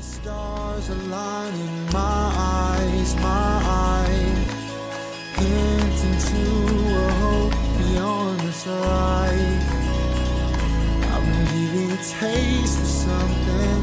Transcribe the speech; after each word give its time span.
The 0.00 0.06
stars 0.06 0.88
aligning 0.88 1.84
my 1.92 2.32
eyes, 2.34 3.14
my 3.16 3.60
eyes, 3.84 4.48
hinting 5.36 6.18
to 6.30 6.42
a 6.96 7.10
hope 7.20 7.56
beyond 7.76 8.40
this 8.40 8.66
life. 8.66 9.66
Been 11.20 11.44
giving 11.52 11.90
a 11.92 12.02
taste 12.18 12.80
of 12.80 12.86
something 12.86 13.80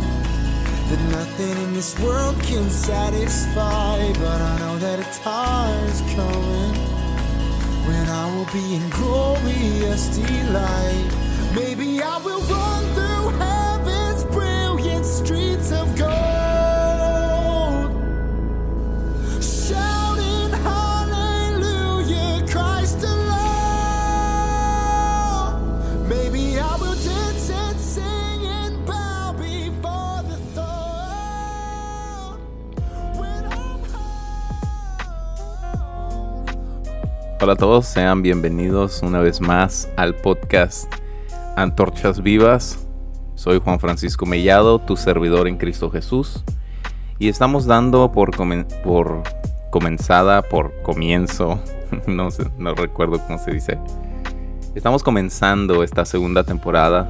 that 0.90 1.02
nothing 1.12 1.56
in 1.66 1.74
this 1.76 2.00
world 2.00 2.42
can 2.42 2.68
satisfy. 2.68 4.12
But 4.14 4.42
I 4.42 4.58
know 4.58 4.80
that 4.80 5.00
a 5.00 5.20
time's 5.22 6.02
coming 6.16 6.76
when 7.86 8.10
I 8.10 8.36
will 8.36 8.50
be 8.52 8.74
in 8.74 8.90
glorious 8.90 10.08
delight. 10.18 11.12
Maybe 11.54 12.02
I 12.02 12.18
will 12.26 12.42
run 12.42 12.87
Hola 37.40 37.54
a 37.54 37.56
todos, 37.56 37.86
sean 37.86 38.24
bienvenidos 38.24 39.04
una 39.04 39.20
vez 39.20 39.42
más 39.42 39.88
al 39.96 40.16
podcast 40.16 40.92
Antorchas 41.56 42.24
Vivas. 42.24 42.88
Soy 43.36 43.60
Juan 43.60 43.80
Francisco 43.80 44.26
Mellado, 44.26 44.80
tu 44.80 44.98
servidor 44.98 45.48
en 45.48 45.58
Cristo 45.58 45.92
Jesús. 45.92 46.44
Y 47.20 47.30
estamos 47.30 47.68
dando 47.68 48.12
por, 48.12 48.32
por 48.84 49.22
comenzada, 49.70 50.42
por 50.42 50.82
comienzo, 50.82 51.62
no, 52.08 52.32
sé, 52.32 52.44
no 52.58 52.74
recuerdo 52.74 53.20
cómo 53.28 53.38
se 53.38 53.52
dice. 53.52 53.78
Estamos 54.74 55.04
comenzando 55.04 55.84
esta 55.84 56.06
segunda 56.06 56.44
temporada 56.44 57.08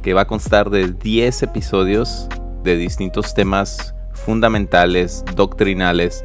que 0.00 0.14
va 0.14 0.20
a 0.20 0.26
constar 0.28 0.70
de 0.70 0.92
10 0.92 1.42
episodios 1.42 2.28
de 2.62 2.76
distintos 2.76 3.34
temas 3.34 3.96
fundamentales, 4.12 5.24
doctrinales. 5.34 6.22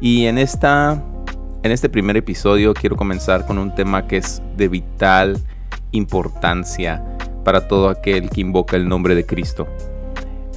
Y 0.00 0.26
en 0.26 0.38
esta 0.38 1.02
en 1.64 1.72
este 1.72 1.88
primer 1.88 2.18
episodio 2.18 2.74
quiero 2.74 2.94
comenzar 2.94 3.46
con 3.46 3.56
un 3.56 3.74
tema 3.74 4.06
que 4.06 4.18
es 4.18 4.42
de 4.54 4.68
vital 4.68 5.40
importancia 5.92 7.02
para 7.42 7.68
todo 7.68 7.88
aquel 7.88 8.28
que 8.28 8.42
invoca 8.42 8.76
el 8.76 8.86
nombre 8.86 9.14
de 9.14 9.24
Cristo. 9.24 9.66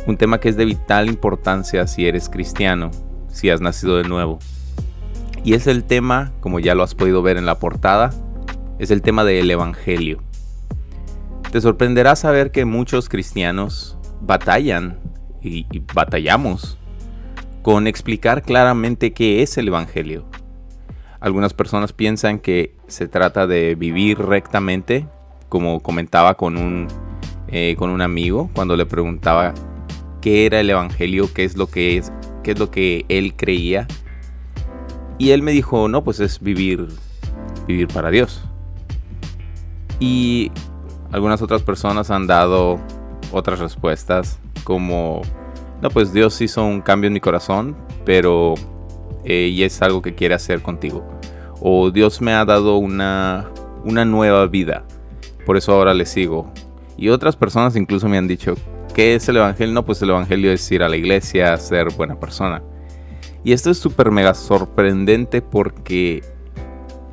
Un 0.05 0.17
tema 0.17 0.41
que 0.41 0.49
es 0.49 0.57
de 0.57 0.65
vital 0.65 1.07
importancia 1.07 1.87
si 1.87 2.05
eres 2.05 2.27
cristiano, 2.27 2.91
si 3.29 3.49
has 3.49 3.61
nacido 3.61 3.95
de 3.95 4.03
nuevo. 4.03 4.39
Y 5.45 5.53
es 5.53 5.65
el 5.67 5.85
tema, 5.85 6.33
como 6.41 6.59
ya 6.59 6.75
lo 6.75 6.83
has 6.83 6.93
podido 6.93 7.21
ver 7.21 7.37
en 7.37 7.45
la 7.45 7.57
portada, 7.57 8.09
es 8.77 8.91
el 8.91 9.01
tema 9.01 9.23
del 9.23 9.49
Evangelio. 9.49 10.21
Te 11.53 11.61
sorprenderá 11.61 12.17
saber 12.17 12.51
que 12.51 12.65
muchos 12.65 13.07
cristianos 13.07 13.97
batallan 14.19 14.99
y, 15.41 15.67
y 15.71 15.81
batallamos 15.93 16.77
con 17.61 17.87
explicar 17.87 18.41
claramente 18.43 19.13
qué 19.13 19.41
es 19.41 19.57
el 19.57 19.69
Evangelio. 19.69 20.25
Algunas 21.19 21.53
personas 21.53 21.93
piensan 21.93 22.39
que 22.39 22.75
se 22.87 23.07
trata 23.07 23.47
de 23.47 23.75
vivir 23.75 24.19
rectamente, 24.19 25.07
como 25.49 25.81
comentaba 25.81 26.35
con 26.35 26.57
un, 26.57 26.87
eh, 27.47 27.75
con 27.77 27.89
un 27.89 28.01
amigo 28.01 28.49
cuando 28.53 28.75
le 28.75 28.85
preguntaba 28.85 29.53
qué 30.21 30.45
era 30.45 30.59
el 30.59 30.69
Evangelio, 30.69 31.29
qué 31.33 31.43
es 31.43 31.57
lo 31.57 31.67
que 31.67 31.97
es, 31.97 32.11
qué 32.43 32.51
es 32.51 32.59
lo 32.59 32.69
que 32.69 33.05
él 33.09 33.33
creía. 33.35 33.87
Y 35.17 35.31
él 35.31 35.41
me 35.41 35.51
dijo, 35.51 35.87
no, 35.87 36.03
pues 36.03 36.19
es 36.19 36.39
vivir, 36.39 36.87
vivir 37.67 37.87
para 37.87 38.11
Dios. 38.11 38.43
Y 39.99 40.51
algunas 41.11 41.41
otras 41.41 41.63
personas 41.63 42.11
han 42.11 42.27
dado 42.27 42.79
otras 43.31 43.59
respuestas, 43.59 44.39
como, 44.63 45.21
no, 45.81 45.89
pues 45.89 46.13
Dios 46.13 46.39
hizo 46.41 46.63
un 46.63 46.81
cambio 46.81 47.07
en 47.07 47.13
mi 47.13 47.19
corazón, 47.19 47.75
pero 48.05 48.53
eh, 49.29 49.49
y 49.49 49.63
es 49.63 49.81
algo 49.81 50.01
que 50.01 50.15
quiere 50.15 50.35
hacer 50.35 50.61
contigo. 50.61 51.05
O 51.59 51.91
Dios 51.91 52.21
me 52.21 52.31
ha 52.31 52.45
dado 52.45 52.77
una, 52.77 53.51
una 53.83 54.05
nueva 54.05 54.47
vida, 54.47 54.85
por 55.45 55.57
eso 55.57 55.73
ahora 55.73 55.93
le 55.93 56.05
sigo. 56.05 56.49
Y 56.95 57.09
otras 57.09 57.35
personas 57.35 57.75
incluso 57.75 58.07
me 58.07 58.17
han 58.17 58.27
dicho, 58.27 58.55
¿qué 58.93 59.15
es 59.15 59.27
el 59.27 59.35
Evangelio? 59.35 59.73
No, 59.73 59.83
pues 59.83 60.01
el 60.01 60.11
Evangelio 60.11 60.51
es 60.53 60.71
ir 60.71 60.81
a 60.81 60.87
la 60.87 60.95
iglesia, 60.95 61.57
ser 61.57 61.93
buena 61.93 62.17
persona. 62.17 62.63
Y 63.43 63.51
esto 63.51 63.69
es 63.69 63.77
súper 63.77 64.11
mega 64.11 64.33
sorprendente 64.33 65.41
porque 65.41 66.23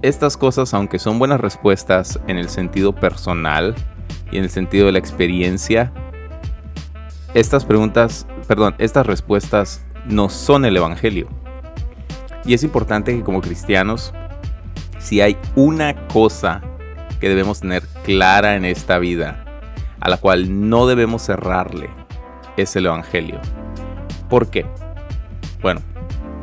estas 0.01 0.37
cosas, 0.37 0.73
aunque 0.73 1.01
son 1.01 1.19
buenas 1.19 1.41
respuestas 1.41 2.21
en 2.29 2.39
el 2.39 2.49
sentido 2.49 2.95
personal 2.95 3.75
y 4.31 4.39
en 4.39 4.45
el 4.45 4.51
sentido 4.51 4.87
de 4.87 4.93
la 4.93 5.01
experiencia, 5.01 5.93
estas 7.35 7.65
preguntas, 7.65 8.25
perdón, 8.47 8.77
estas 8.79 9.05
respuestas 9.05 9.85
no 10.07 10.29
son 10.29 10.65
el 10.65 10.77
Evangelio. 10.77 11.29
Y 12.44 12.55
es 12.55 12.62
importante 12.62 13.16
que 13.16 13.22
como 13.22 13.41
cristianos, 13.41 14.12
si 14.99 15.21
hay 15.21 15.37
una 15.55 15.94
cosa 16.09 16.60
que 17.21 17.28
debemos 17.28 17.60
tener 17.60 17.82
clara 18.05 18.56
en 18.56 18.65
esta 18.65 18.99
vida, 18.99 19.44
a 20.00 20.10
la 20.10 20.19
cual 20.19 20.69
no 20.69 20.87
debemos 20.87 21.22
cerrarle, 21.22 21.88
es 22.56 22.77
el 22.77 22.87
Evangelio. 22.87 23.41
¿Por 24.28 24.50
qué? 24.50 24.66
Bueno, 25.62 25.81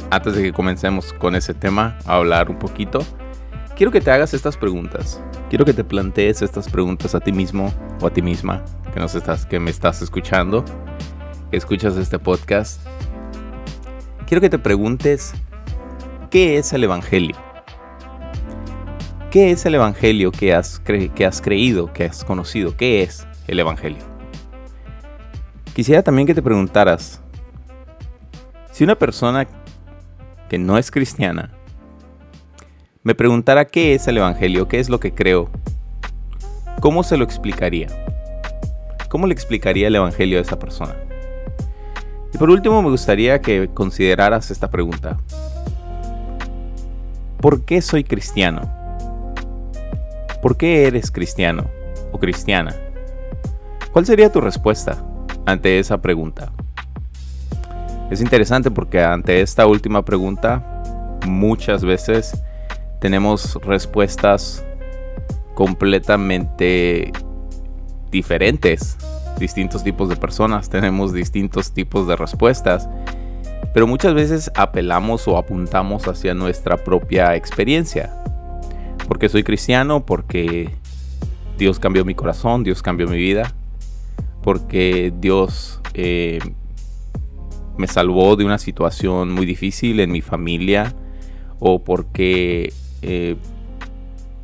antes 0.09 0.35
de 0.35 0.41
que 0.41 0.53
comencemos 0.53 1.13
con 1.13 1.35
ese 1.35 1.53
tema, 1.53 1.97
a 2.05 2.15
hablar 2.15 2.49
un 2.49 2.57
poquito, 2.57 3.05
quiero 3.75 3.91
que 3.91 4.01
te 4.01 4.11
hagas 4.11 4.33
estas 4.33 4.57
preguntas. 4.57 5.21
Quiero 5.49 5.65
que 5.65 5.73
te 5.73 5.83
plantees 5.83 6.41
estas 6.41 6.69
preguntas 6.69 7.13
a 7.13 7.19
ti 7.19 7.31
mismo 7.31 7.73
o 7.99 8.07
a 8.07 8.09
ti 8.09 8.21
misma 8.21 8.63
que, 8.93 8.99
nos 8.99 9.15
estás, 9.15 9.45
que 9.45 9.59
me 9.59 9.69
estás 9.69 10.01
escuchando, 10.01 10.63
que 11.49 11.57
escuchas 11.57 11.97
este 11.97 12.19
podcast. 12.19 12.81
Quiero 14.25 14.41
que 14.41 14.49
te 14.49 14.59
preguntes 14.59 15.33
¿qué 16.31 16.57
es 16.57 16.71
el 16.71 16.85
Evangelio? 16.85 17.35
¿Qué 19.29 19.51
es 19.51 19.65
el 19.65 19.75
Evangelio 19.75 20.31
que 20.31 20.53
has, 20.53 20.79
creído, 20.79 21.91
que 21.91 22.05
has 22.05 22.23
conocido? 22.23 22.75
¿Qué 22.77 23.03
es 23.03 23.27
el 23.47 23.59
Evangelio? 23.59 24.03
Quisiera 25.75 26.01
también 26.03 26.25
que 26.25 26.33
te 26.33 26.41
preguntaras, 26.41 27.21
si 28.71 28.85
una 28.85 28.95
persona 28.95 29.45
que 30.49 30.57
no 30.57 30.77
es 30.77 30.89
cristiana 30.89 31.51
me 33.03 33.13
preguntara 33.13 33.65
qué 33.65 33.93
es 33.93 34.07
el 34.07 34.17
Evangelio, 34.17 34.69
qué 34.69 34.79
es 34.79 34.89
lo 34.89 35.01
que 35.01 35.13
creo, 35.13 35.49
¿cómo 36.79 37.03
se 37.03 37.17
lo 37.17 37.25
explicaría? 37.25 37.87
¿Cómo 39.09 39.27
le 39.27 39.33
explicaría 39.33 39.87
el 39.87 39.95
Evangelio 39.95 40.39
a 40.39 40.41
esa 40.41 40.57
persona? 40.57 40.95
Y 42.33 42.37
por 42.37 42.49
último 42.49 42.81
me 42.81 42.89
gustaría 42.89 43.41
que 43.41 43.69
consideraras 43.73 44.49
esta 44.49 44.69
pregunta. 44.69 45.17
¿Por 47.41 47.65
qué 47.65 47.81
soy 47.81 48.03
cristiano? 48.03 48.71
¿Por 50.43 50.57
qué 50.57 50.85
eres 50.85 51.09
cristiano 51.09 51.65
o 52.11 52.19
cristiana? 52.19 52.75
¿Cuál 53.91 54.05
sería 54.05 54.31
tu 54.31 54.41
respuesta 54.41 55.03
ante 55.47 55.79
esa 55.79 55.99
pregunta? 56.03 56.51
Es 58.11 58.21
interesante 58.21 58.69
porque 58.69 59.01
ante 59.01 59.41
esta 59.41 59.65
última 59.65 60.05
pregunta 60.05 61.17
muchas 61.25 61.83
veces 61.83 62.39
tenemos 62.99 63.55
respuestas 63.63 64.63
completamente 65.55 67.11
diferentes. 68.11 68.97
Distintos 69.39 69.83
tipos 69.83 70.09
de 70.09 70.15
personas 70.15 70.69
tenemos 70.69 71.11
distintos 71.11 71.71
tipos 71.71 72.07
de 72.07 72.15
respuestas 72.15 72.87
pero 73.73 73.87
muchas 73.87 74.13
veces 74.13 74.51
apelamos 74.55 75.27
o 75.27 75.37
apuntamos 75.37 76.07
hacia 76.07 76.33
nuestra 76.33 76.77
propia 76.77 77.35
experiencia. 77.35 78.13
Porque 79.07 79.29
soy 79.29 79.43
cristiano, 79.43 80.05
porque 80.05 80.69
Dios 81.57 81.79
cambió 81.79 82.03
mi 82.03 82.15
corazón, 82.15 82.63
Dios 82.63 82.81
cambió 82.81 83.07
mi 83.07 83.17
vida, 83.17 83.53
porque 84.43 85.13
Dios 85.19 85.81
eh, 85.93 86.39
me 87.77 87.87
salvó 87.87 88.35
de 88.35 88.45
una 88.45 88.57
situación 88.57 89.31
muy 89.31 89.45
difícil 89.45 89.99
en 89.99 90.11
mi 90.11 90.21
familia, 90.21 90.93
o 91.59 91.83
porque 91.83 92.73
eh, 93.01 93.35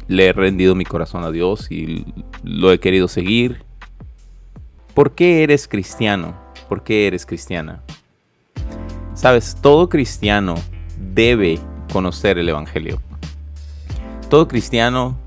le 0.07 0.27
he 0.27 0.33
rendido 0.33 0.75
mi 0.75 0.85
corazón 0.85 1.23
a 1.23 1.31
Dios 1.31 1.71
y 1.71 2.05
lo 2.43 2.71
he 2.71 2.79
querido 2.79 3.07
seguir. 3.07 3.63
¿Por 4.93 5.15
qué 5.15 5.43
eres 5.43 5.67
cristiano? 5.67 6.35
¿Por 6.69 6.83
qué 6.83 7.07
eres 7.07 7.25
cristiana? 7.25 7.83
Sabes, 9.17 9.57
todo 9.59 9.89
cristiano 9.89 10.53
debe 11.15 11.59
conocer 11.91 12.37
el 12.37 12.49
Evangelio. 12.49 13.01
Todo 14.29 14.47
cristiano, 14.47 15.17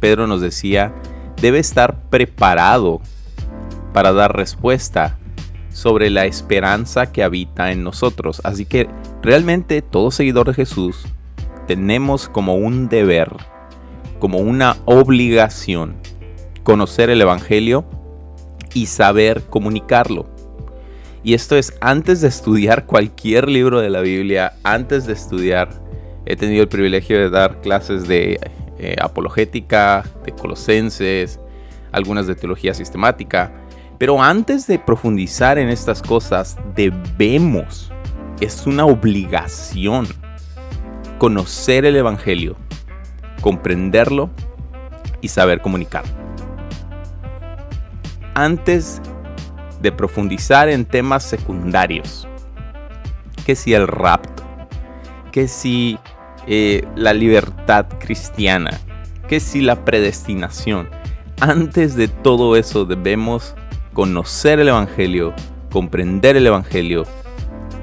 Pedro 0.00 0.26
nos 0.26 0.42
decía, 0.42 0.92
debe 1.40 1.58
estar 1.58 2.10
preparado 2.10 3.00
para 3.94 4.12
dar 4.12 4.36
respuesta 4.36 5.16
sobre 5.70 6.10
la 6.10 6.26
esperanza 6.26 7.10
que 7.10 7.22
habita 7.22 7.72
en 7.72 7.82
nosotros. 7.82 8.42
Así 8.44 8.66
que 8.66 8.90
realmente 9.22 9.80
todo 9.80 10.10
seguidor 10.10 10.48
de 10.48 10.52
Jesús 10.52 11.06
tenemos 11.66 12.28
como 12.28 12.56
un 12.56 12.90
deber, 12.90 13.34
como 14.18 14.40
una 14.40 14.76
obligación, 14.84 15.96
conocer 16.64 17.08
el 17.08 17.22
Evangelio 17.22 17.86
y 18.74 18.86
saber 18.86 19.42
comunicarlo. 19.44 20.31
Y 21.24 21.34
esto 21.34 21.56
es 21.56 21.74
antes 21.80 22.20
de 22.20 22.28
estudiar 22.28 22.86
cualquier 22.86 23.48
libro 23.48 23.80
de 23.80 23.90
la 23.90 24.00
Biblia, 24.00 24.54
antes 24.64 25.06
de 25.06 25.12
estudiar, 25.12 25.70
he 26.26 26.36
tenido 26.36 26.62
el 26.62 26.68
privilegio 26.68 27.18
de 27.18 27.30
dar 27.30 27.60
clases 27.60 28.08
de 28.08 28.40
eh, 28.78 28.96
apologética, 29.00 30.04
de 30.24 30.32
colosenses, 30.32 31.38
algunas 31.92 32.26
de 32.26 32.34
teología 32.34 32.74
sistemática. 32.74 33.52
Pero 33.98 34.20
antes 34.20 34.66
de 34.66 34.80
profundizar 34.80 35.58
en 35.58 35.68
estas 35.68 36.02
cosas, 36.02 36.56
debemos, 36.74 37.92
es 38.40 38.66
una 38.66 38.84
obligación, 38.84 40.08
conocer 41.18 41.84
el 41.84 41.94
Evangelio, 41.94 42.56
comprenderlo 43.40 44.30
y 45.20 45.28
saber 45.28 45.60
comunicar. 45.60 46.02
Antes 48.34 49.00
de 49.82 49.92
profundizar 49.92 50.68
en 50.68 50.84
temas 50.84 51.24
secundarios, 51.24 52.28
que 53.44 53.56
si 53.56 53.74
el 53.74 53.88
rapto, 53.88 54.44
que 55.32 55.48
si 55.48 55.98
eh, 56.46 56.86
la 56.94 57.12
libertad 57.12 57.86
cristiana, 57.98 58.70
que 59.28 59.40
si 59.40 59.60
la 59.60 59.84
predestinación, 59.84 60.88
antes 61.40 61.96
de 61.96 62.06
todo 62.08 62.56
eso 62.56 62.84
debemos 62.84 63.54
conocer 63.92 64.60
el 64.60 64.68
Evangelio, 64.68 65.34
comprender 65.70 66.36
el 66.36 66.46
Evangelio 66.46 67.04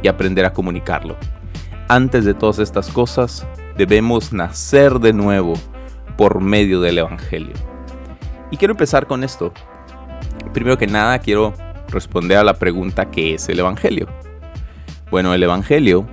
y 0.01 0.07
aprender 0.07 0.45
a 0.45 0.53
comunicarlo. 0.53 1.17
Antes 1.89 2.23
de 2.23 2.33
todas 2.33 2.59
estas 2.59 2.89
cosas, 2.89 3.45
debemos 3.77 4.31
nacer 4.31 4.99
de 4.99 5.11
nuevo 5.11 5.53
por 6.17 6.39
medio 6.39 6.81
del 6.81 6.99
Evangelio. 6.99 7.53
Y 8.51 8.57
quiero 8.57 8.73
empezar 8.73 9.07
con 9.07 9.23
esto. 9.23 9.51
Primero 10.53 10.77
que 10.77 10.87
nada, 10.87 11.19
quiero 11.19 11.53
responder 11.89 12.37
a 12.37 12.43
la 12.43 12.55
pregunta 12.55 13.11
¿qué 13.11 13.33
es 13.33 13.49
el 13.49 13.59
Evangelio? 13.59 14.07
Bueno, 15.11 15.33
el 15.33 15.43
Evangelio 15.43 16.07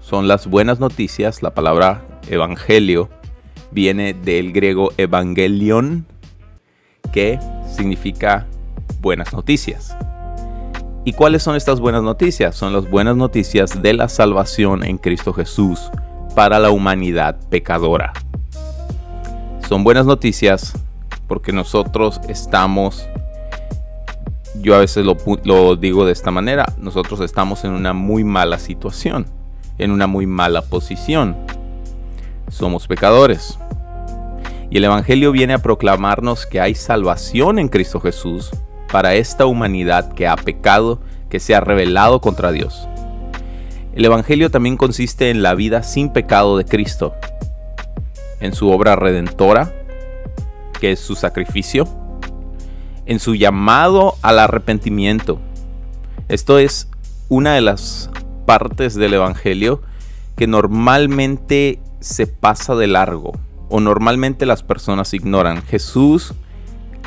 son 0.00 0.28
las 0.28 0.46
buenas 0.46 0.80
noticias. 0.80 1.42
La 1.42 1.54
palabra 1.54 2.06
Evangelio 2.28 3.08
viene 3.70 4.14
del 4.14 4.52
griego 4.52 4.92
evangelion, 4.96 6.06
que 7.12 7.38
significa 7.68 8.46
buenas 9.00 9.32
noticias. 9.32 9.96
¿Y 11.04 11.12
cuáles 11.12 11.42
son 11.42 11.56
estas 11.56 11.80
buenas 11.80 12.02
noticias? 12.02 12.56
Son 12.56 12.72
las 12.72 12.88
buenas 12.88 13.16
noticias 13.16 13.82
de 13.82 13.92
la 13.92 14.08
salvación 14.08 14.84
en 14.84 14.96
Cristo 14.96 15.32
Jesús 15.34 15.90
para 16.34 16.58
la 16.58 16.70
humanidad 16.70 17.38
pecadora. 17.50 18.12
Son 19.68 19.84
buenas 19.84 20.06
noticias 20.06 20.72
porque 21.26 21.52
nosotros 21.52 22.20
estamos, 22.28 23.06
yo 24.60 24.74
a 24.74 24.78
veces 24.78 25.04
lo, 25.04 25.76
digo 25.76 26.06
de 26.06 26.12
esta 26.12 26.30
manera, 26.30 26.66
nosotros 26.78 27.20
estamos 27.20 27.64
en 27.64 27.72
una 27.72 27.92
muy 27.92 28.24
mala 28.24 28.58
situación, 28.58 29.26
en 29.78 29.90
una 29.90 30.06
muy 30.06 30.26
mala 30.26 30.62
posición. 30.62 31.36
Somos 32.48 32.86
pecadores. 32.86 33.58
Y 34.70 34.78
el 34.78 34.84
Evangelio 34.84 35.32
viene 35.32 35.54
a 35.54 35.58
proclamarnos 35.58 36.46
que 36.46 36.60
hay 36.60 36.74
salvación 36.74 37.58
en 37.58 37.68
Cristo 37.68 38.00
Jesús 38.00 38.50
para 38.90 39.14
esta 39.14 39.46
humanidad 39.46 40.12
que 40.12 40.26
ha 40.26 40.36
pecado, 40.36 41.00
que 41.28 41.40
se 41.40 41.54
ha 41.54 41.60
rebelado 41.60 42.20
contra 42.20 42.52
Dios. 42.52 42.88
El 43.94 44.04
Evangelio 44.04 44.50
también 44.50 44.76
consiste 44.76 45.30
en 45.30 45.42
la 45.42 45.54
vida 45.54 45.82
sin 45.82 46.12
pecado 46.12 46.56
de 46.56 46.64
Cristo, 46.64 47.14
en 48.40 48.52
su 48.52 48.70
obra 48.70 48.96
redentora, 48.96 49.72
que 50.80 50.92
es 50.92 51.00
su 51.00 51.14
sacrificio, 51.14 51.88
en 53.06 53.18
su 53.18 53.34
llamado 53.34 54.14
al 54.22 54.38
arrepentimiento. 54.38 55.40
Esto 56.28 56.58
es 56.58 56.88
una 57.28 57.54
de 57.54 57.60
las 57.60 58.10
partes 58.46 58.94
del 58.94 59.14
Evangelio 59.14 59.82
que 60.36 60.46
normalmente 60.46 61.80
se 62.00 62.26
pasa 62.26 62.74
de 62.74 62.86
largo 62.86 63.32
o 63.68 63.80
normalmente 63.80 64.46
las 64.46 64.62
personas 64.62 65.14
ignoran. 65.14 65.62
Jesús, 65.62 66.34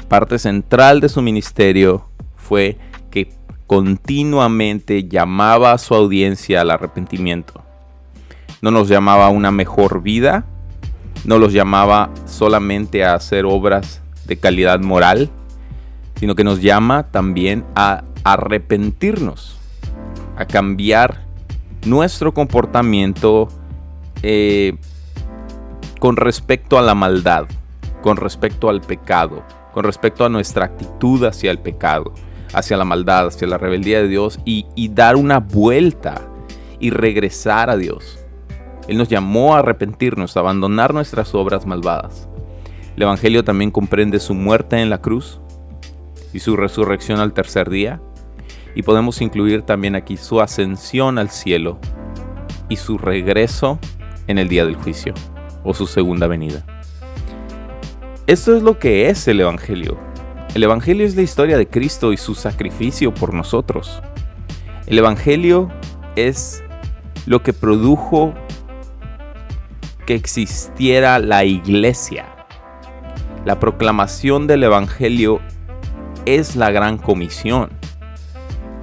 parte 0.08 0.40
central 0.40 1.02
de 1.02 1.10
su 1.10 1.22
ministerio 1.22 2.10
fue 2.36 2.78
que 3.12 3.34
continuamente 3.68 5.08
llamaba 5.08 5.74
a 5.74 5.78
su 5.78 5.94
audiencia 5.94 6.62
al 6.62 6.72
arrepentimiento. 6.72 7.62
No 8.62 8.72
nos 8.72 8.88
llamaba 8.88 9.28
a 9.28 9.30
una 9.30 9.52
mejor 9.52 10.02
vida, 10.02 10.46
no 11.26 11.38
los 11.38 11.54
llamaba 11.54 12.10
solamente 12.26 13.04
a 13.04 13.14
hacer 13.14 13.46
obras 13.46 14.02
de 14.26 14.38
calidad 14.38 14.80
moral, 14.80 15.30
sino 16.20 16.36
que 16.36 16.44
nos 16.44 16.62
llama 16.62 17.04
también 17.04 17.64
a 17.76 18.04
arrepentirnos, 18.24 19.58
a 20.36 20.46
cambiar 20.46 21.22
nuestro 21.86 22.34
comportamiento 22.34 23.48
eh, 24.24 24.76
con 26.00 26.18
respecto 26.18 26.78
a 26.78 26.82
la 26.82 26.96
maldad, 26.96 27.46
con 28.02 28.18
respecto 28.18 28.70
al 28.70 28.82
pecado, 28.82 29.44
con 29.74 29.84
respecto 29.84 30.26
a 30.26 30.30
nuestra 30.30 30.66
actitud 30.66 31.24
hacia 31.24 31.52
el 31.52 31.60
pecado, 31.60 32.14
hacia 32.54 32.78
la 32.78 32.86
maldad, 32.86 33.28
hacia 33.28 33.48
la 33.48 33.58
rebeldía 33.58 34.02
de 34.02 34.08
Dios 34.08 34.40
y, 34.44 34.66
dar 34.90 35.16
una 35.16 35.40
vuelta 35.40 36.22
y 36.80 36.90
regresar 36.90 37.70
a 37.70 37.78
Dios. 37.78 38.20
Él 38.88 38.98
nos 38.98 39.10
llamó 39.10 39.56
a 39.56 39.60
arrepentirnos, 39.60 40.36
a 40.36 40.40
abandonar 40.40 40.94
nuestras 40.94 41.36
obras 41.36 41.66
malvadas. 41.66 42.28
El 42.96 43.04
Evangelio 43.04 43.44
también 43.44 43.70
comprende 43.70 44.20
su 44.20 44.34
muerte 44.34 44.82
en 44.82 44.90
la 44.90 45.02
cruz 45.02 45.40
y 46.34 46.40
su 46.40 46.56
resurrección 46.56 47.20
al 47.20 47.34
tercer 47.34 47.70
día. 47.70 48.02
Y 48.76 48.84
podemos 48.84 49.22
incluir 49.22 49.64
también 49.64 49.96
aquí 49.96 50.18
su 50.18 50.40
ascensión 50.40 51.18
al 51.18 51.30
cielo 51.30 51.80
y 52.70 52.76
su 52.76 52.98
regreso 52.98 53.80
en 54.28 54.38
el 54.38 54.50
día 54.50 54.66
del 54.66 54.76
juicio 54.76 55.14
o 55.64 55.74
su 55.74 55.88
segunda 55.88 56.28
venida. 56.28 56.66
Esto 58.28 58.56
es 58.56 58.62
lo 58.62 58.78
que 58.78 59.10
es 59.10 59.28
el 59.28 59.40
Evangelio. 59.40 59.98
El 60.54 60.64
Evangelio 60.64 61.06
es 61.06 61.16
la 61.16 61.22
historia 61.22 61.58
de 61.58 61.68
Cristo 61.68 62.12
y 62.12 62.18
su 62.18 62.36
sacrificio 62.36 63.14
por 63.14 63.34
nosotros. 63.34 64.02
El 64.86 64.98
Evangelio 64.98 65.70
es 66.16 66.64
lo 67.26 67.44
que 67.44 67.54
produjo 67.54 68.34
que 70.06 70.16
existiera 70.16 71.20
la 71.20 71.44
iglesia. 71.44 72.26
La 73.46 73.60
proclamación 73.60 74.48
del 74.48 74.64
Evangelio 74.64 75.42
es 76.28 76.58
la 76.58 76.72
gran 76.72 76.98
comisión. 76.98 77.70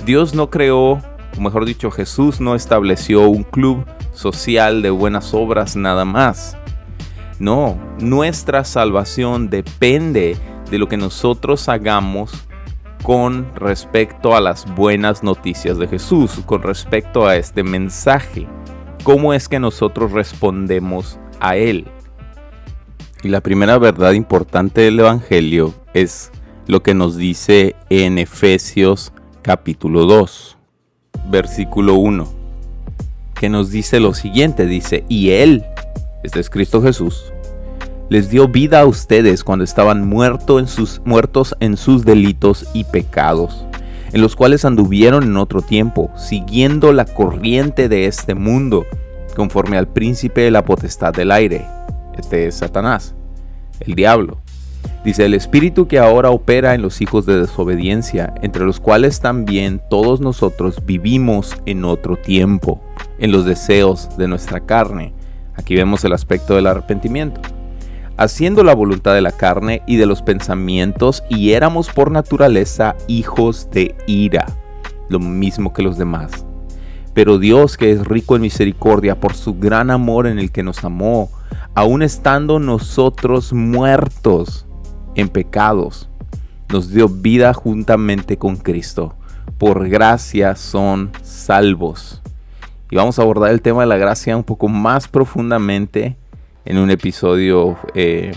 Dios 0.07 0.35
no 0.35 0.49
creó, 0.49 0.93
o 1.37 1.41
mejor 1.41 1.67
dicho, 1.67 1.91
Jesús 1.91 2.41
no 2.41 2.55
estableció 2.55 3.29
un 3.29 3.43
club 3.43 3.85
social 4.13 4.81
de 4.81 4.91
buenas 4.91 5.35
obras 5.35 5.77
nada 5.77 6.05
más. 6.05 6.57
No, 7.39 7.79
nuestra 7.99 8.65
salvación 8.65 9.51
depende 9.51 10.37
de 10.71 10.79
lo 10.79 10.89
que 10.89 10.97
nosotros 10.97 11.69
hagamos 11.69 12.33
con 13.03 13.55
respecto 13.55 14.35
a 14.35 14.41
las 14.41 14.65
buenas 14.75 15.23
noticias 15.23 15.77
de 15.77 15.87
Jesús, 15.87 16.41
con 16.47 16.63
respecto 16.63 17.27
a 17.27 17.37
este 17.37 17.63
mensaje. 17.63 18.47
¿Cómo 19.03 19.35
es 19.35 19.49
que 19.49 19.59
nosotros 19.59 20.13
respondemos 20.13 21.19
a 21.41 21.57
él? 21.57 21.87
Y 23.23 23.29
la 23.29 23.43
primera 23.43 23.77
verdad 23.77 24.13
importante 24.13 24.81
del 24.81 25.01
Evangelio 25.01 25.75
es 25.93 26.31
lo 26.67 26.83
que 26.83 26.95
nos 26.95 27.17
dice 27.17 27.77
en 27.91 28.19
Efesios 28.19 29.13
capítulo 29.43 30.07
2, 30.07 30.57
versículo 31.31 31.95
1, 31.95 32.27
que 33.39 33.49
nos 33.49 33.71
dice 33.71 34.01
lo 34.01 34.15
siguiente, 34.15 34.67
dice, 34.67 35.05
y 35.09 35.31
Él 35.31 35.65
este 36.25 36.41
es 36.41 36.49
Cristo 36.49 36.81
Jesús, 36.81 37.35
les 38.09 38.31
dio 38.31 38.49
vida 38.49 38.81
a 38.81 38.87
ustedes 38.87 39.45
cuando 39.45 39.63
estaban 39.63 40.09
muertos 40.09 41.55
en 41.61 41.77
sus 41.77 42.05
delitos 42.07 42.67
y 42.73 42.85
pecados, 42.85 43.67
en 44.11 44.23
los 44.23 44.35
cuales 44.35 44.65
anduvieron 44.65 45.25
en 45.25 45.37
otro 45.37 45.61
tiempo, 45.61 46.11
siguiendo 46.17 46.95
la 46.95 47.05
corriente 47.05 47.91
de 47.91 48.07
este 48.07 48.35
mundo, 48.35 48.87
conforme 49.37 49.77
al 49.77 49.87
príncipe 49.87 50.41
de 50.41 50.51
la 50.51 50.65
potestad 50.65 51.13
del 51.13 51.31
aire. 51.31 51.67
Este 52.17 52.47
es 52.47 52.55
Satanás, 52.55 53.15
el 53.81 53.95
diablo. 53.95 54.41
Dice 55.05 55.27
el 55.27 55.35
espíritu 55.35 55.87
que 55.87 55.99
ahora 55.99 56.31
opera 56.31 56.75
en 56.75 56.83
los 56.83 57.01
hijos 57.01 57.27
de 57.27 57.39
desobediencia, 57.39 58.33
entre 58.43 58.65
los 58.65 58.81
cuales 58.81 59.21
también 59.21 59.83
todos 59.91 60.21
nosotros 60.21 60.85
vivimos 60.87 61.57
en 61.67 61.85
otro 61.85 62.17
tiempo, 62.17 62.81
en 63.19 63.31
los 63.31 63.45
deseos 63.45 64.17
de 64.17 64.29
nuestra 64.29 64.61
carne 64.61 65.13
Aquí 65.57 65.77
vemos 65.77 66.05
el 66.05 66.13
aspecto 66.13 66.57
del 66.57 66.67
arrepentimiento. 66.67 67.41
Haciendo 68.17 68.63
la 68.63 68.75
voluntad 68.75 69.15
de 69.15 69.21
la 69.21 69.33
carne 69.33 69.83
y 69.87 69.97
de 69.97 70.07
los 70.07 70.23
pensamientos, 70.23 71.23
y 71.29 71.53
éramos 71.53 71.91
por 71.91 72.11
naturaleza 72.11 72.97
hijos 73.09 73.69
de 73.71 73.95
ira, 74.07 74.47
lo 75.09 75.19
mismo 75.19 75.73
que 75.73 75.83
los 75.83 75.99
demás. 75.99 76.45
Pero 77.13 77.39
Dios, 77.39 77.77
que 77.77 77.93
es 77.93 78.05
rico 78.05 78.37
en 78.37 78.43
misericordia 78.43 79.19
por 79.19 79.35
su 79.35 79.55
gran 79.55 79.91
amor 79.91 80.27
en 80.27 80.39
el 80.39 80.51
que 80.51 80.63
nos 80.63 80.85
amó, 80.85 81.31
aun 81.75 82.03
estando 82.03 82.59
nosotros 82.59 83.53
muertos 83.53 84.67
en 85.15 85.29
pecados, 85.29 86.09
nos 86.69 86.91
dio 86.91 87.09
vida 87.09 87.55
juntamente 87.55 88.37
con 88.37 88.57
Cristo. 88.57 89.15
Por 89.59 89.89
gracia 89.89 90.57
son 90.57 91.11
salvos. 91.23 92.21
Y 92.91 92.97
vamos 92.97 93.19
a 93.19 93.23
abordar 93.23 93.51
el 93.51 93.63
tema 93.63 93.83
de 93.83 93.87
la 93.87 93.97
gracia 93.97 94.37
un 94.37 94.45
poco 94.45 94.69
más 94.69 95.09
profundamente 95.09 96.17
en 96.65 96.79
un 96.79 96.91
episodio, 96.91 97.77
eh, 97.95 98.33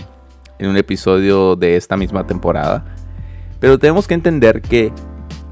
en 0.58 0.68
un 0.68 0.76
episodio 0.76 1.56
de 1.56 1.76
esta 1.76 1.96
misma 1.96 2.26
temporada. 2.26 2.84
Pero 3.60 3.78
tenemos 3.78 4.06
que 4.06 4.14
entender 4.14 4.62
que 4.62 4.92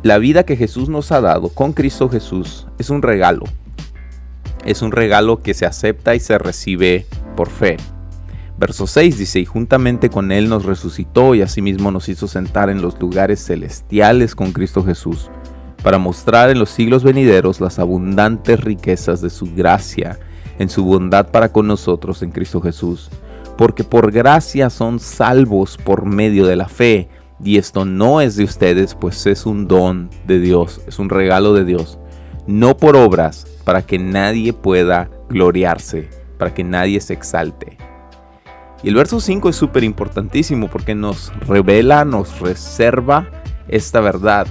la 0.02 0.18
vida 0.18 0.44
que 0.44 0.56
Jesús 0.56 0.88
nos 0.88 1.10
ha 1.10 1.20
dado 1.20 1.48
con 1.48 1.72
Cristo 1.72 2.08
Jesús 2.08 2.66
es 2.78 2.90
un 2.90 3.02
regalo. 3.02 3.44
Es 4.64 4.82
un 4.82 4.92
regalo 4.92 5.42
que 5.42 5.54
se 5.54 5.66
acepta 5.66 6.14
y 6.14 6.20
se 6.20 6.38
recibe 6.38 7.06
por 7.36 7.48
fe. 7.48 7.76
Verso 8.58 8.86
6 8.86 9.18
dice, 9.18 9.40
y 9.40 9.44
juntamente 9.44 10.08
con 10.08 10.32
Él 10.32 10.48
nos 10.48 10.64
resucitó 10.64 11.34
y 11.34 11.42
asimismo 11.42 11.90
nos 11.90 12.08
hizo 12.08 12.26
sentar 12.26 12.70
en 12.70 12.80
los 12.80 12.98
lugares 12.98 13.44
celestiales 13.44 14.34
con 14.34 14.52
Cristo 14.52 14.82
Jesús, 14.82 15.30
para 15.82 15.98
mostrar 15.98 16.48
en 16.48 16.58
los 16.58 16.70
siglos 16.70 17.04
venideros 17.04 17.60
las 17.60 17.78
abundantes 17.78 18.60
riquezas 18.60 19.20
de 19.20 19.28
su 19.28 19.54
gracia 19.54 20.18
en 20.58 20.68
su 20.68 20.84
bondad 20.84 21.30
para 21.30 21.52
con 21.52 21.66
nosotros 21.66 22.22
en 22.22 22.30
Cristo 22.30 22.60
Jesús. 22.60 23.10
Porque 23.56 23.84
por 23.84 24.12
gracia 24.12 24.70
son 24.70 25.00
salvos 25.00 25.78
por 25.78 26.04
medio 26.04 26.46
de 26.46 26.56
la 26.56 26.68
fe, 26.68 27.08
y 27.42 27.58
esto 27.58 27.84
no 27.84 28.20
es 28.20 28.36
de 28.36 28.44
ustedes, 28.44 28.94
pues 28.94 29.26
es 29.26 29.46
un 29.46 29.68
don 29.68 30.10
de 30.26 30.40
Dios, 30.40 30.80
es 30.86 30.98
un 30.98 31.10
regalo 31.10 31.52
de 31.52 31.64
Dios, 31.64 31.98
no 32.46 32.76
por 32.76 32.96
obras, 32.96 33.46
para 33.64 33.82
que 33.82 33.98
nadie 33.98 34.52
pueda 34.52 35.10
gloriarse, 35.28 36.08
para 36.38 36.54
que 36.54 36.64
nadie 36.64 37.00
se 37.00 37.12
exalte. 37.12 37.76
Y 38.82 38.88
el 38.88 38.94
verso 38.94 39.20
5 39.20 39.48
es 39.48 39.56
súper 39.56 39.84
importantísimo 39.84 40.68
porque 40.68 40.94
nos 40.94 41.32
revela, 41.46 42.04
nos 42.04 42.40
reserva 42.40 43.28
esta 43.68 44.00
verdad, 44.00 44.46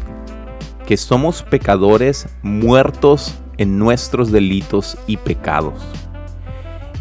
que 0.86 0.98
somos 0.98 1.44
pecadores 1.44 2.28
muertos 2.42 3.36
en 3.58 3.78
nuestros 3.80 4.32
delitos 4.32 4.98
y 5.08 5.18
pecados. 5.18 5.82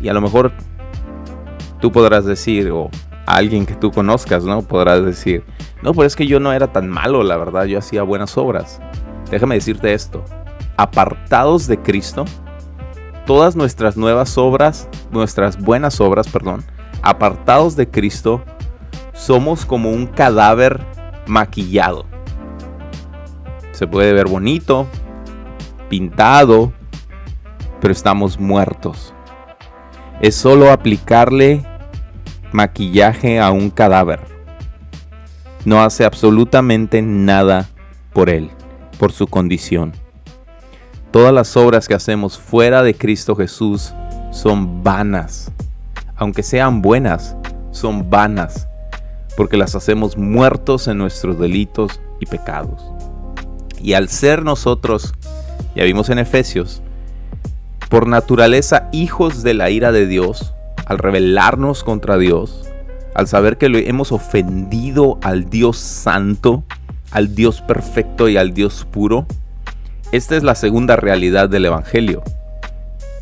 Y 0.01 0.09
a 0.09 0.13
lo 0.13 0.21
mejor 0.21 0.53
tú 1.81 1.91
podrás 1.91 2.25
decir, 2.25 2.71
o 2.71 2.91
alguien 3.27 3.67
que 3.67 3.75
tú 3.75 3.91
conozcas, 3.91 4.45
¿no? 4.45 4.63
Podrás 4.63 5.05
decir, 5.05 5.45
no, 5.83 5.93
pero 5.93 6.05
es 6.05 6.17
que 6.17 6.27
yo 6.27 6.41
no 6.41 6.53
era 6.53 6.73
tan 6.73 6.89
malo, 6.89 7.23
la 7.23 7.37
verdad, 7.37 7.65
yo 7.65 7.79
hacía 7.79 8.03
buenas 8.03 8.37
obras. 8.37 8.81
Déjame 9.31 9.57
decirte 9.57 9.93
esto, 9.93 10.25
apartados 10.77 11.67
de 11.67 11.79
Cristo, 11.79 12.25
todas 13.27 13.57
nuestras 13.57 13.97
nuevas 13.97 14.37
obras, 14.39 14.89
nuestras 15.11 15.59
buenas 15.59 16.01
obras, 16.01 16.29
perdón, 16.29 16.65
apartados 17.05 17.77
de 17.77 17.89
Cristo, 17.89 18.43
somos 19.13 19.67
como 19.67 19.91
un 19.91 20.07
cadáver 20.07 20.81
maquillado. 21.27 22.07
Se 23.73 23.87
puede 23.87 24.13
ver 24.13 24.27
bonito, 24.27 24.87
pintado, 25.89 26.73
pero 27.81 27.93
estamos 27.93 28.41
muertos. 28.41 29.13
Es 30.21 30.35
solo 30.35 30.73
aplicarle 30.73 31.65
maquillaje 32.53 33.39
a 33.41 33.51
un 33.51 33.69
cadáver. 33.69 34.21
No 35.65 35.83
hace 35.83 36.05
absolutamente 36.05 37.03
nada 37.03 37.69
por 38.13 38.31
él, 38.31 38.51
por 38.99 39.13
su 39.13 39.27
condición. 39.27 39.93
Todas 41.11 41.33
las 41.33 41.57
obras 41.57 41.87
que 41.87 41.95
hacemos 41.95 42.39
fuera 42.39 42.83
de 42.83 42.95
Cristo 42.95 43.37
Jesús 43.37 43.93
son 44.31 44.83
vanas 44.83 45.53
aunque 46.17 46.43
sean 46.43 46.83
buenas, 46.83 47.37
son 47.71 48.11
vanas, 48.11 48.69
porque 49.37 49.57
las 49.57 49.75
hacemos 49.75 50.17
muertos 50.17 50.89
en 50.89 50.99
nuestros 50.99 51.39
delitos 51.39 52.01
y 52.21 52.27
pecados. 52.27 52.85
Y 53.81 53.95
al 53.95 54.09
ser 54.09 54.45
nosotros, 54.45 55.13
ya 55.75 55.85
vimos 55.85 56.09
en 56.11 56.19
Efesios, 56.19 56.83
por 57.89 58.07
naturaleza 58.07 58.89
hijos 58.93 59.43
de 59.43 59.55
la 59.55 59.71
ira 59.71 59.93
de 59.93 60.07
Dios, 60.07 60.55
al 60.87 60.99
rebelarnos 60.99 61.85
contra 61.85 62.17
Dios, 62.17 62.69
al 63.15 63.29
saber 63.29 63.59
que 63.59 63.69
le 63.69 63.89
hemos 63.89 64.13
ofendido 64.13 65.19
al 65.23 65.51
Dios 65.51 65.77
santo, 65.77 66.65
al 67.11 67.35
Dios 67.35 67.61
perfecto 67.61 68.29
y 68.29 68.37
al 68.37 68.55
Dios 68.55 68.87
puro, 68.91 69.27
esta 70.13 70.37
es 70.37 70.43
la 70.43 70.55
segunda 70.55 70.97
realidad 70.97 71.49
del 71.49 71.67
Evangelio 71.67 72.23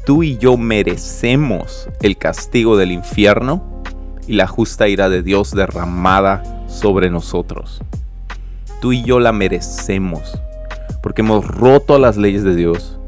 tú 0.04 0.23
y 0.23 0.37
yo 0.38 0.56
merecemos 0.56 1.88
el 2.00 2.16
castigo 2.16 2.76
del 2.76 2.92
infierno 2.92 3.82
y 4.26 4.35
la 4.35 4.47
justa 4.47 4.88
ira 4.88 5.09
de 5.09 5.23
Dios 5.23 5.52
derramada 5.52 6.42
sobre 6.68 7.11
nosotros. 7.11 7.80
Tú 8.80 8.92
y 8.92 9.02
yo 9.02 9.21
la 9.21 9.32
merecemos 9.32 10.40
porque 11.02 11.23
hemos 11.23 11.47
roto 11.47 11.99
las 11.99 12.16
leyes 12.16 12.44
de 12.44 12.54
Dios, 12.54 12.99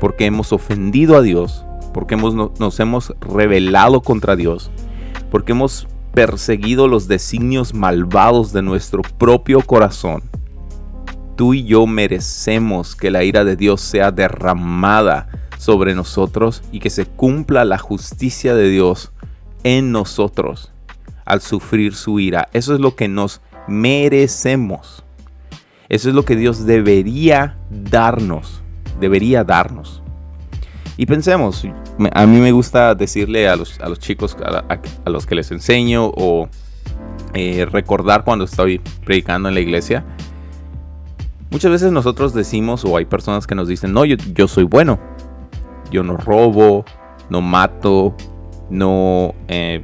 porque 0.00 0.24
hemos 0.26 0.52
ofendido 0.52 1.16
a 1.16 1.20
Dios, 1.20 1.64
porque 1.92 2.16
nos 2.16 2.80
hemos 2.80 3.14
rebelado 3.20 4.00
contra 4.00 4.36
Dios, 4.36 4.70
porque 5.30 5.52
hemos 5.52 5.88
perseguido 6.14 6.88
los 6.88 7.08
designios 7.08 7.74
malvados 7.74 8.52
de 8.52 8.62
nuestro 8.62 9.02
propio 9.02 9.60
corazón. 9.62 10.22
Tú 11.36 11.54
y 11.54 11.64
yo 11.64 11.86
merecemos 11.86 12.94
que 12.94 13.10
la 13.10 13.24
ira 13.24 13.44
de 13.44 13.56
Dios 13.56 13.80
sea 13.80 14.12
derramada 14.12 15.28
sobre 15.60 15.94
nosotros 15.94 16.62
y 16.72 16.80
que 16.80 16.88
se 16.88 17.04
cumpla 17.04 17.66
la 17.66 17.76
justicia 17.76 18.54
de 18.54 18.70
Dios 18.70 19.12
en 19.62 19.92
nosotros 19.92 20.72
al 21.26 21.42
sufrir 21.42 21.94
su 21.94 22.18
ira. 22.18 22.48
Eso 22.54 22.72
es 22.72 22.80
lo 22.80 22.96
que 22.96 23.08
nos 23.08 23.42
merecemos. 23.68 25.04
Eso 25.90 26.08
es 26.08 26.14
lo 26.14 26.24
que 26.24 26.34
Dios 26.34 26.64
debería 26.64 27.58
darnos. 27.68 28.62
Debería 29.00 29.44
darnos. 29.44 30.02
Y 30.96 31.04
pensemos, 31.04 31.66
a 32.14 32.26
mí 32.26 32.38
me 32.38 32.52
gusta 32.52 32.94
decirle 32.94 33.46
a 33.46 33.54
los, 33.54 33.78
a 33.80 33.90
los 33.90 33.98
chicos, 33.98 34.38
a, 34.42 35.10
los 35.10 35.26
que 35.26 35.34
les 35.34 35.50
enseño 35.50 36.06
o 36.06 36.48
eh, 37.34 37.66
recordar 37.70 38.24
cuando 38.24 38.46
estoy 38.46 38.78
predicando 39.04 39.50
en 39.50 39.54
la 39.54 39.60
iglesia. 39.60 40.06
Muchas 41.50 41.70
veces 41.70 41.92
nosotros 41.92 42.32
decimos, 42.32 42.82
o 42.86 42.96
hay 42.96 43.04
personas 43.04 43.46
que 43.46 43.54
nos 43.54 43.68
dicen, 43.68 43.92
no, 43.92 44.06
yo, 44.06 44.16
yo 44.34 44.48
soy 44.48 44.64
bueno 44.64 45.09
yo 45.90 46.02
no 46.02 46.16
robo, 46.16 46.84
no 47.28 47.40
mato, 47.40 48.14
no... 48.68 49.34
Eh, 49.48 49.82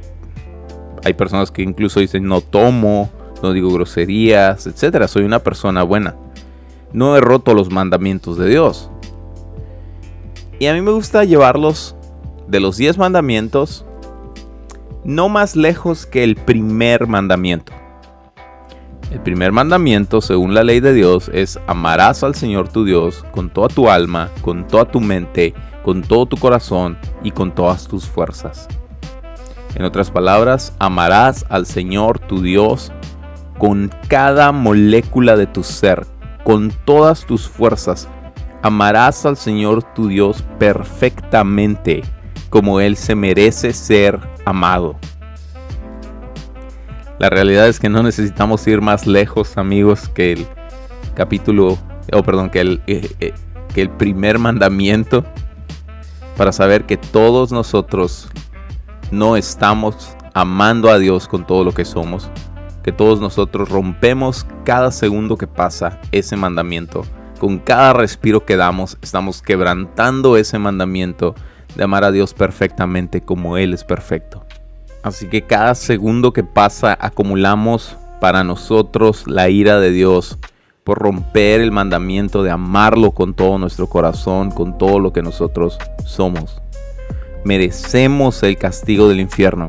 hay 1.03 1.13
personas 1.13 1.51
que 1.51 1.61
incluso 1.61 1.99
dicen 1.99 2.25
no 2.25 2.41
tomo, 2.41 3.09
no 3.41 3.53
digo 3.53 3.71
groserías, 3.71 4.67
etcétera. 4.67 5.07
Soy 5.07 5.23
una 5.23 5.39
persona 5.39 5.83
buena. 5.83 6.15
No 6.91 7.15
he 7.15 7.21
roto 7.21 7.53
los 7.53 7.71
mandamientos 7.71 8.37
de 8.37 8.49
Dios. 8.49 8.89
Y 10.59 10.65
a 10.65 10.73
mí 10.73 10.81
me 10.81 10.91
gusta 10.91 11.23
llevarlos 11.23 11.95
de 12.47 12.59
los 12.59 12.77
10 12.77 12.97
mandamientos 12.97 13.85
no 15.07 15.29
más 15.29 15.55
lejos 15.55 16.05
que 16.05 16.23
el 16.23 16.35
primer 16.35 17.07
mandamiento. 17.07 17.71
El 19.11 19.21
primer 19.21 19.53
mandamiento, 19.53 20.19
según 20.19 20.53
la 20.53 20.65
ley 20.65 20.81
de 20.81 20.93
Dios, 20.93 21.31
es 21.33 21.57
amarás 21.65 22.23
al 22.23 22.35
Señor 22.35 22.67
tu 22.67 22.83
Dios 22.83 23.23
con 23.31 23.49
toda 23.49 23.69
tu 23.69 23.89
alma, 23.89 24.29
con 24.41 24.67
toda 24.67 24.83
tu 24.83 24.99
mente 24.99 25.53
con 25.87 26.01
todo 26.01 26.25
tu 26.25 26.35
corazón 26.35 26.97
y 27.23 27.31
con 27.31 27.55
todas 27.55 27.87
tus 27.87 28.05
fuerzas. 28.05 28.67
En 29.73 29.85
otras 29.85 30.11
palabras, 30.11 30.75
amarás 30.79 31.45
al 31.47 31.65
Señor 31.65 32.19
tu 32.19 32.41
Dios 32.41 32.91
con 33.57 33.89
cada 34.09 34.51
molécula 34.51 35.37
de 35.37 35.47
tu 35.47 35.63
ser, 35.63 36.05
con 36.43 36.73
todas 36.83 37.25
tus 37.25 37.47
fuerzas. 37.47 38.09
Amarás 38.63 39.25
al 39.25 39.37
Señor 39.37 39.81
tu 39.93 40.09
Dios 40.09 40.43
perfectamente, 40.59 42.01
como 42.49 42.81
Él 42.81 42.97
se 42.97 43.15
merece 43.15 43.71
ser 43.71 44.19
amado. 44.43 44.97
La 47.17 47.29
realidad 47.29 47.65
es 47.69 47.79
que 47.79 47.87
no 47.87 48.03
necesitamos 48.03 48.67
ir 48.67 48.81
más 48.81 49.07
lejos, 49.07 49.57
amigos, 49.57 50.09
que 50.09 50.33
el 50.33 50.47
capítulo, 51.15 51.77
o 52.11 52.23
perdón, 52.23 52.49
que 52.49 52.59
el, 52.59 52.81
eh, 52.87 53.09
eh, 53.21 53.33
que 53.73 53.81
el 53.81 53.89
primer 53.89 54.37
mandamiento 54.37 55.23
para 56.37 56.51
saber 56.51 56.85
que 56.85 56.97
todos 56.97 57.51
nosotros 57.51 58.29
no 59.11 59.35
estamos 59.35 60.15
amando 60.33 60.89
a 60.89 60.99
Dios 60.99 61.27
con 61.27 61.45
todo 61.47 61.63
lo 61.63 61.73
que 61.73 61.83
somos, 61.83 62.29
que 62.83 62.91
todos 62.91 63.19
nosotros 63.19 63.69
rompemos 63.69 64.45
cada 64.63 64.91
segundo 64.91 65.35
que 65.35 65.47
pasa 65.47 65.99
ese 66.11 66.37
mandamiento. 66.37 67.03
Con 67.39 67.57
cada 67.59 67.93
respiro 67.93 68.45
que 68.45 68.55
damos 68.55 68.97
estamos 69.01 69.41
quebrantando 69.41 70.37
ese 70.37 70.59
mandamiento 70.59 71.35
de 71.75 71.83
amar 71.83 72.03
a 72.03 72.11
Dios 72.11 72.33
perfectamente 72.33 73.21
como 73.21 73.57
Él 73.57 73.73
es 73.73 73.83
perfecto. 73.83 74.45
Así 75.03 75.27
que 75.27 75.43
cada 75.43 75.75
segundo 75.75 76.33
que 76.33 76.43
pasa 76.43 76.97
acumulamos 76.99 77.97
para 78.19 78.43
nosotros 78.43 79.25
la 79.27 79.49
ira 79.49 79.79
de 79.79 79.91
Dios 79.91 80.37
por 80.87 80.99
romper 80.99 81.59
el 81.59 81.73
mandamiento 81.73 82.43
de 82.43 82.49
amarlo 82.49 83.11
con 83.11 83.33
todo 83.33 83.57
nuestro 83.57 83.87
corazón, 83.87 84.51
con 84.51 84.77
todo 84.77 85.01
lo 85.01 85.11
que 85.11 85.21
nosotros 85.21 85.77
somos. 86.05 86.61
Merecemos 87.43 88.41
el 88.43 88.57
castigo 88.57 89.09
del 89.09 89.19
infierno. 89.19 89.67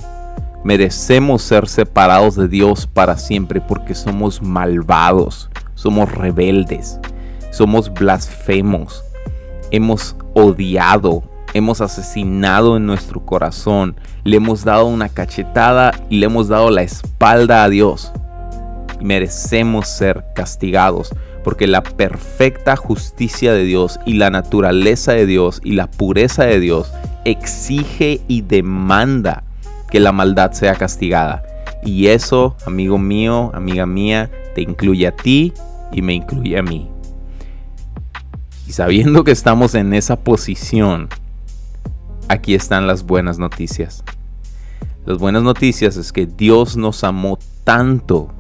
Merecemos 0.62 1.42
ser 1.42 1.66
separados 1.66 2.36
de 2.36 2.46
Dios 2.46 2.86
para 2.86 3.18
siempre 3.18 3.60
porque 3.60 3.96
somos 3.96 4.42
malvados, 4.42 5.50
somos 5.74 6.08
rebeldes, 6.12 7.00
somos 7.50 7.92
blasfemos, 7.92 9.02
hemos 9.72 10.14
odiado, 10.34 11.24
hemos 11.52 11.80
asesinado 11.80 12.76
en 12.76 12.86
nuestro 12.86 13.26
corazón, 13.26 13.96
le 14.22 14.36
hemos 14.36 14.62
dado 14.62 14.86
una 14.86 15.08
cachetada 15.08 16.00
y 16.10 16.18
le 16.18 16.26
hemos 16.26 16.46
dado 16.46 16.70
la 16.70 16.82
espalda 16.82 17.64
a 17.64 17.68
Dios 17.68 18.12
merecemos 19.00 19.88
ser 19.88 20.24
castigados, 20.34 21.10
porque 21.44 21.66
la 21.66 21.82
perfecta 21.82 22.76
justicia 22.76 23.52
de 23.52 23.64
Dios 23.64 23.98
y 24.04 24.14
la 24.14 24.30
naturaleza 24.30 25.12
de 25.12 25.26
Dios 25.26 25.60
y 25.64 25.72
la 25.72 25.90
pureza 25.90 26.44
de 26.44 26.60
Dios 26.60 26.92
exige 27.24 28.20
y 28.28 28.42
demanda 28.42 29.44
que 29.90 30.00
la 30.00 30.12
maldad 30.12 30.52
sea 30.52 30.74
castigada. 30.74 31.42
Y 31.84 32.08
eso, 32.08 32.56
amigo 32.66 32.98
mío, 32.98 33.50
amiga 33.54 33.86
mía, 33.86 34.30
te 34.54 34.62
incluye 34.62 35.06
a 35.06 35.14
ti 35.14 35.52
y 35.92 36.02
me 36.02 36.14
incluye 36.14 36.58
a 36.58 36.62
mí. 36.62 36.90
Y 38.66 38.72
sabiendo 38.72 39.24
que 39.24 39.30
estamos 39.30 39.74
en 39.74 39.94
esa 39.94 40.16
posición, 40.16 41.08
aquí 42.28 42.54
están 42.54 42.86
las 42.86 43.04
buenas 43.04 43.38
noticias. 43.38 44.04
Las 45.06 45.18
buenas 45.18 45.42
noticias 45.42 45.96
es 45.96 46.12
que 46.12 46.26
Dios 46.26 46.76
nos 46.76 47.02
amó 47.02 47.38
tanto 47.64 48.30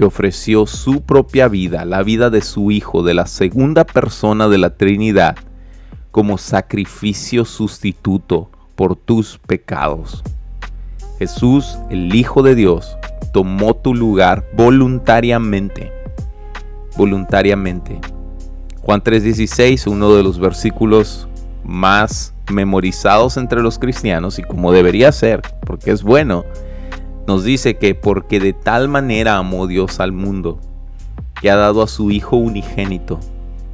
que 0.00 0.06
ofreció 0.06 0.66
su 0.66 1.02
propia 1.02 1.46
vida, 1.48 1.84
la 1.84 2.02
vida 2.02 2.30
de 2.30 2.40
su 2.40 2.70
Hijo, 2.70 3.02
de 3.02 3.12
la 3.12 3.26
segunda 3.26 3.84
persona 3.84 4.48
de 4.48 4.56
la 4.56 4.70
Trinidad, 4.70 5.36
como 6.10 6.38
sacrificio 6.38 7.44
sustituto 7.44 8.48
por 8.76 8.96
tus 8.96 9.36
pecados. 9.36 10.24
Jesús, 11.18 11.76
el 11.90 12.14
Hijo 12.14 12.42
de 12.42 12.54
Dios, 12.54 12.96
tomó 13.34 13.74
tu 13.74 13.94
lugar 13.94 14.46
voluntariamente. 14.56 15.92
Voluntariamente. 16.96 18.00
Juan 18.80 19.02
3:16, 19.02 19.86
uno 19.86 20.14
de 20.14 20.22
los 20.22 20.38
versículos 20.38 21.28
más 21.62 22.32
memorizados 22.50 23.36
entre 23.36 23.60
los 23.60 23.78
cristianos 23.78 24.38
y 24.38 24.44
como 24.44 24.72
debería 24.72 25.12
ser, 25.12 25.42
porque 25.66 25.90
es 25.90 26.02
bueno, 26.02 26.46
nos 27.26 27.44
dice 27.44 27.76
que 27.76 27.94
porque 27.94 28.40
de 28.40 28.52
tal 28.52 28.88
manera 28.88 29.36
amó 29.36 29.66
Dios 29.66 30.00
al 30.00 30.12
mundo, 30.12 30.58
que 31.40 31.50
ha 31.50 31.56
dado 31.56 31.82
a 31.82 31.88
su 31.88 32.10
Hijo 32.10 32.36
unigénito, 32.36 33.20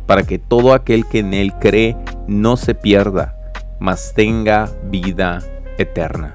para 0.07 0.23
que 0.23 0.39
todo 0.39 0.73
aquel 0.73 1.07
que 1.07 1.21
en 1.21 1.35
Él 1.35 1.53
cree 1.55 1.97
no 2.27 2.57
se 2.57 2.75
pierda, 2.75 3.37
mas 3.81 4.13
tenga 4.15 4.71
vida 4.91 5.43
eterna. 5.79 6.35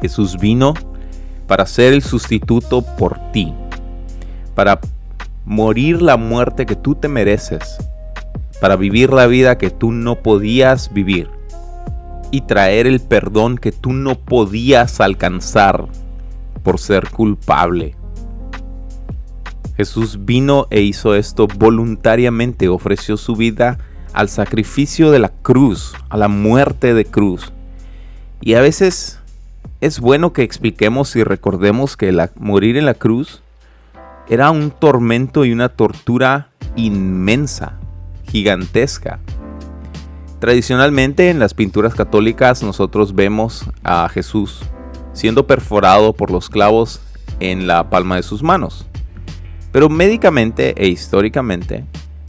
Jesús 0.00 0.36
vino 0.38 0.74
para 1.46 1.66
ser 1.66 1.92
el 1.92 2.02
sustituto 2.02 2.82
por 2.82 3.18
ti, 3.32 3.54
para 4.54 4.80
morir 5.44 6.02
la 6.02 6.16
muerte 6.16 6.66
que 6.66 6.76
tú 6.76 6.94
te 6.94 7.08
mereces, 7.08 7.78
para 8.60 8.76
vivir 8.76 9.12
la 9.12 9.26
vida 9.26 9.58
que 9.58 9.70
tú 9.70 9.92
no 9.92 10.16
podías 10.16 10.92
vivir 10.92 11.28
y 12.30 12.42
traer 12.42 12.86
el 12.86 13.00
perdón 13.00 13.58
que 13.58 13.72
tú 13.72 13.92
no 13.92 14.14
podías 14.14 15.00
alcanzar 15.00 15.86
por 16.62 16.78
ser 16.78 17.10
culpable. 17.10 17.96
Jesús 19.76 20.24
vino 20.24 20.66
e 20.70 20.82
hizo 20.82 21.14
esto 21.14 21.46
voluntariamente, 21.46 22.68
ofreció 22.68 23.16
su 23.16 23.36
vida 23.36 23.78
al 24.12 24.28
sacrificio 24.28 25.10
de 25.10 25.18
la 25.18 25.30
cruz, 25.30 25.94
a 26.10 26.16
la 26.16 26.28
muerte 26.28 26.94
de 26.94 27.04
cruz. 27.04 27.52
Y 28.40 28.54
a 28.54 28.60
veces 28.60 29.20
es 29.80 30.00
bueno 30.00 30.32
que 30.32 30.42
expliquemos 30.42 31.16
y 31.16 31.24
recordemos 31.24 31.96
que 31.96 32.12
la, 32.12 32.30
morir 32.36 32.76
en 32.76 32.86
la 32.86 32.94
cruz 32.94 33.42
era 34.28 34.50
un 34.50 34.70
tormento 34.70 35.44
y 35.44 35.52
una 35.52 35.68
tortura 35.70 36.50
inmensa, 36.76 37.78
gigantesca. 38.28 39.18
Tradicionalmente 40.38 41.30
en 41.30 41.38
las 41.38 41.54
pinturas 41.54 41.94
católicas 41.94 42.62
nosotros 42.62 43.14
vemos 43.14 43.64
a 43.84 44.08
Jesús 44.08 44.62
siendo 45.12 45.46
perforado 45.46 46.12
por 46.12 46.30
los 46.30 46.48
clavos 46.48 47.00
en 47.40 47.66
la 47.66 47.90
palma 47.90 48.16
de 48.16 48.22
sus 48.22 48.42
manos. 48.42 48.86
Pero 49.72 49.88
médicamente 49.88 50.74
e 50.76 50.88
históricamente, 50.88 51.84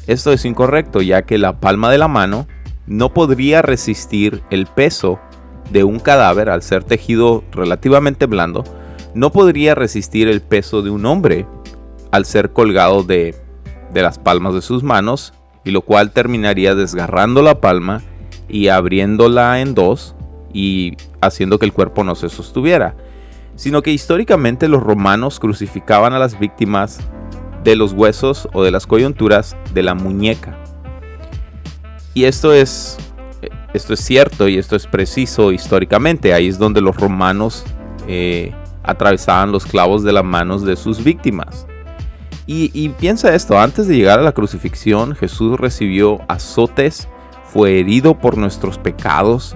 esto 0.08 0.32
es 0.32 0.46
incorrecto, 0.46 1.02
ya 1.02 1.24
que 1.24 1.38
la 1.38 1.60
palma 1.60 1.92
de 1.92 1.98
la 1.98 2.08
mano 2.08 2.48
no 2.88 3.14
podría 3.14 3.62
resistir 3.62 4.44
el 4.50 4.66
peso 4.66 5.20
de 5.72 5.84
un 5.84 6.00
cadáver 6.00 6.50
al 6.50 6.62
ser 6.62 6.84
tejido 6.84 7.44
relativamente 7.52 8.26
blando, 8.26 8.64
no 9.14 9.32
podría 9.32 9.76
resistir 9.76 10.28
el 10.28 10.42
peso 10.42 10.82
de 10.82 10.90
un 10.90 11.06
hombre 11.06 11.46
al 12.12 12.26
ser 12.26 12.52
colgado 12.52 13.04
de, 13.04 13.36
de 13.94 14.02
las 14.02 14.20
palmas 14.20 14.54
de 14.54 14.62
sus 14.62 14.84
manos, 14.84 15.34
y 15.64 15.72
lo 15.72 15.82
cual 15.82 16.12
terminaría 16.12 16.76
desgarrando 16.76 17.42
la 17.42 17.62
palma 17.62 18.02
y 18.50 18.68
abriéndola 18.68 19.62
en 19.62 19.74
dos 19.74 20.16
y 20.54 20.96
haciendo 21.20 21.60
que 21.60 21.66
el 21.66 21.74
cuerpo 21.74 22.04
no 22.04 22.16
se 22.16 22.30
sostuviera, 22.30 22.96
sino 23.56 23.82
que 23.82 23.92
históricamente 23.92 24.68
los 24.68 24.82
romanos 24.82 25.40
crucificaban 25.40 26.14
a 26.14 26.20
las 26.20 26.40
víctimas 26.40 27.00
de 27.64 27.76
los 27.76 27.94
huesos 27.94 28.48
o 28.54 28.64
de 28.64 28.72
las 28.72 28.88
coyunturas 28.88 29.56
de 29.74 29.84
la 29.84 29.96
muñeca. 29.96 30.58
Y 32.14 32.26
esto 32.26 32.54
es, 32.54 32.98
esto 33.74 33.94
es 33.94 34.00
cierto 34.00 34.48
y 34.48 34.58
esto 34.58 34.76
es 34.76 34.86
preciso 34.86 35.52
históricamente. 35.52 36.34
Ahí 36.34 36.48
es 36.48 36.60
donde 36.60 36.82
los 36.82 36.96
romanos 36.96 37.64
eh, 38.08 38.54
atravesaban 38.84 39.52
los 39.52 39.66
clavos 39.66 40.04
de 40.04 40.14
las 40.14 40.24
manos 40.24 40.64
de 40.64 40.76
sus 40.76 41.04
víctimas. 41.04 41.66
Y, 42.46 42.72
y 42.74 42.90
piensa 42.90 43.34
esto, 43.34 43.58
antes 43.58 43.88
de 43.88 43.96
llegar 43.96 44.20
a 44.20 44.24
la 44.24 44.34
crucifixión, 44.34 45.16
Jesús 45.16 45.58
recibió 45.58 46.20
azotes, 46.28 47.08
fue 47.46 47.80
herido 47.80 48.20
por 48.20 48.38
nuestros 48.38 48.78
pecados, 48.78 49.56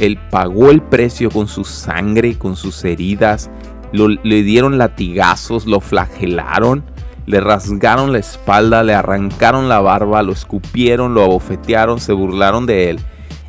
él 0.00 0.18
pagó 0.30 0.70
el 0.70 0.82
precio 0.82 1.30
con 1.30 1.48
su 1.48 1.64
sangre, 1.64 2.38
con 2.38 2.56
sus 2.56 2.84
heridas. 2.84 3.50
le 3.92 4.42
dieron 4.42 4.78
latigazos, 4.78 5.66
lo 5.66 5.80
flagelaron, 5.80 6.84
le 7.26 7.40
rasgaron 7.40 8.12
la 8.12 8.18
espalda, 8.18 8.82
le 8.82 8.94
arrancaron 8.94 9.68
la 9.68 9.80
barba, 9.80 10.22
lo 10.22 10.32
escupieron, 10.32 11.14
lo 11.14 11.24
abofetearon, 11.24 12.00
se 12.00 12.12
burlaron 12.12 12.66
de 12.66 12.90
él. 12.90 13.00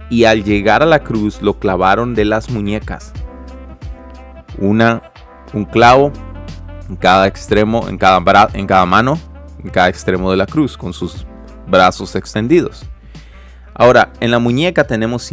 Y 0.10 0.26
al 0.26 0.44
llegar 0.44 0.84
a 0.84 0.86
la 0.86 1.00
cruz 1.00 1.42
lo 1.42 1.60
clavaron 1.60 2.14
de 2.14 2.26
las 2.26 2.50
muñecas. 2.50 3.14
Una, 4.58 5.02
un 5.54 5.66
clavo 5.66 6.12
en 6.90 6.96
cada 6.96 7.28
extremo, 7.28 7.88
en 7.88 7.98
cada, 7.98 8.50
en 8.54 8.68
cada 8.68 8.86
mano, 8.86 9.18
en 9.64 9.70
cada 9.70 9.88
extremo 9.88 10.32
de 10.32 10.38
la 10.38 10.46
cruz, 10.46 10.76
con 10.76 10.92
sus 10.92 11.26
brazos 11.68 12.16
extendidos. 12.16 12.86
Ahora, 13.74 14.12
en 14.20 14.32
la 14.32 14.40
muñeca 14.40 14.86
tenemos 14.86 15.24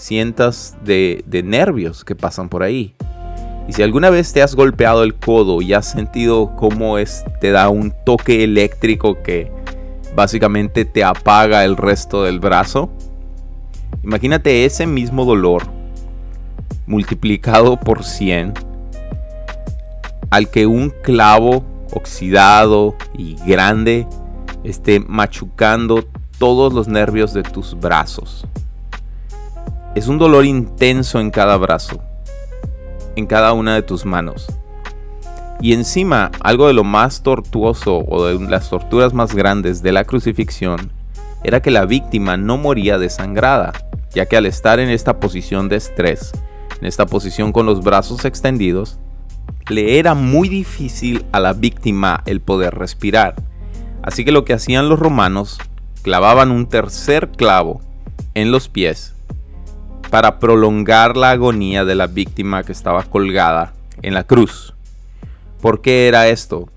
cientos 0.00 0.74
sientas 0.74 0.76
de, 0.84 1.42
nervios 1.44 2.04
que 2.04 2.14
pasan 2.14 2.48
por 2.48 2.62
ahí. 2.62 2.94
Y 3.68 3.72
si 3.72 3.82
alguna 3.82 4.10
vez 4.10 4.32
te 4.32 4.42
has 4.42 4.54
golpeado 4.54 5.04
el 5.04 5.14
codo 5.14 5.62
y 5.62 5.74
has 5.74 5.90
sentido 5.90 6.56
cómo 6.56 6.98
es, 6.98 7.24
te 7.40 7.50
da 7.52 7.68
un 7.68 7.92
toque 8.04 8.42
eléctrico 8.42 9.22
que 9.22 9.52
básicamente 10.16 10.84
te 10.84 11.04
apaga 11.04 11.64
el 11.64 11.76
resto 11.76 12.24
del 12.24 12.40
brazo, 12.40 12.90
imagínate 14.02 14.64
ese 14.64 14.86
mismo 14.86 15.24
dolor 15.24 15.62
multiplicado 16.86 17.78
por 17.78 18.02
100 18.02 18.54
al 20.30 20.50
que 20.50 20.66
un 20.66 20.90
clavo 21.02 21.64
oxidado 21.92 22.96
y 23.16 23.36
grande 23.46 24.06
esté 24.64 25.00
machucando 25.00 26.04
todos 26.38 26.72
los 26.72 26.88
nervios 26.88 27.32
de 27.32 27.42
tus 27.42 27.78
brazos. 27.78 28.46
Es 29.96 30.06
un 30.06 30.18
dolor 30.18 30.44
intenso 30.44 31.18
en 31.18 31.32
cada 31.32 31.56
brazo, 31.56 32.00
en 33.16 33.26
cada 33.26 33.52
una 33.54 33.74
de 33.74 33.82
tus 33.82 34.06
manos. 34.06 34.46
Y 35.60 35.72
encima, 35.72 36.30
algo 36.42 36.68
de 36.68 36.74
lo 36.74 36.84
más 36.84 37.24
tortuoso 37.24 38.04
o 38.06 38.24
de 38.24 38.38
las 38.38 38.70
torturas 38.70 39.12
más 39.14 39.34
grandes 39.34 39.82
de 39.82 39.90
la 39.90 40.04
crucifixión 40.04 40.92
era 41.42 41.60
que 41.60 41.72
la 41.72 41.86
víctima 41.86 42.36
no 42.36 42.56
moría 42.56 42.98
desangrada, 42.98 43.72
ya 44.14 44.26
que 44.26 44.36
al 44.36 44.46
estar 44.46 44.78
en 44.78 44.90
esta 44.90 45.18
posición 45.18 45.68
de 45.68 45.76
estrés, 45.76 46.30
en 46.80 46.86
esta 46.86 47.06
posición 47.06 47.50
con 47.50 47.66
los 47.66 47.82
brazos 47.82 48.24
extendidos, 48.24 49.00
le 49.68 49.98
era 49.98 50.14
muy 50.14 50.48
difícil 50.48 51.26
a 51.32 51.40
la 51.40 51.52
víctima 51.52 52.22
el 52.26 52.40
poder 52.40 52.76
respirar. 52.76 53.34
Así 54.02 54.24
que 54.24 54.30
lo 54.30 54.44
que 54.44 54.52
hacían 54.52 54.88
los 54.88 55.00
romanos, 55.00 55.58
clavaban 56.02 56.52
un 56.52 56.68
tercer 56.68 57.32
clavo 57.32 57.80
en 58.34 58.52
los 58.52 58.68
pies 58.68 59.14
para 60.10 60.40
prolongar 60.40 61.16
la 61.16 61.30
agonía 61.30 61.84
de 61.84 61.94
la 61.94 62.08
víctima 62.08 62.64
que 62.64 62.72
estaba 62.72 63.04
colgada 63.04 63.72
en 64.02 64.14
la 64.14 64.24
cruz. 64.24 64.74
¿Por 65.60 65.80
qué 65.80 66.08
era 66.08 66.28
esto? 66.28 66.68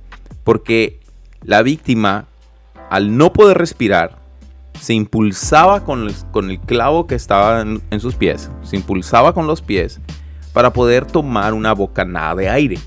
Porque 0.43 0.99
La 1.45 1.61
víctima, 1.61 2.27
al 2.89 3.17
no 3.17 3.33
poder 3.33 3.57
respirar, 3.57 4.17
se 4.79 4.93
impulsaba 4.93 5.83
con 5.83 6.07
el, 6.49 6.59
clavo 6.61 7.05
que 7.05 7.15
estaba 7.15 7.59
en, 7.59 7.81
en 7.91 7.99
sus 7.99 8.15
pies, 8.15 8.49
se 8.61 8.77
impulsaba 8.77 9.33
con 9.33 9.45
los 9.45 9.61
pies 9.61 9.99
para 10.53 10.71
poder 10.71 11.05
tomar 11.05 11.53
una 11.53 11.73
bocanada 11.73 12.35
de 12.35 12.49
aire. 12.49 12.77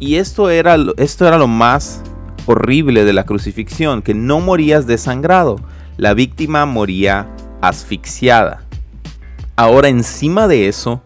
Y 0.00 0.16
esto 0.16 0.50
era, 0.50 0.76
esto 0.96 1.28
era 1.28 1.38
lo 1.38 1.46
más 1.46 2.02
horrible 2.46 3.04
de 3.04 3.12
la 3.12 3.24
crucifixión, 3.24 4.02
que 4.02 4.14
no 4.14 4.40
morías 4.40 4.88
desangrado, 4.88 5.60
la 5.96 6.12
víctima 6.14 6.66
moría 6.66 7.28
asfixiada. 7.60 8.65
Ahora 9.56 9.88
encima 9.88 10.46
de 10.48 10.68
eso, 10.68 11.00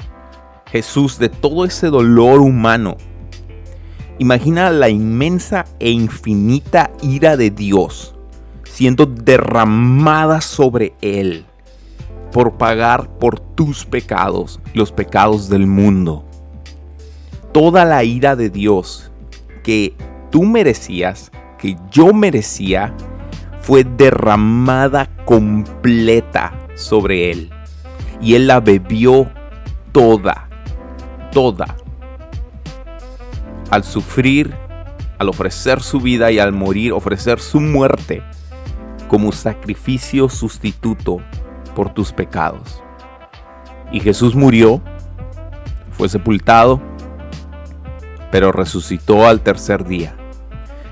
Jesús, 0.67 1.19
de 1.19 1.29
todo 1.29 1.65
ese 1.65 1.87
dolor 1.87 2.41
humano, 2.41 2.97
imagina 4.19 4.71
la 4.71 4.89
inmensa 4.89 5.65
e 5.79 5.91
infinita 5.91 6.91
ira 7.03 7.37
de 7.37 7.51
Dios 7.51 8.15
siendo 8.65 9.07
derramada 9.07 10.41
sobre 10.41 10.95
él 11.01 11.45
por 12.33 12.57
pagar 12.57 13.19
por 13.19 13.41
tus 13.41 13.85
pecados, 13.85 14.61
los 14.75 14.93
pecados 14.93 15.49
del 15.49 15.67
mundo 15.67 16.25
toda 17.53 17.85
la 17.85 18.05
ira 18.05 18.37
de 18.37 18.51
Dios 18.51 19.11
que 19.63 19.95
tú 20.31 20.45
merecías, 20.45 21.31
que 21.59 21.77
yo 21.91 22.13
merecía, 22.13 22.95
fue 23.61 23.85
derramada 23.85 25.07
completa 25.25 26.53
sobre 26.75 27.31
él. 27.31 27.51
Y 28.21 28.35
él 28.35 28.47
la 28.47 28.61
bebió 28.61 29.31
toda, 29.93 30.49
toda. 31.33 31.77
Al 33.71 33.85
sufrir, 33.85 34.55
al 35.19 35.29
ofrecer 35.29 35.81
su 35.81 36.01
vida 36.01 36.31
y 36.31 36.39
al 36.39 36.53
morir, 36.53 36.93
ofrecer 36.93 37.41
su 37.41 37.61
muerte 37.61 38.23
como 39.09 39.33
sacrificio 39.33 40.29
sustituto 40.29 41.19
por 41.75 41.93
tus 41.93 42.13
pecados. 42.13 42.83
Y 43.93 44.01
Jesús 44.01 44.35
murió, 44.35 44.81
fue 45.91 46.09
sepultado, 46.09 46.81
pero 48.31 48.53
resucitó 48.53 49.27
al 49.27 49.41
tercer 49.41 49.85
día, 49.85 50.15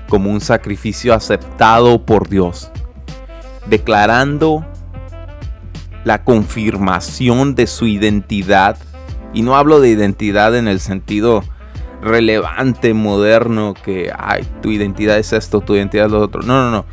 como 0.09 0.29
un 0.31 0.41
sacrificio 0.41 1.13
aceptado 1.13 2.05
por 2.05 2.27
Dios, 2.27 2.71
declarando 3.67 4.65
la 6.03 6.23
confirmación 6.23 7.55
de 7.55 7.67
su 7.67 7.87
identidad. 7.87 8.77
Y 9.33 9.41
no 9.41 9.55
hablo 9.55 9.79
de 9.79 9.89
identidad 9.89 10.55
en 10.55 10.67
el 10.67 10.79
sentido 10.79 11.43
relevante, 12.01 12.93
moderno, 12.93 13.73
que, 13.73 14.11
ay, 14.17 14.47
tu 14.61 14.71
identidad 14.71 15.17
es 15.17 15.33
esto, 15.33 15.61
tu 15.61 15.75
identidad 15.75 16.05
es 16.07 16.11
lo 16.11 16.21
otro. 16.21 16.41
No, 16.41 16.63
no, 16.63 16.71
no. 16.71 16.85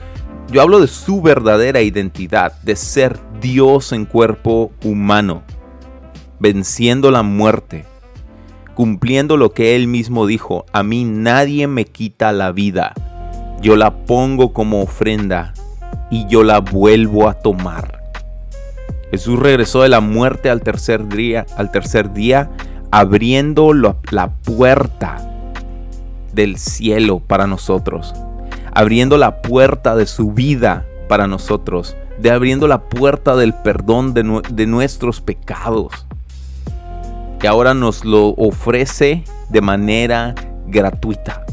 Yo 0.51 0.63
hablo 0.63 0.81
de 0.81 0.87
su 0.87 1.23
verdadera 1.23 1.83
identidad, 1.83 2.53
de 2.63 2.77
ser 2.77 3.19
Dios 3.41 3.93
en 3.93 4.05
cuerpo 4.05 4.73
humano, 4.85 5.43
venciendo 6.39 7.11
la 7.11 7.23
muerte, 7.23 7.85
cumpliendo 8.75 9.37
lo 9.37 9.53
que 9.53 9.75
él 9.75 9.89
mismo 9.89 10.27
dijo, 10.27 10.65
a 10.73 10.83
mí 10.83 11.05
nadie 11.05 11.67
me 11.67 11.85
quita 11.85 12.31
la 12.33 12.53
vida, 12.53 12.95
yo 13.61 13.75
la 13.75 14.05
pongo 14.05 14.53
como 14.53 14.83
ofrenda 14.83 15.53
y 16.11 16.27
yo 16.29 16.45
la 16.45 16.61
vuelvo 16.61 17.29
a 17.29 17.35
tomar. 17.35 18.06
Jesús 19.17 19.39
regresó 19.39 19.81
de 19.81 19.89
la 19.89 20.01
muerte 20.01 20.51
al 20.51 20.61
tercer 20.61 21.09
día, 21.09 21.47
al 21.57 21.71
tercer 21.71 22.13
día 22.13 22.51
abriendo 22.91 23.73
la 23.73 24.31
puerta 24.45 25.17
del 26.35 26.59
cielo 26.59 27.21
para 27.21 27.47
nosotros, 27.47 28.15
abriendo 28.75 29.17
la 29.17 29.41
puerta 29.41 29.97
de 29.97 30.05
su 30.05 30.33
vida 30.33 30.85
para 31.09 31.27
nosotros, 31.27 31.97
de 32.19 32.31
abriendo 32.31 32.69
la 32.69 32.83
puerta 32.83 33.37
del 33.37 33.55
perdón 33.55 34.13
de, 34.13 34.43
de 34.51 34.67
nuestros 34.67 35.23
pecados 35.23 36.07
que 37.39 37.49
ahora 37.49 37.73
nos 37.73 38.05
lo 38.05 38.29
ofrece 38.35 39.25
de 39.49 39.61
manera 39.63 40.35
gratuita. 40.67 41.47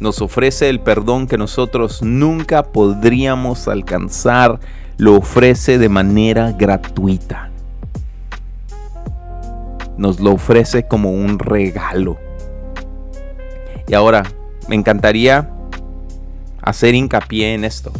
Nos 0.00 0.20
ofrece 0.20 0.68
el 0.70 0.80
perdón 0.80 1.28
que 1.28 1.38
nosotros 1.38 2.02
nunca 2.02 2.64
podríamos 2.64 3.68
alcanzar, 3.68 4.58
lo 4.96 5.16
ofrece 5.16 5.78
de 5.78 5.88
manera 5.88 6.52
gratuita. 6.52 7.50
Nos 9.96 10.20
lo 10.20 10.32
ofrece 10.32 10.86
como 10.86 11.12
un 11.12 11.38
regalo. 11.38 12.18
Y 13.86 13.94
ahora, 13.94 14.22
me 14.68 14.74
encantaría 14.74 15.50
hacer 16.62 16.94
hincapié 16.94 17.54
en 17.54 17.64
esto. 17.64 17.92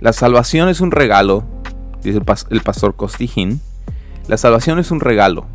La 0.00 0.12
salvación 0.12 0.68
es 0.68 0.80
un 0.80 0.90
regalo, 0.90 1.44
dice 2.02 2.20
el, 2.50 2.60
pastor 2.60 2.94
Costijín, 2.94 3.60
la 4.28 4.36
salvación 4.36 4.78
es 4.78 4.90
un 4.90 5.00
regalo 5.00 5.46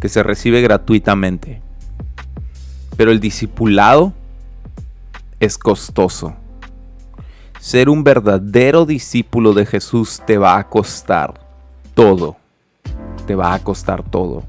que 0.00 0.08
se 0.08 0.22
recibe 0.22 0.60
gratuitamente, 0.60 1.62
pero 2.96 3.10
el 3.10 3.20
discipulado 3.20 4.12
es 5.40 5.56
costoso. 5.56 6.34
Ser 7.60 7.88
un 7.88 8.04
verdadero 8.04 8.86
discípulo 8.86 9.52
de 9.52 9.66
Jesús 9.66 10.22
te 10.26 10.38
va 10.38 10.58
a 10.58 10.68
costar 10.68 11.34
todo, 11.94 12.36
te 13.26 13.34
va 13.34 13.54
a 13.54 13.58
costar 13.58 14.02
todo. 14.02 14.44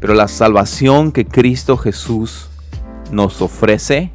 Pero 0.00 0.14
la 0.14 0.28
salvación 0.28 1.12
que 1.12 1.26
Cristo 1.26 1.76
Jesús 1.76 2.48
nos 3.10 3.42
ofrece 3.42 4.12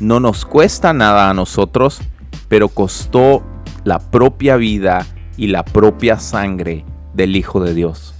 no 0.00 0.20
nos 0.20 0.44
cuesta 0.44 0.92
nada 0.92 1.30
a 1.30 1.34
nosotros, 1.34 2.00
pero 2.48 2.68
costó 2.68 3.42
la 3.84 3.98
propia 3.98 4.56
vida 4.56 5.06
y 5.36 5.48
la 5.48 5.64
propia 5.64 6.18
sangre 6.18 6.84
del 7.12 7.36
Hijo 7.36 7.60
de 7.60 7.74
Dios. 7.74 8.14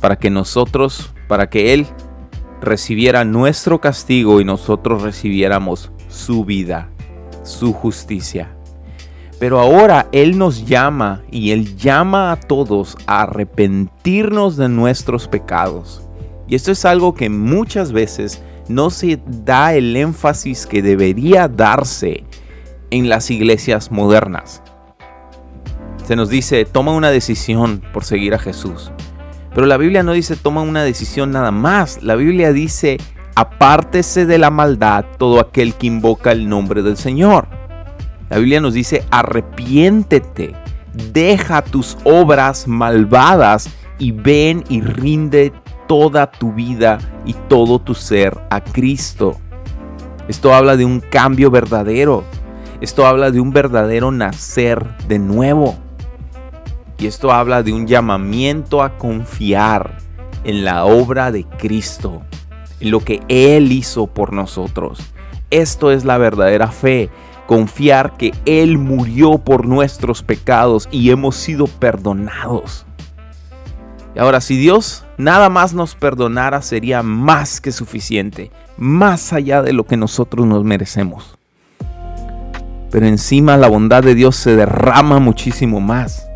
Para 0.00 0.16
que 0.16 0.30
nosotros, 0.30 1.12
para 1.28 1.50
que 1.50 1.72
Él 1.74 1.86
recibiera 2.60 3.24
nuestro 3.24 3.80
castigo 3.80 4.40
y 4.40 4.44
nosotros 4.44 5.02
recibiéramos 5.02 5.90
su 6.08 6.44
vida, 6.44 6.88
su 7.42 7.72
justicia. 7.72 8.50
Pero 9.38 9.58
ahora 9.58 10.08
Él 10.12 10.36
nos 10.36 10.66
llama 10.66 11.22
y 11.30 11.52
Él 11.52 11.76
llama 11.76 12.32
a 12.32 12.36
todos 12.36 12.96
a 13.06 13.22
arrepentirnos 13.22 14.56
de 14.56 14.68
nuestros 14.68 15.28
pecados. 15.28 16.02
Y 16.46 16.54
esto 16.54 16.72
es 16.72 16.84
algo 16.84 17.14
que 17.14 17.30
muchas 17.30 17.92
veces 17.92 18.42
no 18.68 18.90
se 18.90 19.20
da 19.26 19.74
el 19.74 19.96
énfasis 19.96 20.66
que 20.66 20.82
debería 20.82 21.48
darse 21.48 22.24
en 22.90 23.08
las 23.08 23.30
iglesias 23.30 23.90
modernas 23.90 24.62
se 26.10 26.16
nos 26.16 26.28
dice, 26.28 26.64
toma 26.64 26.90
una 26.90 27.12
decisión 27.12 27.84
por 27.92 28.02
seguir 28.02 28.34
a 28.34 28.40
Jesús. 28.40 28.90
Pero 29.54 29.68
la 29.68 29.76
Biblia 29.76 30.02
no 30.02 30.10
dice, 30.10 30.34
toma 30.34 30.60
una 30.60 30.82
decisión 30.82 31.30
nada 31.30 31.52
más. 31.52 32.02
La 32.02 32.16
Biblia 32.16 32.52
dice, 32.52 32.98
apártese 33.40 34.26
de 34.26 34.38
la 34.38 34.50
maldad 34.50 35.04
todo 35.16 35.40
aquel 35.40 35.74
que 35.74 35.86
invoca 35.86 36.32
el 36.32 36.48
nombre 36.48 36.82
del 36.82 36.96
Señor. 36.96 37.48
La 38.28 38.36
Biblia 38.36 38.60
nos 38.60 38.74
dice, 38.74 39.04
arrepiéntete, 39.10 40.54
deja 41.12 41.62
tus 41.62 41.96
obras 42.04 42.68
malvadas 42.68 43.70
y 43.98 44.12
ven 44.12 44.62
y 44.68 44.82
rinde 44.82 45.52
toda 45.88 46.30
tu 46.30 46.52
vida 46.52 46.98
y 47.24 47.32
todo 47.48 47.78
tu 47.78 47.94
ser 47.94 48.38
a 48.50 48.60
Cristo. 48.60 49.40
Esto 50.28 50.54
habla 50.54 50.76
de 50.76 50.84
un 50.84 51.00
cambio 51.00 51.50
verdadero. 51.50 52.24
Esto 52.80 53.06
habla 53.06 53.30
de 53.30 53.40
un 53.40 53.52
verdadero 53.52 54.12
nacer 54.12 54.96
de 55.08 55.18
nuevo. 55.18 55.76
Y 56.98 57.06
esto 57.06 57.32
habla 57.32 57.62
de 57.62 57.72
un 57.72 57.86
llamamiento 57.86 58.82
a 58.82 58.98
confiar 58.98 59.98
en 60.44 60.64
la 60.64 60.84
obra 60.84 61.32
de 61.32 61.44
Cristo, 61.58 62.22
lo 62.80 63.00
que 63.00 63.20
Él 63.28 63.72
hizo 63.72 64.06
por 64.06 64.32
nosotros. 64.32 65.00
Esto 65.50 65.90
es 65.90 66.04
la 66.04 66.18
verdadera 66.18 66.68
fe, 66.68 67.10
confiar 67.46 68.16
que 68.16 68.32
Él 68.46 68.78
murió 68.78 69.38
por 69.38 69.66
nuestros 69.66 70.22
pecados 70.22 70.88
y 70.90 71.10
hemos 71.10 71.36
sido 71.36 71.66
perdonados. 71.66 72.86
Y 74.14 74.18
ahora, 74.18 74.40
si 74.40 74.56
Dios 74.56 75.04
nada 75.18 75.48
más 75.48 75.74
nos 75.74 75.94
perdonara, 75.94 76.62
sería 76.62 77.02
más 77.02 77.60
que 77.60 77.72
suficiente, 77.72 78.50
más 78.76 79.32
allá 79.32 79.62
de 79.62 79.72
lo 79.72 79.84
que 79.84 79.96
nosotros 79.96 80.46
nos 80.46 80.64
merecemos. 80.64 81.36
Pero 82.90 83.06
encima 83.06 83.56
la 83.56 83.68
bondad 83.68 84.02
de 84.02 84.14
Dios 84.14 84.34
se 84.34 84.56
derrama 84.56 85.20
muchísimo 85.20 85.80
más. 85.80 86.29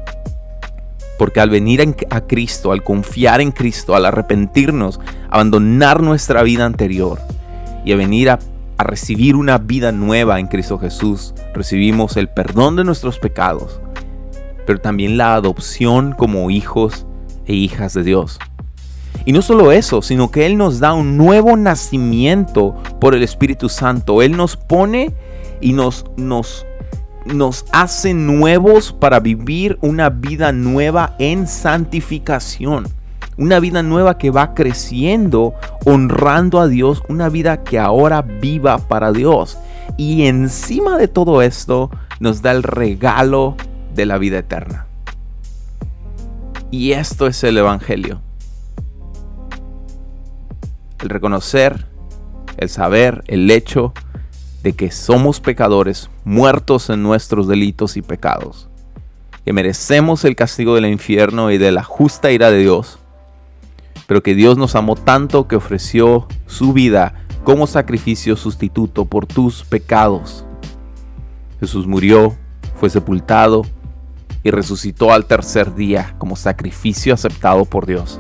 Porque 1.18 1.40
al 1.40 1.50
venir 1.50 1.94
a 2.10 2.20
Cristo, 2.22 2.72
al 2.72 2.82
confiar 2.82 3.40
en 3.40 3.52
Cristo, 3.52 3.94
al 3.94 4.06
arrepentirnos, 4.06 5.00
abandonar 5.30 6.02
nuestra 6.02 6.42
vida 6.42 6.64
anterior 6.64 7.20
y 7.84 7.92
a 7.92 7.96
venir 7.96 8.30
a, 8.30 8.38
recibir 8.76 9.36
una 9.36 9.58
vida 9.58 9.92
nueva 9.92 10.40
en 10.40 10.48
Cristo 10.48 10.78
Jesús, 10.78 11.32
recibimos 11.54 12.16
el 12.16 12.28
perdón 12.28 12.74
de 12.74 12.84
nuestros 12.84 13.18
pecados, 13.18 13.80
pero 14.66 14.80
también 14.80 15.16
la 15.16 15.36
adopción 15.36 16.12
como 16.12 16.50
hijos 16.50 17.06
e 17.46 17.54
hijas 17.54 17.94
de 17.94 18.02
Dios. 18.02 18.38
Y 19.24 19.32
no 19.32 19.42
solo 19.42 19.72
eso, 19.72 20.02
sino 20.02 20.30
que 20.30 20.44
Él 20.44 20.56
nos 20.56 20.80
da 20.80 20.92
un 20.92 21.16
nuevo 21.16 21.56
nacimiento 21.56 22.74
por 23.00 23.14
el 23.14 23.22
Espíritu 23.22 23.68
Santo. 23.68 24.20
Él 24.22 24.36
nos 24.36 24.56
pone 24.56 25.14
y 25.60 25.72
nos, 25.72 26.04
nos, 26.16 26.66
nos 27.24 27.64
hace 27.72 28.14
nuevos 28.14 28.92
para 28.92 29.20
vivir 29.20 29.78
una 29.80 30.10
vida 30.10 30.52
nueva 30.52 31.16
en 31.18 31.46
santificación. 31.46 32.86
Una 33.36 33.58
vida 33.58 33.82
nueva 33.82 34.16
que 34.16 34.30
va 34.30 34.54
creciendo, 34.54 35.54
honrando 35.84 36.60
a 36.60 36.68
Dios, 36.68 37.02
una 37.08 37.28
vida 37.28 37.64
que 37.64 37.78
ahora 37.78 38.22
viva 38.22 38.78
para 38.78 39.12
Dios. 39.12 39.58
Y 39.96 40.26
encima 40.26 40.96
de 40.98 41.08
todo 41.08 41.42
esto 41.42 41.90
nos 42.20 42.42
da 42.42 42.52
el 42.52 42.62
regalo 42.62 43.56
de 43.94 44.06
la 44.06 44.18
vida 44.18 44.38
eterna. 44.38 44.86
Y 46.70 46.92
esto 46.92 47.26
es 47.26 47.42
el 47.44 47.58
Evangelio. 47.58 48.20
El 51.00 51.08
reconocer, 51.08 51.86
el 52.56 52.68
saber, 52.68 53.24
el 53.26 53.50
hecho 53.50 53.92
de 54.64 54.72
que 54.72 54.90
somos 54.90 55.40
pecadores, 55.40 56.08
muertos 56.24 56.88
en 56.88 57.02
nuestros 57.02 57.46
delitos 57.46 57.98
y 57.98 58.02
pecados, 58.02 58.70
que 59.44 59.52
merecemos 59.52 60.24
el 60.24 60.36
castigo 60.36 60.74
del 60.74 60.86
infierno 60.86 61.50
y 61.50 61.58
de 61.58 61.70
la 61.70 61.84
justa 61.84 62.32
ira 62.32 62.50
de 62.50 62.60
Dios, 62.60 62.98
pero 64.06 64.22
que 64.22 64.34
Dios 64.34 64.56
nos 64.56 64.74
amó 64.74 64.96
tanto 64.96 65.48
que 65.48 65.56
ofreció 65.56 66.26
su 66.46 66.72
vida 66.72 67.26
como 67.44 67.66
sacrificio 67.66 68.36
sustituto 68.36 69.04
por 69.04 69.26
tus 69.26 69.64
pecados. 69.64 70.46
Jesús 71.60 71.86
murió, 71.86 72.34
fue 72.80 72.88
sepultado 72.88 73.66
y 74.42 74.50
resucitó 74.50 75.12
al 75.12 75.26
tercer 75.26 75.74
día 75.74 76.14
como 76.16 76.36
sacrificio 76.36 77.12
aceptado 77.12 77.66
por 77.66 77.84
Dios. 77.84 78.18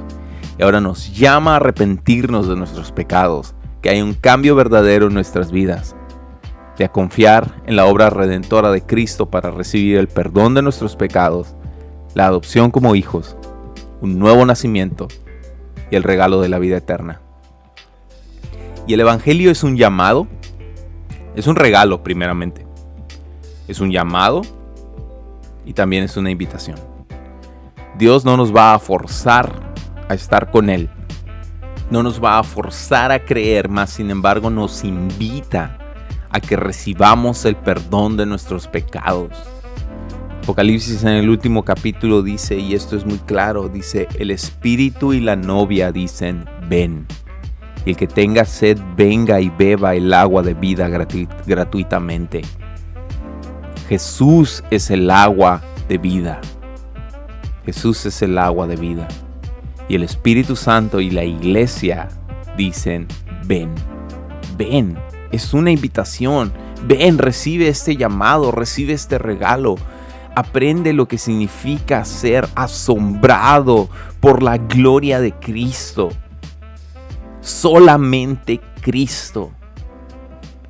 Y 0.58 0.62
ahora 0.62 0.82
nos 0.82 1.10
llama 1.16 1.54
a 1.54 1.56
arrepentirnos 1.56 2.48
de 2.48 2.56
nuestros 2.56 2.92
pecados, 2.92 3.54
que 3.80 3.88
hay 3.88 4.02
un 4.02 4.12
cambio 4.12 4.54
verdadero 4.54 5.06
en 5.06 5.14
nuestras 5.14 5.50
vidas, 5.50 5.96
de 6.76 6.84
a 6.84 6.92
confiar 6.92 7.62
en 7.66 7.76
la 7.76 7.86
obra 7.86 8.10
redentora 8.10 8.70
de 8.70 8.82
Cristo 8.82 9.30
para 9.30 9.50
recibir 9.50 9.98
el 9.98 10.08
perdón 10.08 10.54
de 10.54 10.62
nuestros 10.62 10.96
pecados, 10.96 11.54
la 12.14 12.26
adopción 12.26 12.70
como 12.70 12.94
hijos, 12.94 13.36
un 14.00 14.18
nuevo 14.18 14.44
nacimiento 14.44 15.08
y 15.90 15.96
el 15.96 16.02
regalo 16.02 16.40
de 16.40 16.48
la 16.48 16.58
vida 16.58 16.76
eterna. 16.76 17.20
Y 18.86 18.94
el 18.94 19.00
Evangelio 19.00 19.50
es 19.50 19.62
un 19.62 19.76
llamado, 19.76 20.26
es 21.36 21.46
un 21.46 21.56
regalo 21.56 22.02
primeramente, 22.02 22.66
es 23.68 23.80
un 23.80 23.90
llamado 23.90 24.42
y 25.64 25.72
también 25.72 26.04
es 26.04 26.16
una 26.16 26.30
invitación. 26.30 26.78
Dios 27.96 28.24
no 28.24 28.36
nos 28.36 28.54
va 28.54 28.74
a 28.74 28.78
forzar 28.78 29.72
a 30.08 30.14
estar 30.14 30.50
con 30.50 30.68
Él. 30.68 30.90
No 31.90 32.02
nos 32.02 32.22
va 32.22 32.38
a 32.38 32.42
forzar 32.42 33.12
a 33.12 33.24
creer, 33.24 33.68
más 33.68 33.90
sin 33.90 34.10
embargo 34.10 34.50
nos 34.50 34.84
invita 34.84 35.78
a 36.34 36.40
que 36.40 36.56
recibamos 36.56 37.44
el 37.44 37.54
perdón 37.54 38.16
de 38.16 38.26
nuestros 38.26 38.66
pecados. 38.66 39.30
Apocalipsis 40.42 41.04
en 41.04 41.10
el 41.10 41.30
último 41.30 41.64
capítulo 41.64 42.22
dice, 42.22 42.58
y 42.58 42.74
esto 42.74 42.96
es 42.96 43.06
muy 43.06 43.18
claro, 43.18 43.68
dice, 43.68 44.08
el 44.18 44.32
espíritu 44.32 45.12
y 45.12 45.20
la 45.20 45.36
novia 45.36 45.92
dicen, 45.92 46.44
ven. 46.68 47.06
Y 47.86 47.90
el 47.90 47.96
que 47.96 48.08
tenga 48.08 48.44
sed, 48.44 48.78
venga 48.96 49.40
y 49.40 49.48
beba 49.48 49.94
el 49.94 50.12
agua 50.12 50.42
de 50.42 50.54
vida 50.54 50.88
gratuitamente. 50.88 52.42
Jesús 53.88 54.64
es 54.70 54.90
el 54.90 55.10
agua 55.10 55.62
de 55.88 55.98
vida. 55.98 56.40
Jesús 57.64 58.06
es 58.06 58.22
el 58.22 58.36
agua 58.38 58.66
de 58.66 58.74
vida. 58.74 59.06
Y 59.88 59.94
el 59.94 60.02
Espíritu 60.02 60.56
Santo 60.56 61.00
y 61.00 61.10
la 61.10 61.22
iglesia 61.22 62.08
dicen, 62.56 63.06
ven, 63.46 63.72
ven. 64.58 64.98
Es 65.34 65.52
una 65.52 65.72
invitación. 65.72 66.52
Ven, 66.86 67.18
recibe 67.18 67.66
este 67.66 67.96
llamado, 67.96 68.52
recibe 68.52 68.92
este 68.92 69.18
regalo. 69.18 69.74
Aprende 70.36 70.92
lo 70.92 71.08
que 71.08 71.18
significa 71.18 72.04
ser 72.04 72.46
asombrado 72.54 73.88
por 74.20 74.44
la 74.44 74.58
gloria 74.58 75.18
de 75.18 75.32
Cristo. 75.32 76.10
Solamente 77.40 78.60
Cristo 78.80 79.50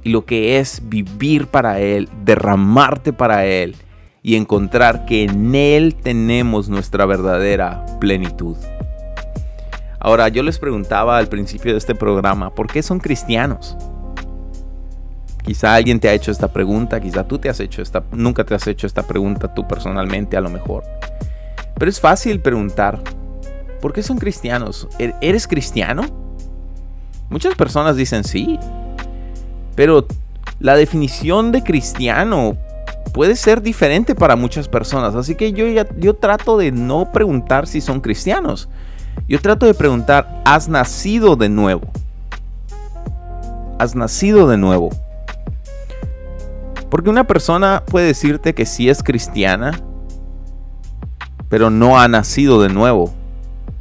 y 0.03 0.09
lo 0.09 0.25
que 0.25 0.59
es 0.59 0.81
vivir 0.89 1.49
para 1.49 1.79
Él, 1.81 2.09
derramarte 2.25 3.13
para 3.13 3.45
Él 3.45 3.77
y 4.23 4.37
encontrar 4.37 5.05
que 5.05 5.25
en 5.25 5.55
Él 5.55 5.95
tenemos 5.95 6.71
nuestra 6.71 7.05
verdadera 7.05 7.85
plenitud. 8.01 8.57
Ahora, 10.01 10.29
yo 10.29 10.43
les 10.43 10.59
preguntaba 10.59 11.19
al 11.19 11.29
principio 11.29 11.73
de 11.73 11.79
este 11.79 11.95
programa, 11.95 12.55
¿por 12.55 12.67
qué 12.67 12.83
son 12.83 12.99
cristianos? 12.99 13.77
Quizá 15.45 15.75
alguien 15.75 16.01
te 16.01 16.09
ha 16.09 16.15
hecho 16.15 16.31
esta 16.31 16.49
pregunta, 16.49 16.99
quizá 16.99 17.23
tú 17.25 17.39
te 17.39 17.51
has 17.51 17.61
hecho 17.61 17.83
esta, 17.83 18.03
nunca 18.13 18.45
te 18.45 18.55
has 18.55 18.67
hecho 18.67 18.87
esta 18.87 19.03
pregunta 19.03 19.53
tú 19.53 19.69
personalmente 19.69 20.39
a 20.39 20.41
lo 20.41 20.49
mejor. 20.49 20.85
Pero 21.79 21.91
es 21.91 22.01
fácil 22.01 22.41
preguntar, 22.41 22.99
¿por 23.83 23.93
qué 23.93 24.03
son 24.03 24.17
cristianos? 24.17 24.89
¿E-, 24.99 25.13
¿Eres 25.21 25.47
cristiano? 25.47 26.03
Muchas 27.29 27.55
personas 27.57 27.97
dicen 27.97 28.25
sí, 28.25 28.59
pero 29.75 30.07
la 30.61 30.77
definición 30.77 31.53
de 31.53 31.63
cristiano 31.63 32.57
puede 33.13 33.37
ser 33.37 33.61
diferente 33.61 34.15
para 34.15 34.37
muchas 34.37 34.67
personas. 34.67 35.15
Así 35.15 35.35
que 35.35 35.53
yo, 35.53 35.67
yo 35.99 36.15
trato 36.15 36.57
de 36.57 36.73
no 36.73 37.13
preguntar 37.13 37.67
si 37.67 37.83
son 37.83 38.01
cristianos. 38.01 38.69
Yo 39.29 39.41
trato 39.41 39.67
de 39.67 39.75
preguntar, 39.75 40.43
¿has 40.47 40.69
nacido 40.69 41.37
de 41.37 41.51
nuevo? 41.51 41.83
¿Has 43.79 43.95
nacido 43.95 44.49
de 44.49 44.57
nuevo? 44.57 44.91
Porque 46.91 47.11
una 47.11 47.25
persona 47.25 47.83
puede 47.87 48.07
decirte 48.07 48.55
que 48.55 48.67
sí 48.67 48.89
es 48.89 49.03
cristiana, 49.03 49.81
pero 51.49 51.71
no 51.71 51.99
ha 51.99 52.09
nacido 52.09 52.61
de 52.63 52.69
nuevo. 52.69 53.13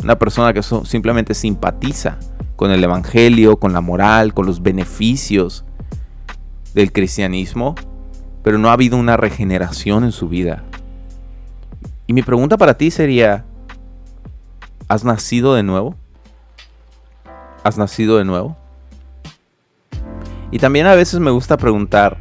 Una 0.04 0.18
persona 0.18 0.54
que 0.54 0.62
simplemente 0.64 1.34
simpatiza 1.34 2.18
con 2.56 2.72
el 2.72 2.84
Evangelio, 2.84 3.58
con 3.58 3.74
la 3.74 3.82
moral, 3.82 4.34
con 4.34 4.46
los 4.46 4.62
beneficios 4.62 5.66
del 6.74 6.92
cristianismo, 6.92 7.76
pero 8.44 8.58
no 8.58 8.70
ha 8.70 8.74
habido 8.74 8.98
una 8.98 9.18
regeneración 9.18 10.04
en 10.04 10.12
su 10.12 10.28
vida. 10.28 10.64
Y 12.06 12.14
mi 12.14 12.22
pregunta 12.22 12.58
para 12.58 12.78
ti 12.78 12.92
sería, 12.92 13.46
¿has 14.88 15.04
nacido 15.04 15.56
de 15.56 15.64
nuevo? 15.64 15.96
¿Has 17.64 17.78
nacido 17.78 18.18
de 18.18 18.26
nuevo? 18.26 18.58
Y 20.52 20.60
también 20.60 20.86
a 20.86 20.96
veces 20.96 21.20
me 21.20 21.32
gusta 21.32 21.58
preguntar, 21.58 22.18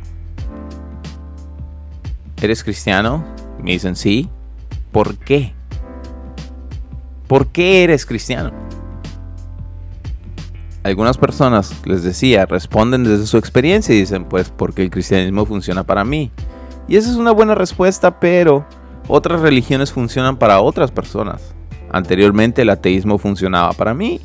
¿eres 2.46 2.64
cristiano? 2.64 3.24
me 3.62 3.72
dicen 3.72 3.96
sí. 3.96 4.28
¿Por 4.90 5.16
qué? 5.16 5.52
¿Por 7.26 7.48
qué 7.48 7.84
eres 7.84 8.04
cristiano? 8.04 8.52
algunas 10.84 11.16
personas, 11.16 11.74
les 11.84 12.02
decía, 12.02 12.46
responden 12.46 13.04
desde 13.04 13.26
su 13.26 13.36
experiencia 13.36 13.94
y 13.94 14.00
dicen, 14.00 14.24
pues 14.24 14.50
porque 14.50 14.82
el 14.82 14.90
cristianismo 14.90 15.46
funciona 15.46 15.84
para 15.84 16.04
mí. 16.04 16.30
Y 16.88 16.96
esa 16.96 17.10
es 17.10 17.16
una 17.16 17.30
buena 17.30 17.54
respuesta, 17.54 18.18
pero 18.18 18.66
otras 19.08 19.40
religiones 19.40 19.92
funcionan 19.92 20.36
para 20.36 20.60
otras 20.60 20.90
personas. 20.90 21.54
Anteriormente 21.90 22.62
el 22.62 22.70
ateísmo 22.70 23.18
funcionaba 23.18 23.72
para 23.72 23.94
mí. 23.94 24.20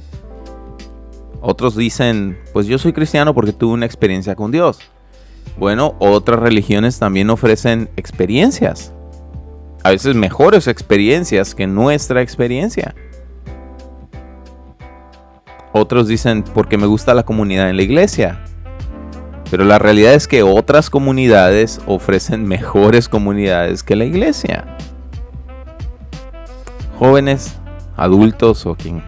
Otros 1.41 1.75
dicen, 1.75 2.39
pues 2.53 2.65
yo 2.65 2.77
soy 2.77 2.93
cristiano 2.93 3.33
porque 3.33 3.53
tuve 3.53 3.73
una 3.73 3.85
experiencia 3.85 4.35
con 4.35 4.51
Dios. 4.51 4.79
Bueno, 5.57 5.95
otras 5.99 6.39
religiones 6.39 6.99
también 6.99 7.29
ofrecen 7.29 7.89
experiencias. 7.95 8.93
A 9.83 9.91
veces 9.91 10.15
mejores 10.15 10.67
experiencias 10.67 11.55
que 11.55 11.65
nuestra 11.65 12.21
experiencia. 12.21 12.93
Otros 15.73 16.07
dicen 16.07 16.43
porque 16.43 16.77
me 16.77 16.87
gusta 16.87 17.13
la 17.13 17.23
comunidad 17.23 17.69
en 17.69 17.77
la 17.77 17.83
iglesia. 17.83 18.43
Pero 19.49 19.63
la 19.63 19.79
realidad 19.79 20.13
es 20.13 20.27
que 20.27 20.43
otras 20.43 20.89
comunidades 20.89 21.79
ofrecen 21.85 22.45
mejores 22.45 23.07
comunidades 23.07 23.81
que 23.81 23.95
la 23.95 24.05
iglesia. 24.05 24.65
Jóvenes, 26.99 27.55
adultos 27.95 28.65
o 28.65 28.75
quien, 28.75 29.03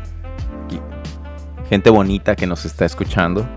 gente 1.70 1.90
bonita 1.90 2.36
que 2.36 2.48
nos 2.48 2.66
está 2.66 2.86
escuchando. 2.86 3.48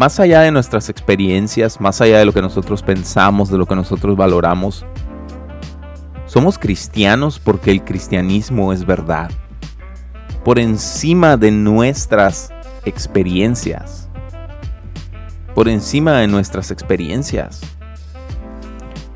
Más 0.00 0.18
allá 0.18 0.40
de 0.40 0.50
nuestras 0.50 0.88
experiencias, 0.88 1.78
más 1.78 2.00
allá 2.00 2.20
de 2.20 2.24
lo 2.24 2.32
que 2.32 2.40
nosotros 2.40 2.82
pensamos, 2.82 3.50
de 3.50 3.58
lo 3.58 3.66
que 3.66 3.76
nosotros 3.76 4.16
valoramos, 4.16 4.86
somos 6.24 6.58
cristianos 6.58 7.38
porque 7.38 7.70
el 7.70 7.84
cristianismo 7.84 8.72
es 8.72 8.86
verdad 8.86 9.30
por 10.42 10.58
encima 10.58 11.36
de 11.36 11.50
nuestras 11.50 12.50
experiencias. 12.86 14.08
Por 15.54 15.68
encima 15.68 16.12
de 16.12 16.28
nuestras 16.28 16.70
experiencias. 16.70 17.60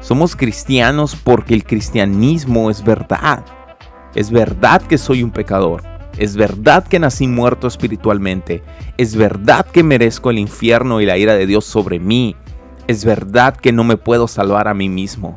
Somos 0.01 0.37
cristianos 0.37 1.17
porque 1.17 1.55
el 1.55 1.65
cristianismo 1.65 2.71
es 2.71 2.85
verdad. 2.85 3.43
Es 4.15 4.31
verdad 4.31 4.83
que 4.83 4.99
soy 4.99 5.23
un 5.23 5.31
pecador. 5.31 5.94
Es 6.17 6.37
verdad 6.37 6.87
que 6.87 6.99
nací 6.99 7.27
muerto 7.27 7.67
espiritualmente. 7.67 8.63
Es 8.99 9.17
verdad 9.17 9.67
que 9.67 9.83
merezco 9.83 10.31
el 10.31 10.39
infierno 10.39 11.01
y 11.01 11.07
la 11.07 11.19
ira 11.19 11.35
de 11.35 11.47
Dios 11.47 11.65
sobre 11.65 11.99
mí. 11.99 12.37
Es 12.87 13.05
verdad 13.05 13.57
que 13.57 13.73
no 13.73 13.83
me 13.83 13.97
puedo 13.97 14.29
salvar 14.29 14.69
a 14.69 14.75
mí 14.75 14.89
mismo. 14.89 15.37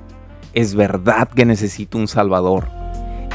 Es 0.54 0.76
verdad 0.76 1.28
que 1.30 1.46
necesito 1.46 1.98
un 1.98 2.08
Salvador. 2.08 2.68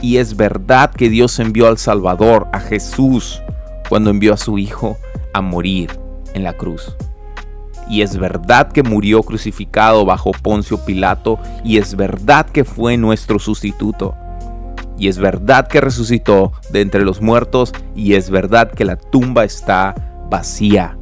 Y 0.01 0.19
es 0.19 0.37
verdad 0.37 0.91
que 0.91 1.09
Dios 1.09 1.39
envió 1.39 1.69
al 1.69 1.79
Salvador, 1.79 2.49
a 2.53 2.61
Jesús, 2.61 3.41
cuando 3.89 4.11
envió 4.11 4.35
a 4.35 4.37
su 4.37 4.59
Hijo 4.59 4.97
a 5.33 5.41
morir 5.41 5.91
en 6.35 6.45
la 6.45 6.53
cruz. 6.53 6.97
Y 7.89 8.03
es 8.03 8.17
verdad 8.17 8.71
que 8.71 8.83
murió 8.83 9.23
crucificado 9.23 10.05
bajo 10.05 10.31
Poncio 10.33 10.85
Pilato. 10.85 11.39
Y 11.65 11.79
es 11.79 11.97
verdad 11.97 12.47
que 12.47 12.65
fue 12.65 12.97
nuestro 12.97 13.39
sustituto. 13.39 14.15
Y 15.03 15.09
es 15.09 15.19
verdad 15.19 15.67
que 15.67 15.81
resucitó 15.81 16.53
de 16.71 16.81
entre 16.81 17.05
los 17.05 17.21
muertos. 17.21 17.73
Y 17.97 18.15
es 18.15 18.31
verdad 18.31 18.71
que 18.71 18.85
la 18.85 18.95
tumba 18.95 19.43
está 19.43 19.97
vacía. 20.31 20.97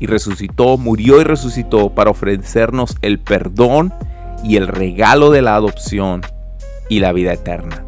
Y 0.00 0.06
resucitó, 0.06 0.76
murió 0.78 1.20
y 1.20 1.22
resucitó 1.22 1.90
para 1.90 2.10
ofrecernos 2.10 2.96
el 3.02 3.20
perdón 3.20 3.94
y 4.42 4.56
el 4.56 4.66
regalo 4.66 5.30
de 5.30 5.42
la 5.42 5.54
adopción 5.54 6.22
y 6.88 6.98
la 6.98 7.12
vida 7.12 7.32
eterna. 7.34 7.84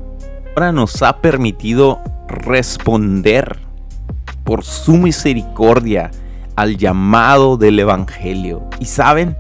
Ahora 0.55 0.71
nos 0.71 1.03
ha 1.03 1.21
permitido 1.21 1.99
responder 2.29 3.59
por 4.45 4.63
su 4.63 4.97
misericordia 4.97 6.13
al 6.55 6.77
llamado 6.77 7.57
del 7.57 7.81
Evangelio. 7.81 8.63
¿Y 8.79 8.85
saben? 8.85 9.37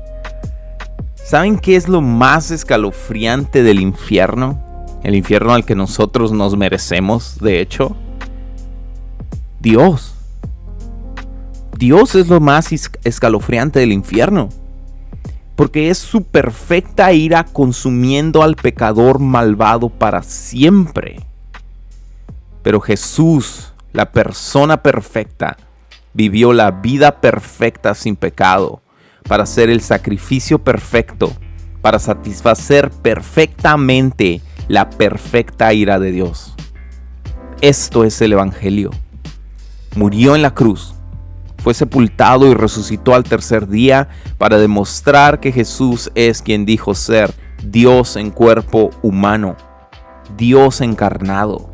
¿Saben 1.14 1.60
qué 1.60 1.76
es 1.76 1.86
lo 1.86 2.00
más 2.00 2.50
escalofriante 2.50 3.62
del 3.62 3.78
infierno? 3.78 4.65
El 5.06 5.14
infierno 5.14 5.54
al 5.54 5.64
que 5.64 5.76
nosotros 5.76 6.32
nos 6.32 6.56
merecemos, 6.56 7.38
de 7.38 7.60
hecho. 7.60 7.94
Dios. 9.60 10.16
Dios 11.78 12.16
es 12.16 12.26
lo 12.26 12.40
más 12.40 12.72
escalofriante 13.04 13.78
del 13.78 13.92
infierno. 13.92 14.48
Porque 15.54 15.90
es 15.90 15.98
su 15.98 16.24
perfecta 16.24 17.12
ira 17.12 17.44
consumiendo 17.44 18.42
al 18.42 18.56
pecador 18.56 19.20
malvado 19.20 19.90
para 19.90 20.24
siempre. 20.24 21.20
Pero 22.64 22.80
Jesús, 22.80 23.74
la 23.92 24.10
persona 24.10 24.82
perfecta, 24.82 25.56
vivió 26.14 26.52
la 26.52 26.72
vida 26.72 27.20
perfecta 27.20 27.94
sin 27.94 28.16
pecado, 28.16 28.82
para 29.28 29.46
ser 29.46 29.70
el 29.70 29.82
sacrificio 29.82 30.58
perfecto, 30.58 31.32
para 31.80 32.00
satisfacer 32.00 32.90
perfectamente 32.90 34.40
la 34.68 34.90
perfecta 34.90 35.72
ira 35.72 35.98
de 35.98 36.12
Dios. 36.12 36.54
Esto 37.60 38.04
es 38.04 38.20
el 38.20 38.32
Evangelio. 38.32 38.90
Murió 39.94 40.34
en 40.34 40.42
la 40.42 40.54
cruz, 40.54 40.94
fue 41.62 41.74
sepultado 41.74 42.46
y 42.48 42.54
resucitó 42.54 43.14
al 43.14 43.24
tercer 43.24 43.68
día 43.68 44.08
para 44.38 44.58
demostrar 44.58 45.40
que 45.40 45.52
Jesús 45.52 46.10
es 46.14 46.42
quien 46.42 46.66
dijo 46.66 46.94
ser 46.94 47.34
Dios 47.64 48.16
en 48.16 48.30
cuerpo 48.30 48.90
humano, 49.02 49.56
Dios 50.36 50.80
encarnado. 50.80 51.70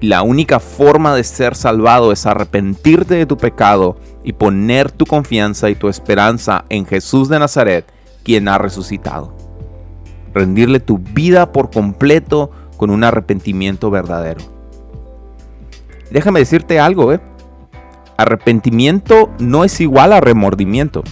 La 0.00 0.22
única 0.22 0.60
forma 0.60 1.14
de 1.14 1.24
ser 1.24 1.54
salvado 1.54 2.10
es 2.10 2.24
arrepentirte 2.24 3.16
de 3.16 3.26
tu 3.26 3.36
pecado 3.36 3.98
y 4.24 4.32
poner 4.32 4.90
tu 4.90 5.04
confianza 5.04 5.68
y 5.68 5.74
tu 5.74 5.88
esperanza 5.88 6.64
en 6.70 6.86
Jesús 6.86 7.28
de 7.28 7.38
Nazaret, 7.38 7.92
quien 8.22 8.48
ha 8.48 8.56
resucitado. 8.56 9.49
Rendirle 10.34 10.80
tu 10.80 10.98
vida 10.98 11.52
por 11.52 11.70
completo 11.70 12.50
con 12.76 12.90
un 12.90 13.04
arrepentimiento 13.04 13.90
verdadero. 13.90 14.40
Déjame 16.10 16.40
decirte 16.40 16.80
algo, 16.80 17.12
¿eh? 17.12 17.20
Arrepentimiento 18.16 19.30
no 19.38 19.64
es 19.64 19.80
igual 19.80 20.12
a 20.12 20.20
remordimiento. 20.20 21.02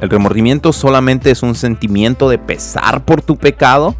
El 0.00 0.10
remordimiento 0.10 0.72
solamente 0.72 1.30
es 1.30 1.42
un 1.42 1.54
sentimiento 1.54 2.28
de 2.28 2.38
pesar 2.38 3.04
por 3.04 3.22
tu 3.22 3.36
pecado 3.36 3.94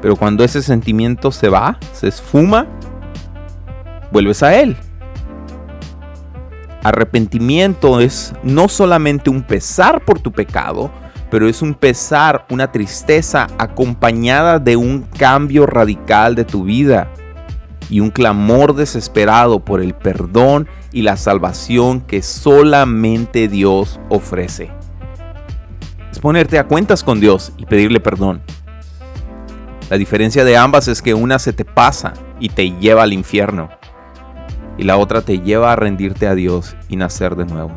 pero 0.00 0.16
cuando 0.16 0.44
ese 0.44 0.62
sentimiento 0.62 1.32
se 1.32 1.48
va, 1.48 1.78
se 1.92 2.08
esfuma, 2.08 2.66
vuelves 4.12 4.42
a 4.42 4.54
él. 4.54 4.76
Arrepentimiento 6.82 8.00
es 8.00 8.32
no 8.42 8.68
solamente 8.68 9.30
un 9.30 9.42
pesar 9.42 10.04
por 10.04 10.20
tu 10.20 10.30
pecado, 10.30 10.92
pero 11.30 11.48
es 11.48 11.62
un 11.62 11.74
pesar, 11.74 12.46
una 12.50 12.70
tristeza 12.70 13.46
acompañada 13.58 14.58
de 14.58 14.76
un 14.76 15.02
cambio 15.02 15.66
radical 15.66 16.34
de 16.34 16.44
tu 16.44 16.64
vida 16.64 17.10
y 17.88 18.00
un 18.00 18.10
clamor 18.10 18.74
desesperado 18.74 19.64
por 19.64 19.80
el 19.80 19.94
perdón 19.94 20.68
y 20.92 21.02
la 21.02 21.16
salvación 21.16 22.00
que 22.00 22.22
solamente 22.22 23.48
Dios 23.48 24.00
ofrece. 24.08 24.70
Es 26.10 26.18
ponerte 26.18 26.58
a 26.58 26.66
cuentas 26.66 27.04
con 27.04 27.20
Dios 27.20 27.52
y 27.56 27.66
pedirle 27.66 28.00
perdón. 28.00 28.42
La 29.90 29.98
diferencia 29.98 30.44
de 30.44 30.56
ambas 30.56 30.88
es 30.88 31.02
que 31.02 31.14
una 31.14 31.38
se 31.38 31.52
te 31.52 31.64
pasa 31.64 32.14
y 32.40 32.48
te 32.48 32.70
lleva 32.70 33.02
al 33.02 33.12
infierno 33.12 33.68
y 34.78 34.84
la 34.84 34.96
otra 34.96 35.22
te 35.22 35.40
lleva 35.40 35.72
a 35.72 35.76
rendirte 35.76 36.26
a 36.26 36.34
Dios 36.34 36.76
y 36.88 36.96
nacer 36.96 37.36
de 37.36 37.46
nuevo. 37.46 37.72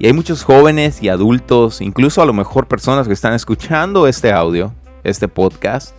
Y 0.00 0.06
hay 0.06 0.12
muchos 0.12 0.44
jóvenes 0.44 1.02
y 1.02 1.08
adultos, 1.08 1.80
incluso 1.80 2.22
a 2.22 2.26
lo 2.26 2.32
mejor 2.32 2.68
personas 2.68 3.08
que 3.08 3.12
están 3.12 3.34
escuchando 3.34 4.06
este 4.06 4.32
audio, 4.32 4.72
este 5.02 5.26
podcast, 5.26 5.92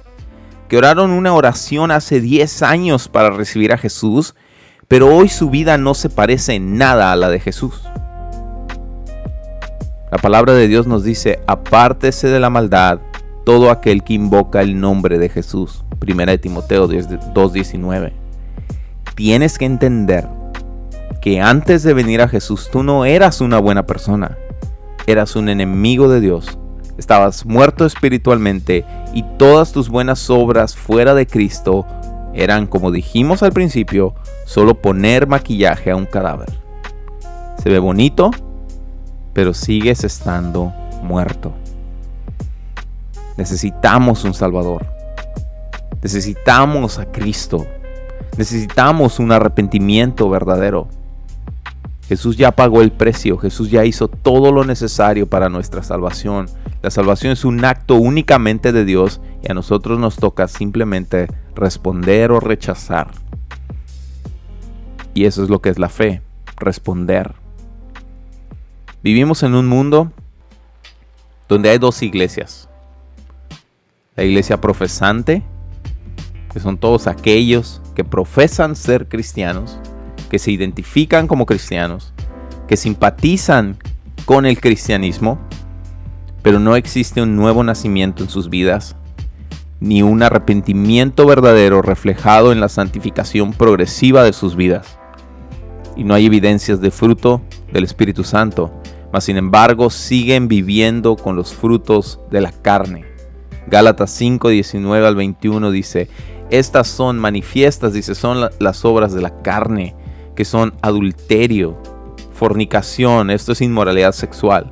que 0.69 0.77
oraron 0.77 1.11
una 1.11 1.33
oración 1.33 1.91
hace 1.91 2.21
10 2.21 2.63
años 2.63 3.09
para 3.09 3.29
recibir 3.29 3.73
a 3.73 3.77
Jesús, 3.77 4.35
pero 4.87 5.13
hoy 5.13 5.27
su 5.27 5.49
vida 5.49 5.77
no 5.77 5.93
se 5.95 6.09
parece 6.09 6.53
en 6.53 6.77
nada 6.77 7.11
a 7.11 7.17
la 7.17 7.29
de 7.29 7.41
Jesús. 7.41 7.81
La 10.11 10.17
palabra 10.21 10.53
de 10.53 10.69
Dios 10.69 10.87
nos 10.87 11.03
dice, 11.03 11.41
apártese 11.45 12.29
de 12.29 12.39
la 12.39 12.49
maldad 12.49 12.99
todo 13.45 13.69
aquel 13.69 14.03
que 14.03 14.13
invoca 14.13 14.61
el 14.61 14.79
nombre 14.79 15.17
de 15.19 15.27
Jesús. 15.27 15.83
Primera 15.99 16.31
de 16.31 16.37
Timoteo 16.37 16.87
2.19. 16.87 18.13
Tienes 19.15 19.57
que 19.57 19.65
entender 19.65 20.38
que 21.21 21.41
antes 21.41 21.83
de 21.83 21.93
venir 21.93 22.21
a 22.21 22.27
Jesús 22.27 22.69
tú 22.71 22.83
no 22.83 23.05
eras 23.05 23.41
una 23.41 23.59
buena 23.59 23.85
persona. 23.85 24.37
Eras 25.07 25.35
un 25.35 25.49
enemigo 25.49 26.07
de 26.09 26.21
Dios. 26.21 26.57
Estabas 26.97 27.45
muerto 27.45 27.85
espiritualmente 27.85 28.85
y 29.13 29.23
todas 29.37 29.71
tus 29.71 29.89
buenas 29.89 30.29
obras 30.29 30.75
fuera 30.75 31.13
de 31.13 31.25
Cristo 31.25 31.85
eran, 32.33 32.67
como 32.67 32.91
dijimos 32.91 33.41
al 33.43 33.53
principio, 33.53 34.13
solo 34.45 34.75
poner 34.75 35.27
maquillaje 35.27 35.91
a 35.91 35.95
un 35.95 36.05
cadáver. 36.05 36.49
Se 37.61 37.69
ve 37.69 37.79
bonito, 37.79 38.31
pero 39.33 39.53
sigues 39.53 40.03
estando 40.03 40.73
muerto. 41.01 41.53
Necesitamos 43.37 44.23
un 44.25 44.33
Salvador. 44.33 44.85
Necesitamos 46.01 46.99
a 46.99 47.05
Cristo. 47.05 47.65
Necesitamos 48.37 49.19
un 49.19 49.31
arrepentimiento 49.31 50.29
verdadero. 50.29 50.87
Jesús 52.09 52.35
ya 52.35 52.51
pagó 52.51 52.81
el 52.81 52.91
precio, 52.91 53.37
Jesús 53.37 53.69
ya 53.69 53.85
hizo 53.85 54.07
todo 54.09 54.51
lo 54.51 54.65
necesario 54.65 55.27
para 55.27 55.47
nuestra 55.47 55.83
salvación. 55.83 56.49
La 56.81 56.89
salvación 56.89 57.31
es 57.31 57.45
un 57.45 57.63
acto 57.63 57.95
únicamente 57.95 58.71
de 58.71 58.83
Dios 58.83 59.21
y 59.41 59.51
a 59.51 59.53
nosotros 59.53 59.99
nos 59.99 60.17
toca 60.17 60.47
simplemente 60.47 61.27
responder 61.55 62.31
o 62.31 62.41
rechazar. 62.41 63.11
Y 65.13 65.25
eso 65.25 65.43
es 65.43 65.49
lo 65.49 65.61
que 65.61 65.69
es 65.69 65.79
la 65.79 65.89
fe, 65.89 66.21
responder. 66.57 67.35
Vivimos 69.03 69.43
en 69.43 69.53
un 69.53 69.67
mundo 69.67 70.11
donde 71.47 71.69
hay 71.69 71.77
dos 71.77 72.01
iglesias 72.01 72.69
la 74.19 74.25
iglesia 74.25 74.59
profesante, 74.59 75.43
que 76.51 76.59
son 76.59 76.77
todos 76.77 77.07
aquellos 77.07 77.81
que 77.95 78.03
profesan 78.03 78.75
ser 78.75 79.07
cristianos, 79.07 79.79
que 80.29 80.39
se 80.39 80.51
identifican 80.51 81.27
como 81.27 81.45
cristianos, 81.45 82.13
que 82.67 82.77
simpatizan 82.77 83.77
con 84.25 84.45
el 84.45 84.59
cristianismo, 84.61 85.39
pero 86.41 86.59
no 86.59 86.75
existe 86.75 87.21
un 87.21 87.35
nuevo 87.35 87.63
nacimiento 87.63 88.23
en 88.23 88.29
sus 88.29 88.49
vidas, 88.49 88.95
ni 89.79 90.01
un 90.01 90.23
arrepentimiento 90.23 91.25
verdadero 91.25 91.81
reflejado 91.81 92.51
en 92.51 92.59
la 92.59 92.69
santificación 92.69 93.53
progresiva 93.53 94.23
de 94.23 94.33
sus 94.33 94.55
vidas. 94.55 94.97
Y 95.95 96.03
no 96.03 96.13
hay 96.13 96.27
evidencias 96.27 96.79
de 96.79 96.91
fruto 96.91 97.41
del 97.73 97.83
Espíritu 97.83 98.23
Santo, 98.23 98.71
mas 99.11 99.23
sin 99.23 99.37
embargo 99.37 99.89
siguen 99.89 100.47
viviendo 100.47 101.15
con 101.15 101.35
los 101.35 101.53
frutos 101.53 102.19
de 102.29 102.41
la 102.41 102.51
carne. 102.51 103.05
Gálatas 103.67 104.11
5, 104.11 104.49
19 104.49 105.07
al 105.07 105.15
21 105.15 105.71
dice, 105.71 106.09
estas 106.49 106.87
son 106.87 107.19
manifiestas, 107.19 107.93
dice, 107.93 108.15
son 108.15 108.49
las 108.59 108.85
obras 108.85 109.13
de 109.13 109.21
la 109.21 109.41
carne, 109.41 109.95
que 110.39 110.45
son 110.45 110.73
adulterio, 110.81 111.77
fornicación, 112.31 113.29
esto 113.29 113.51
es 113.51 113.59
inmoralidad 113.59 114.13
sexual, 114.13 114.71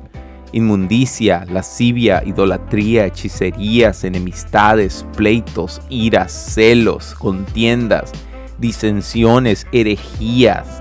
inmundicia, 0.52 1.44
lascivia, 1.44 2.22
idolatría, 2.24 3.04
hechicerías, 3.04 4.02
enemistades, 4.02 5.04
pleitos, 5.14 5.82
iras, 5.90 6.32
celos, 6.32 7.12
contiendas, 7.12 8.12
disensiones, 8.56 9.66
herejías. 9.70 10.78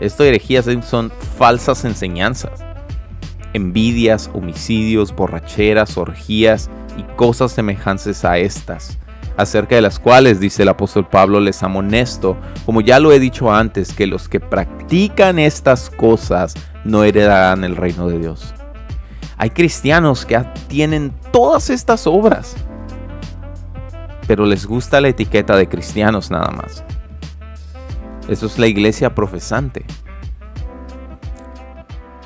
Esto 0.00 0.24
herejías 0.24 0.66
son 0.84 1.12
falsas 1.38 1.84
enseñanzas. 1.84 2.64
Envidias, 3.52 4.28
homicidios, 4.34 5.14
borracheras, 5.14 5.96
orgías 5.96 6.68
y 6.98 7.04
cosas 7.14 7.52
semejantes 7.52 8.24
a 8.24 8.38
estas, 8.38 8.98
acerca 9.40 9.74
de 9.74 9.82
las 9.82 9.98
cuales, 9.98 10.40
dice 10.40 10.62
el 10.62 10.68
apóstol 10.68 11.08
Pablo, 11.08 11.40
les 11.40 11.62
amonesto, 11.62 12.36
como 12.66 12.80
ya 12.80 13.00
lo 13.00 13.12
he 13.12 13.18
dicho 13.18 13.52
antes, 13.52 13.92
que 13.92 14.06
los 14.06 14.28
que 14.28 14.40
practican 14.40 15.38
estas 15.38 15.90
cosas 15.90 16.54
no 16.84 17.04
heredarán 17.04 17.64
el 17.64 17.76
reino 17.76 18.08
de 18.08 18.18
Dios. 18.18 18.54
Hay 19.36 19.50
cristianos 19.50 20.26
que 20.26 20.38
tienen 20.68 21.12
todas 21.32 21.70
estas 21.70 22.06
obras, 22.06 22.54
pero 24.26 24.44
les 24.44 24.66
gusta 24.66 25.00
la 25.00 25.08
etiqueta 25.08 25.56
de 25.56 25.68
cristianos 25.68 26.30
nada 26.30 26.50
más. 26.50 26.84
Eso 28.28 28.46
es 28.46 28.58
la 28.58 28.66
iglesia 28.66 29.14
profesante. 29.14 29.84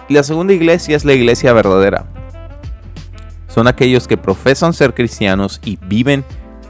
Y 0.09 0.15
la 0.15 0.23
segunda 0.23 0.53
iglesia 0.53 0.97
es 0.97 1.05
la 1.05 1.15
iglesia 1.15 1.53
verdadera. 1.53 2.05
Son 3.49 3.69
aquellos 3.69 4.09
que 4.09 4.17
profesan 4.17 4.73
ser 4.73 4.93
cristianos 4.93 5.61
y 5.65 5.79
viven 5.87 6.25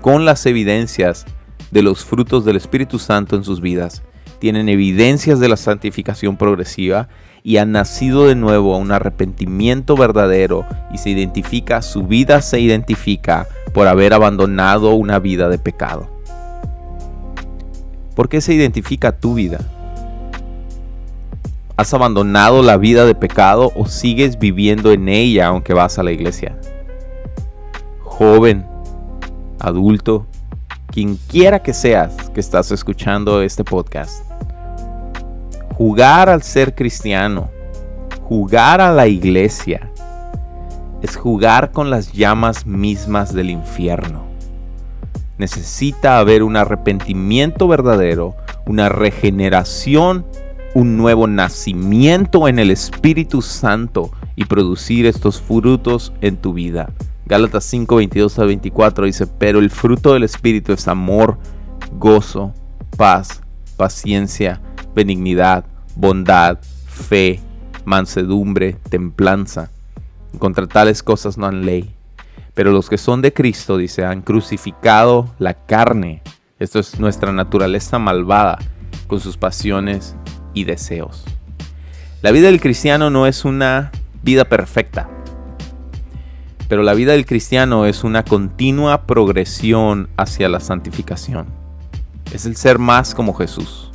con 0.05 0.27
las 0.27 0.45
evidencias 0.45 1.25
de 1.71 1.81
los 1.81 2.05
frutos 2.05 2.45
del 2.45 2.57
Espíritu 2.57 2.99
Santo 2.99 3.37
en 3.37 3.43
sus 3.43 3.63
vidas. 3.63 4.03
Tienen 4.39 4.69
evidencias 4.69 5.41
de 5.41 5.49
la 5.49 5.57
santificación 5.57 6.37
progresiva 6.37 7.09
y 7.43 7.57
han 7.57 7.73
nacido 7.73 8.27
de 8.27 8.35
nuevo 8.35 8.75
a 8.75 8.77
un 8.77 8.93
arrepentimiento 8.93 9.97
verdadero 9.97 10.67
y 10.93 10.99
se 10.99 11.09
identifica, 11.09 11.81
su 11.81 12.03
vida 12.03 12.43
se 12.43 12.61
identifica 12.61 13.49
por 13.73 13.89
haber 13.89 14.13
abandonado 14.13 14.95
una 14.95 15.19
vida 15.21 15.49
de 15.49 15.57
pecado. 15.57 16.11
¿Por 18.15 18.29
qué 18.29 18.43
se 18.43 18.53
identifica 18.53 19.11
tu 19.11 19.33
vida? 19.33 19.61
¿Has 21.79 21.95
abandonado 21.95 22.63
la 22.63 22.77
vida 22.77 23.07
de 23.07 23.15
pecado 23.15 23.73
o 23.75 23.87
sigues 23.87 24.39
viviendo 24.39 24.93
en 24.93 25.09
ella 25.09 25.47
aunque 25.47 25.73
vas 25.73 25.99
a 25.99 26.03
la 26.03 26.13
iglesia? 26.13 26.59
Joven, 28.01 28.67
adulto, 29.59 30.27
quien 30.87 31.17
quiera 31.17 31.61
que 31.61 31.73
seas 31.73 32.31
que 32.31 32.41
estás 32.41 32.71
escuchando 32.71 33.43
este 33.43 33.65
podcast 33.65 34.25
Jugar 35.77 36.29
al 36.29 36.43
ser 36.45 36.77
cristiano, 36.77 37.51
jugar 38.23 38.81
a 38.81 38.93
la 38.93 39.09
iglesia, 39.09 39.91
es 41.03 41.17
jugar 41.17 41.73
con 41.73 41.91
las 41.91 42.13
llamas 42.13 42.65
mismas 42.65 43.35
del 43.35 43.51
infierno. 43.51 44.23
Necesita 45.37 46.21
haber 46.21 46.45
un 46.45 46.57
arrepentimiento 46.57 47.67
verdadero, 47.67 48.37
una 48.67 48.89
regeneración, 48.89 50.25
un 50.75 50.97
nuevo 50.97 51.27
nacimiento 51.27 52.47
en 52.47 52.61
el 52.61 52.71
Espíritu 52.71 53.43
Santo 53.43 54.13
y 54.37 54.45
producir 54.45 55.07
estos 55.07 55.41
frutos 55.41 56.13
en 56.21 56.37
tu 56.37 56.53
vida. 56.53 56.91
Gálatas 57.27 57.65
5, 57.65 57.97
22 57.97 58.39
a 58.39 58.45
24 58.45 59.07
dice, 59.07 59.27
pero 59.27 59.59
el 59.59 59.71
fruto 59.71 60.13
del 60.13 60.25
Espíritu 60.25 60.73
es 60.73 60.87
amor, 60.89 61.39
gozo, 61.93 62.53
paz, 62.99 63.43
paciencia, 63.77 64.61
benignidad, 64.95 65.65
bondad, 65.97 66.59
fe, 66.87 67.41
mansedumbre, 67.87 68.75
templanza. 68.91 69.71
Contra 70.39 70.67
tales 70.67 71.03
cosas 71.03 71.39
no 71.39 71.47
han 71.47 71.65
ley. 71.65 71.95
Pero 72.53 72.73
los 72.73 72.89
que 72.89 72.99
son 72.99 73.23
de 73.23 73.33
Cristo, 73.33 73.79
dice, 73.79 74.05
han 74.05 74.23
crucificado 74.23 75.35
la 75.39 75.55
carne. 75.55 76.23
Esto 76.59 76.79
es 76.79 77.01
nuestra 77.01 77.33
naturaleza 77.33 77.99
malvada, 77.99 78.59
con 79.07 79.21
sus 79.21 79.37
pasiones 79.37 80.15
y 80.53 80.65
deseos. 80.65 81.25
La 82.23 82.31
vida 82.31 82.47
del 82.47 82.61
cristiano 82.61 83.11
no 83.11 83.27
es 83.27 83.45
una 83.45 83.91
vida 84.23 84.45
perfecta, 84.45 85.09
pero 86.69 86.83
la 86.83 86.95
vida 86.95 87.13
del 87.13 87.27
cristiano 87.27 87.87
es 87.87 88.05
una 88.05 88.25
continua 88.25 89.07
progresión 89.07 90.09
hacia 90.17 90.49
la 90.49 90.61
santificación. 90.61 91.47
Es 92.33 92.47
el 92.47 92.57
ser 92.57 92.79
más 92.79 93.15
como 93.15 93.35
Jesús 93.35 93.91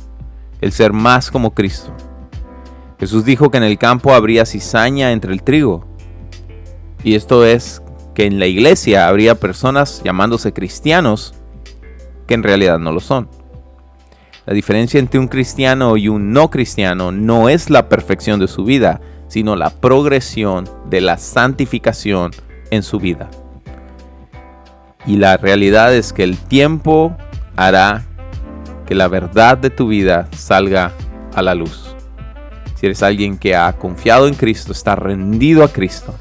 el 0.60 0.72
ser 0.72 0.92
más 0.92 1.30
como 1.30 1.54
Cristo. 1.54 1.92
Jesús 2.98 3.24
dijo 3.24 3.50
que 3.50 3.58
en 3.58 3.64
el 3.64 3.78
campo 3.78 4.12
habría 4.12 4.44
cizaña 4.44 5.12
entre 5.12 5.32
el 5.32 5.42
trigo. 5.42 5.86
Y 7.02 7.14
esto 7.14 7.44
es 7.44 7.82
que 8.14 8.26
en 8.26 8.38
la 8.38 8.46
iglesia 8.46 9.08
habría 9.08 9.34
personas 9.36 10.02
llamándose 10.04 10.52
cristianos 10.52 11.34
que 12.26 12.34
en 12.34 12.42
realidad 12.42 12.78
no 12.78 12.92
lo 12.92 13.00
son. 13.00 13.28
La 14.44 14.52
diferencia 14.52 15.00
entre 15.00 15.18
un 15.18 15.28
cristiano 15.28 15.96
y 15.96 16.08
un 16.08 16.32
no 16.32 16.50
cristiano 16.50 17.12
no 17.12 17.48
es 17.48 17.70
la 17.70 17.88
perfección 17.88 18.38
de 18.38 18.48
su 18.48 18.64
vida, 18.64 19.00
sino 19.28 19.56
la 19.56 19.70
progresión 19.70 20.68
de 20.90 21.00
la 21.00 21.16
santificación 21.16 22.32
en 22.70 22.82
su 22.82 22.98
vida. 22.98 23.28
Y 25.06 25.16
la 25.16 25.36
realidad 25.36 25.94
es 25.94 26.12
que 26.12 26.24
el 26.24 26.36
tiempo 26.38 27.16
hará 27.56 28.02
que 28.86 28.94
la 28.94 29.08
verdad 29.08 29.56
de 29.58 29.70
tu 29.70 29.88
vida 29.88 30.28
salga 30.32 30.92
a 31.34 31.42
la 31.42 31.54
luz. 31.54 31.94
Si 32.74 32.86
eres 32.86 33.02
alguien 33.02 33.38
que 33.38 33.54
ha 33.54 33.72
confiado 33.74 34.26
en 34.26 34.34
Cristo, 34.34 34.72
está 34.72 34.96
rendido 34.96 35.64
a 35.64 35.68
Cristo. 35.68 36.14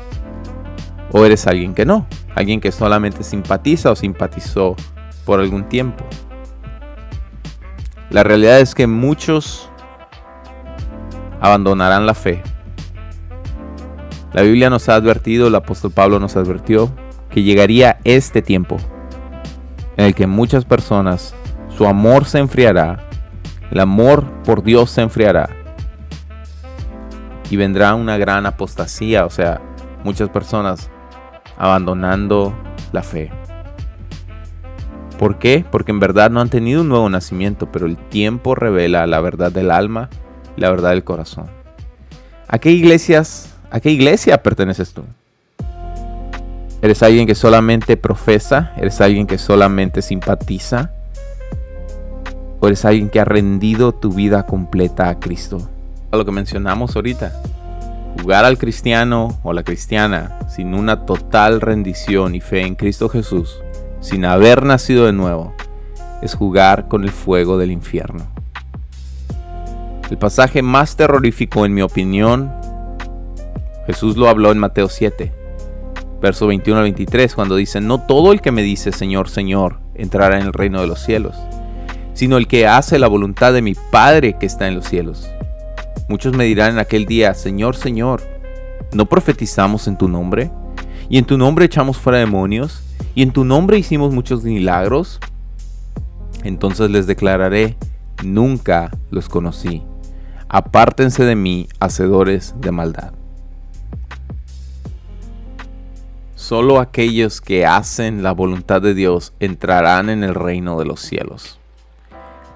O 1.12 1.26
eres 1.26 1.48
alguien 1.48 1.74
que 1.74 1.86
no, 1.86 2.06
alguien 2.36 2.62
que 2.62 2.72
solamente 2.72 3.24
simpatiza 3.24 3.92
o 3.92 3.96
simpatizó 3.96 4.76
por 5.26 5.40
algún 5.40 5.68
tiempo. 5.68 6.06
La 8.10 8.24
realidad 8.24 8.60
es 8.60 8.76
que 8.76 8.88
muchos 8.88 9.70
abandonarán 11.40 12.06
la 12.06 12.14
fe. 12.14 12.42
La 14.34 14.42
Biblia 14.44 14.70
nos 14.70 14.90
ha 14.90 14.96
advertido, 14.96 15.48
el 15.48 15.56
apóstol 15.56 15.92
Pablo 15.92 16.20
nos 16.20 16.36
advirtió, 16.36 16.92
que 17.30 17.44
llegaría 17.44 18.00
este 18.04 18.42
tiempo 18.42 18.78
en 19.98 20.06
el 20.06 20.16
que 20.16 20.28
muchas 20.28 20.66
personas 20.66 21.36
su 21.70 21.86
amor 21.86 22.26
se 22.26 22.40
enfriará, 22.40 23.08
el 23.72 23.80
amor 23.80 24.26
por 24.44 24.64
Dios 24.64 24.92
se 24.92 25.02
enfriará 25.02 25.50
y 27.50 27.56
vendrá 27.56 27.96
una 27.96 28.18
gran 28.18 28.46
apostasía, 28.46 29.26
o 29.26 29.30
sea, 29.30 29.62
muchas 30.04 30.30
personas 30.30 30.90
abandonando 31.58 32.54
la 32.92 33.04
fe. 33.04 33.32
¿Por 35.18 35.38
qué? 35.38 35.66
Porque 35.70 35.92
en 35.92 36.00
verdad 36.00 36.30
no 36.30 36.40
han 36.40 36.50
tenido 36.50 36.82
un 36.82 36.90
nuevo 36.90 37.10
nacimiento, 37.10 37.72
pero 37.72 37.86
el 37.86 37.98
tiempo 37.98 38.56
revela 38.56 39.06
la 39.06 39.20
verdad 39.20 39.52
del 39.52 39.72
alma 39.72 40.10
y 40.56 40.62
la 40.62 40.70
verdad 40.70 40.92
del 40.92 41.04
corazón. 41.04 41.48
¿A 42.48 42.58
qué 42.60 42.72
iglesias, 42.72 43.49
a 43.72 43.80
qué 43.80 43.92
iglesia 43.92 44.42
perteneces 44.42 44.94
tú? 44.94 45.04
¿Eres 46.82 47.04
alguien 47.04 47.28
que 47.28 47.36
solamente 47.36 47.98
profesa? 47.98 48.74
¿Eres 48.78 49.02
alguien 49.02 49.28
que 49.28 49.38
solamente 49.38 50.02
simpatiza? 50.02 50.92
o 52.60 52.68
eres 52.68 52.86
alguien 52.86 53.10
que 53.10 53.20
ha 53.20 53.26
rendido 53.26 53.94
tu 53.94 54.12
vida 54.12 54.46
completa 54.46 55.10
a 55.10 55.20
Cristo. 55.20 55.70
A 56.12 56.18
lo 56.18 56.26
que 56.26 56.32
mencionamos 56.32 56.96
ahorita, 56.96 57.42
jugar 58.22 58.46
al 58.46 58.58
cristiano 58.58 59.40
o 59.44 59.54
la 59.54 59.64
cristiana 59.64 60.40
sin 60.50 60.74
una 60.74 61.06
total 61.06 61.62
rendición 61.62 62.36
y 62.36 62.42
fe 62.42 62.66
en 62.66 62.76
Cristo 62.76 63.10
Jesús, 63.10 63.62
sin 64.02 64.26
haber 64.26 64.64
nacido 64.64 65.06
de 65.06 65.14
nuevo, 65.14 65.54
es 66.22 66.36
jugar 66.36 66.88
con 66.88 67.04
el 67.04 67.12
fuego 67.12 67.58
del 67.58 67.72
infierno. 67.72 68.26
El 70.10 70.18
pasaje 70.18 70.62
más 70.62 70.96
terrorífico 70.96 71.66
en 71.66 71.74
mi 71.74 71.82
opinión, 71.84 72.52
Jesús 73.90 74.18
lo 74.18 74.30
habló 74.30 74.52
en 74.52 74.60
Mateo 74.60 74.88
7, 74.88 75.34
verso 76.22 76.48
21 76.48 76.78
al 76.80 76.84
23, 76.84 77.36
cuando 77.36 77.56
dice, 77.56 77.82
no 77.82 78.06
todo 78.06 78.32
el 78.32 78.42
que 78.42 78.52
me 78.52 78.62
dice 78.62 78.92
Señor, 78.92 79.30
Señor, 79.30 79.80
entrará 79.96 80.40
en 80.40 80.46
el 80.46 80.54
reino 80.54 80.82
de 80.82 80.88
los 80.88 81.00
cielos 81.00 81.36
sino 82.20 82.36
el 82.36 82.50
que 82.50 82.68
hace 82.68 83.00
la 83.00 83.08
voluntad 83.08 83.54
de 83.54 83.62
mi 83.62 83.76
Padre 83.76 84.34
que 84.38 84.46
está 84.46 84.68
en 84.68 84.76
los 84.76 84.84
cielos. 84.84 85.32
Muchos 86.10 86.36
me 86.36 86.44
dirán 86.44 86.74
en 86.74 86.80
aquel 86.80 87.06
día, 87.06 87.34
Señor, 87.34 87.78
Señor, 87.78 88.22
¿no 88.92 89.06
profetizamos 89.06 89.88
en 89.88 89.98
tu 89.98 90.10
nombre? 90.10 90.52
¿Y 91.08 91.18
en 91.18 91.24
tu 91.24 91.38
nombre 91.38 91.64
echamos 91.64 91.96
fuera 91.96 92.20
demonios? 92.20 92.84
¿Y 93.16 93.22
en 93.22 93.32
tu 93.32 93.46
nombre 93.46 93.78
hicimos 93.78 94.14
muchos 94.14 94.44
milagros? 94.44 95.22
Entonces 96.44 96.92
les 96.92 97.08
declararé, 97.08 97.78
nunca 98.22 98.92
los 99.12 99.30
conocí. 99.30 99.82
Apártense 100.50 101.24
de 101.24 101.38
mí, 101.38 101.70
hacedores 101.80 102.54
de 102.60 102.72
maldad. 102.72 103.19
Solo 106.40 106.80
aquellos 106.80 107.42
que 107.42 107.66
hacen 107.66 108.24
la 108.24 108.32
voluntad 108.32 108.82
de 108.82 108.94
Dios 108.94 109.34
entrarán 109.42 110.10
en 110.10 110.24
el 110.24 110.34
reino 110.34 110.80
de 110.80 110.86
los 110.86 111.02
cielos. 111.02 111.60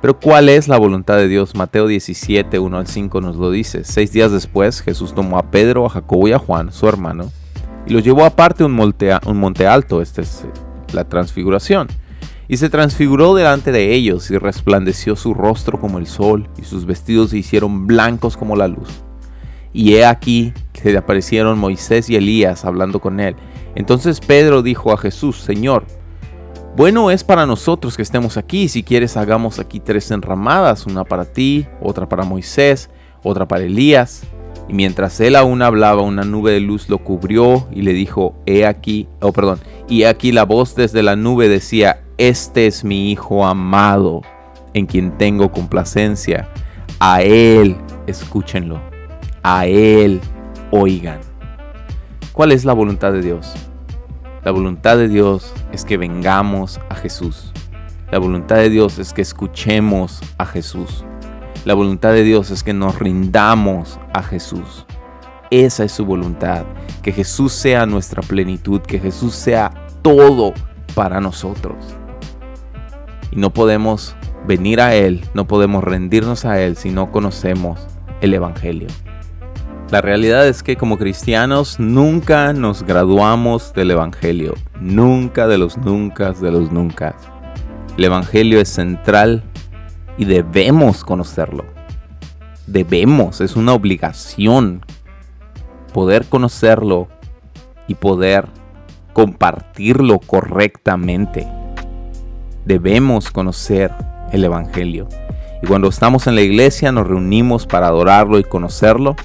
Pero 0.01 0.17
¿cuál 0.21 0.47
es 0.47 0.69
la 0.69 0.77
voluntad 0.77 1.17
de 1.17 1.27
Dios? 1.27 1.53
Mateo 1.53 1.87
17, 1.87 2.59
1 2.59 2.77
al 2.77 2.87
5 2.87 3.19
nos 3.19 3.35
lo 3.35 3.51
dice. 3.51 3.83
Seis 3.83 4.13
días 4.13 4.31
después 4.31 4.79
Jesús 4.79 5.13
tomó 5.13 5.37
a 5.37 5.51
Pedro, 5.51 5.85
a 5.85 5.89
Jacobo 5.89 6.29
y 6.29 6.31
a 6.31 6.39
Juan, 6.39 6.71
su 6.71 6.87
hermano, 6.87 7.29
y 7.85 7.91
los 7.91 8.05
llevó 8.05 8.23
aparte 8.23 8.63
a 8.63 8.67
un 8.67 8.79
un 8.79 9.37
monte 9.37 9.67
alto, 9.67 10.01
esta 10.01 10.21
es 10.21 10.45
la 10.93 11.03
transfiguración. 11.03 11.89
Y 12.47 12.55
se 12.55 12.69
transfiguró 12.69 13.35
delante 13.35 13.73
de 13.73 13.93
ellos 13.93 14.31
y 14.31 14.37
resplandeció 14.37 15.17
su 15.17 15.33
rostro 15.33 15.77
como 15.77 15.97
el 15.97 16.07
sol 16.07 16.47
y 16.57 16.63
sus 16.63 16.85
vestidos 16.85 17.31
se 17.31 17.37
hicieron 17.37 17.85
blancos 17.85 18.37
como 18.37 18.55
la 18.55 18.69
luz. 18.69 19.03
Y 19.73 19.95
he 19.95 20.05
aquí 20.05 20.53
se 20.83 20.91
le 20.91 20.97
aparecieron 20.97 21.57
Moisés 21.57 22.09
y 22.09 22.17
Elías 22.17 22.65
hablando 22.65 22.99
con 22.99 23.21
él. 23.21 23.37
Entonces 23.73 24.19
Pedro 24.19 24.61
dijo 24.61 24.91
a 24.91 24.97
Jesús, 24.97 25.39
Señor, 25.39 25.85
bueno 26.75 27.09
es 27.09 27.23
para 27.23 27.45
nosotros 27.45 27.95
que 27.95 28.01
estemos 28.01 28.35
aquí, 28.35 28.67
si 28.67 28.83
quieres 28.83 29.15
hagamos 29.15 29.59
aquí 29.59 29.79
tres 29.79 30.11
enramadas, 30.11 30.85
una 30.85 31.05
para 31.05 31.23
ti, 31.23 31.65
otra 31.81 32.09
para 32.09 32.25
Moisés, 32.25 32.89
otra 33.23 33.47
para 33.47 33.63
Elías. 33.63 34.23
Y 34.67 34.73
mientras 34.73 35.19
él 35.21 35.37
aún 35.37 35.61
hablaba, 35.61 36.01
una 36.01 36.23
nube 36.23 36.51
de 36.51 36.59
luz 36.59 36.89
lo 36.89 36.97
cubrió 36.97 37.67
y 37.71 37.81
le 37.81 37.93
dijo, 37.93 38.35
he 38.45 38.65
aquí, 38.65 39.07
oh 39.21 39.31
perdón, 39.31 39.59
y 39.87 40.03
aquí 40.03 40.33
la 40.33 40.43
voz 40.43 40.75
desde 40.75 41.01
la 41.01 41.15
nube 41.15 41.47
decía, 41.47 42.01
este 42.17 42.67
es 42.67 42.83
mi 42.83 43.11
Hijo 43.11 43.45
amado, 43.45 44.21
en 44.73 44.85
quien 44.85 45.17
tengo 45.17 45.51
complacencia. 45.51 46.49
A 46.99 47.21
Él 47.21 47.77
escúchenlo, 48.07 48.81
a 49.43 49.65
Él 49.65 50.21
oigan. 50.71 51.19
¿Cuál 52.31 52.51
es 52.51 52.65
la 52.65 52.73
voluntad 52.73 53.11
de 53.11 53.21
Dios? 53.21 53.53
La 54.43 54.51
voluntad 54.51 54.97
de 54.97 55.07
Dios 55.07 55.53
es 55.71 55.85
que 55.85 55.97
vengamos 55.97 56.79
a 56.89 56.95
Jesús. 56.95 57.53
La 58.11 58.19
voluntad 58.19 58.55
de 58.55 58.69
Dios 58.69 58.99
es 58.99 59.13
que 59.13 59.21
escuchemos 59.21 60.21
a 60.37 60.45
Jesús. 60.45 61.05
La 61.65 61.73
voluntad 61.73 62.11
de 62.11 62.23
Dios 62.23 62.51
es 62.51 62.63
que 62.63 62.73
nos 62.73 62.99
rindamos 62.99 63.99
a 64.13 64.23
Jesús. 64.23 64.85
Esa 65.51 65.83
es 65.83 65.91
su 65.91 66.05
voluntad. 66.05 66.65
Que 67.01 67.11
Jesús 67.11 67.53
sea 67.53 67.85
nuestra 67.85 68.21
plenitud, 68.21 68.81
que 68.81 68.99
Jesús 68.99 69.35
sea 69.35 69.71
todo 70.01 70.53
para 70.95 71.21
nosotros. 71.21 71.75
Y 73.31 73.37
no 73.37 73.53
podemos 73.53 74.15
venir 74.47 74.81
a 74.81 74.95
Él, 74.95 75.25
no 75.33 75.47
podemos 75.47 75.83
rendirnos 75.83 76.45
a 76.45 76.59
Él 76.59 76.75
si 76.75 76.91
no 76.91 77.11
conocemos 77.11 77.79
el 78.21 78.33
Evangelio. 78.33 78.87
La 79.93 80.01
realidad 80.01 80.47
es 80.47 80.63
que 80.63 80.75
como 80.75 80.97
cristianos 80.97 81.79
nunca 81.79 82.51
nos 82.51 82.81
graduamos 82.81 83.73
del 83.75 83.91
Evangelio, 83.91 84.55
nunca 84.81 85.45
de 85.45 85.59
los 85.59 85.77
nunca 85.77 86.31
de 86.31 86.49
los 86.49 86.71
nunca. 86.71 87.15
El 87.95 88.05
Evangelio 88.05 88.59
es 88.59 88.69
central 88.69 89.43
y 90.17 90.25
debemos 90.25 91.03
conocerlo. 91.03 91.65
Debemos, 92.65 93.39
es 93.39 93.55
una 93.55 93.73
obligación 93.73 94.83
poder 95.93 96.25
conocerlo 96.25 97.07
y 97.87 97.93
poder 97.93 98.47
compartirlo 99.13 100.17
correctamente. 100.17 101.47
Debemos 102.65 103.29
conocer 103.29 103.91
el 104.31 104.43
Evangelio. 104.43 105.07
Y 105.61 105.67
cuando 105.67 105.87
estamos 105.89 106.25
en 106.25 106.33
la 106.33 106.41
iglesia 106.41 106.91
nos 106.91 107.05
reunimos 107.05 107.67
para 107.67 107.89
adorarlo 107.89 108.39
y 108.39 108.43
conocerlo. 108.43 109.15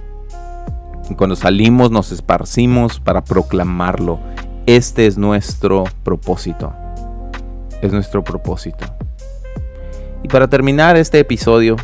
Cuando 1.16 1.36
salimos 1.36 1.90
nos 1.90 2.12
esparcimos 2.12 3.00
para 3.00 3.24
proclamarlo. 3.24 4.20
Este 4.66 5.06
es 5.06 5.16
nuestro 5.16 5.84
propósito. 6.04 6.72
Es 7.80 7.92
nuestro 7.92 8.22
propósito. 8.22 8.86
Y 10.22 10.28
para 10.28 10.48
terminar 10.48 10.96
este 10.96 11.18
episodio, 11.18 11.76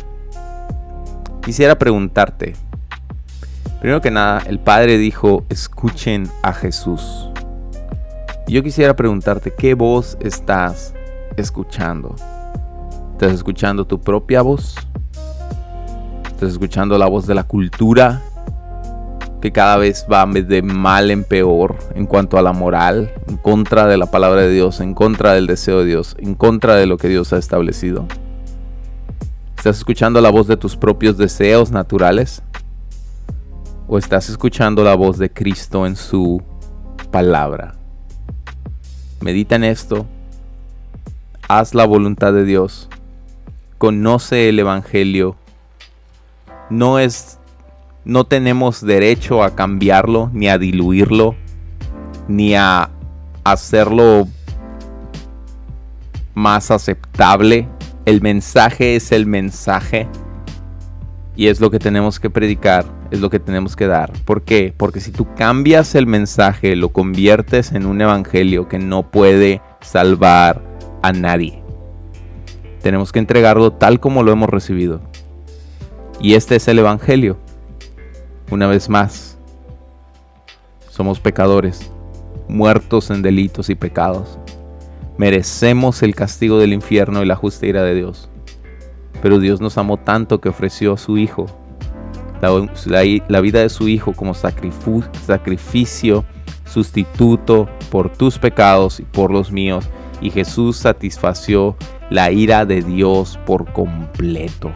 quisiera 1.41 1.77
preguntarte, 1.77 2.53
primero 3.79 4.01
que 4.01 4.11
nada, 4.11 4.43
el 4.47 4.59
Padre 4.59 4.97
dijo, 4.97 5.43
escuchen 5.49 6.29
a 6.43 6.53
Jesús. 6.53 7.29
Yo 8.47 8.61
quisiera 8.61 8.95
preguntarte, 8.95 9.51
¿qué 9.57 9.73
voz 9.73 10.17
estás 10.21 10.93
escuchando? 11.37 12.15
¿Estás 13.13 13.33
escuchando 13.33 13.85
tu 13.87 13.99
propia 13.99 14.41
voz? 14.41 14.75
¿Estás 16.27 16.51
escuchando 16.51 16.97
la 16.97 17.07
voz 17.07 17.25
de 17.25 17.33
la 17.33 17.43
cultura? 17.43 18.21
Que 19.41 19.51
cada 19.51 19.77
vez 19.77 20.05
va 20.11 20.25
de 20.25 20.61
mal 20.61 21.11
en 21.11 21.23
peor 21.23 21.77
en 21.93 22.05
cuanto 22.07 22.37
a 22.37 22.41
la 22.41 22.53
moral, 22.53 23.13
en 23.27 23.37
contra 23.37 23.85
de 23.87 23.97
la 23.97 24.07
palabra 24.07 24.41
de 24.41 24.51
Dios, 24.51 24.79
en 24.79 24.93
contra 24.93 25.33
del 25.33 25.47
deseo 25.47 25.79
de 25.79 25.85
Dios, 25.85 26.15
en 26.19 26.35
contra 26.35 26.75
de 26.75 26.87
lo 26.87 26.97
que 26.97 27.09
Dios 27.09 27.31
ha 27.33 27.37
establecido. 27.37 28.07
¿Estás 29.57 29.77
escuchando 29.77 30.21
la 30.21 30.29
voz 30.29 30.47
de 30.47 30.57
tus 30.57 30.75
propios 30.75 31.17
deseos 31.17 31.71
naturales? 31.71 32.43
¿O 33.87 33.97
estás 33.97 34.29
escuchando 34.29 34.83
la 34.83 34.95
voz 34.95 35.17
de 35.17 35.31
Cristo 35.31 35.85
en 35.87 35.95
su 35.95 36.41
palabra? 37.11 37.75
Medita 39.21 39.55
en 39.55 39.63
esto. 39.63 40.05
Haz 41.47 41.73
la 41.73 41.85
voluntad 41.85 42.33
de 42.33 42.43
Dios. 42.43 42.89
Conoce 43.79 44.49
el 44.49 44.59
Evangelio. 44.59 45.35
No 46.69 46.99
es. 46.99 47.34
No 48.05 48.23
tenemos 48.23 48.85
derecho 48.85 49.43
a 49.43 49.55
cambiarlo, 49.55 50.29
ni 50.33 50.47
a 50.47 50.57
diluirlo, 50.57 51.35
ni 52.27 52.55
a 52.55 52.89
hacerlo 53.43 54.27
más 56.33 56.71
aceptable 56.71 57.67
el 58.05 58.21
mensaje 58.21 58.95
es 58.95 59.11
el 59.11 59.25
mensaje 59.25 60.07
y 61.35 61.47
es 61.47 61.59
lo 61.59 61.71
que 61.71 61.79
tenemos 61.79 62.19
que 62.19 62.29
predicar, 62.29 62.85
es 63.09 63.19
lo 63.19 63.31
que 63.31 63.39
tenemos 63.39 63.75
que 63.75 63.87
dar. 63.87 64.13
¿Por 64.25 64.43
qué? 64.43 64.73
Porque 64.77 64.99
si 64.99 65.11
tú 65.11 65.27
cambias 65.35 65.95
el 65.95 66.05
mensaje, 66.05 66.75
lo 66.75 66.89
conviertes 66.89 67.71
en 67.71 67.87
un 67.87 67.99
evangelio 67.99 68.67
que 68.67 68.77
no 68.77 69.09
puede 69.09 69.61
salvar 69.81 70.61
a 71.01 71.11
nadie. 71.13 71.63
Tenemos 72.83 73.11
que 73.11 73.19
entregarlo 73.19 73.73
tal 73.73 73.99
como 73.99 74.21
lo 74.21 74.31
hemos 74.31 74.49
recibido. 74.49 75.01
Y 76.21 76.35
este 76.35 76.57
es 76.57 76.67
el 76.67 76.77
evangelio. 76.79 77.39
Una 78.51 78.67
vez 78.67 78.89
más, 78.89 79.37
somos 80.89 81.19
pecadores, 81.19 81.91
muertos 82.47 83.09
en 83.09 83.21
delitos 83.21 83.69
y 83.69 83.75
pecados 83.75 84.37
merecemos 85.17 86.03
el 86.03 86.15
castigo 86.15 86.59
del 86.59 86.73
infierno 86.73 87.23
y 87.23 87.25
la 87.25 87.35
justa 87.35 87.65
ira 87.65 87.83
de 87.83 87.95
Dios. 87.95 88.29
Pero 89.21 89.39
Dios 89.39 89.61
nos 89.61 89.77
amó 89.77 89.97
tanto 89.97 90.41
que 90.41 90.49
ofreció 90.49 90.93
a 90.93 90.97
su 90.97 91.17
Hijo, 91.17 91.45
la, 92.41 93.41
vida 93.41 93.61
de 93.61 93.69
su 93.69 93.87
Hijo 93.87 94.13
como 94.13 94.33
sacrificio, 94.33 96.25
sustituto 96.65 97.69
por 97.89 98.11
tus 98.11 98.37
pecados 98.37 98.99
y 98.99 99.03
por 99.03 99.31
los 99.31 99.51
míos. 99.51 99.85
Y 100.21 100.29
Jesús 100.29 100.77
satisfació 100.77 101.75
la 102.09 102.31
ira 102.31 102.65
de 102.65 102.81
Dios 102.81 103.39
por 103.45 103.71
completo. 103.73 104.71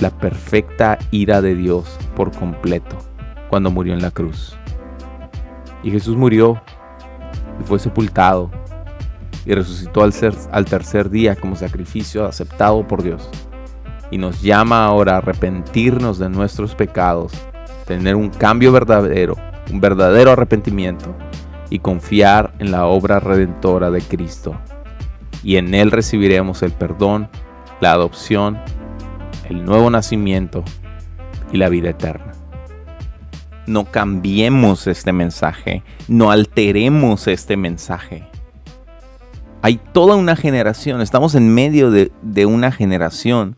La 0.00 0.10
perfecta 0.10 0.98
ira 1.10 1.40
de 1.40 1.54
Dios 1.54 1.98
por 2.16 2.32
completo 2.32 2.96
cuando 3.48 3.70
murió 3.70 3.94
en 3.94 4.02
la 4.02 4.10
cruz. 4.10 4.56
Y 5.82 5.90
Jesús 5.90 6.16
murió 6.16 6.60
y 7.60 7.64
fue 7.64 7.78
sepultado 7.78 8.50
y 9.46 9.52
resucitó 9.52 10.02
al, 10.02 10.12
al 10.50 10.64
tercer 10.64 11.10
día 11.10 11.36
como 11.36 11.56
sacrificio 11.56 12.24
aceptado 12.24 12.86
por 12.86 13.02
Dios. 13.02 13.28
Y 14.10 14.18
nos 14.18 14.42
llama 14.42 14.84
ahora 14.84 15.14
a 15.14 15.18
arrepentirnos 15.18 16.18
de 16.18 16.28
nuestros 16.28 16.74
pecados, 16.74 17.32
tener 17.86 18.16
un 18.16 18.30
cambio 18.30 18.72
verdadero, 18.72 19.36
un 19.70 19.80
verdadero 19.80 20.32
arrepentimiento 20.32 21.14
y 21.70 21.78
confiar 21.78 22.54
en 22.58 22.70
la 22.70 22.86
obra 22.86 23.20
redentora 23.20 23.90
de 23.90 24.00
Cristo. 24.00 24.58
Y 25.42 25.56
en 25.56 25.74
Él 25.74 25.90
recibiremos 25.90 26.62
el 26.62 26.72
perdón, 26.72 27.28
la 27.80 27.92
adopción, 27.92 28.58
el 29.48 29.64
nuevo 29.64 29.90
nacimiento 29.90 30.64
y 31.52 31.56
la 31.56 31.68
vida 31.68 31.90
eterna. 31.90 32.32
No 33.66 33.90
cambiemos 33.90 34.86
este 34.86 35.12
mensaje, 35.12 35.82
no 36.08 36.30
alteremos 36.30 37.28
este 37.28 37.56
mensaje 37.56 38.28
hay 39.64 39.80
toda 39.94 40.14
una 40.16 40.36
generación, 40.36 41.00
estamos 41.00 41.34
en 41.34 41.48
medio 41.48 41.90
de, 41.90 42.10
una 42.44 42.70
generación 42.70 43.56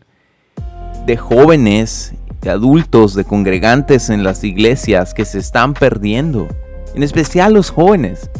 de 1.05 1.17
jóvenes, 1.17 2.13
de 2.39 2.49
adultos, 2.49 3.13
de 3.13 3.25
congregantes 3.25 4.09
en 4.09 4.23
las 4.23 4.45
iglesias 4.45 5.13
que 5.13 5.25
se 5.25 5.39
están 5.39 5.73
perdiendo, 5.73 6.47
en 6.95 7.03
especial 7.03 7.55
los 7.55 7.71
jóvenes, 7.71 8.31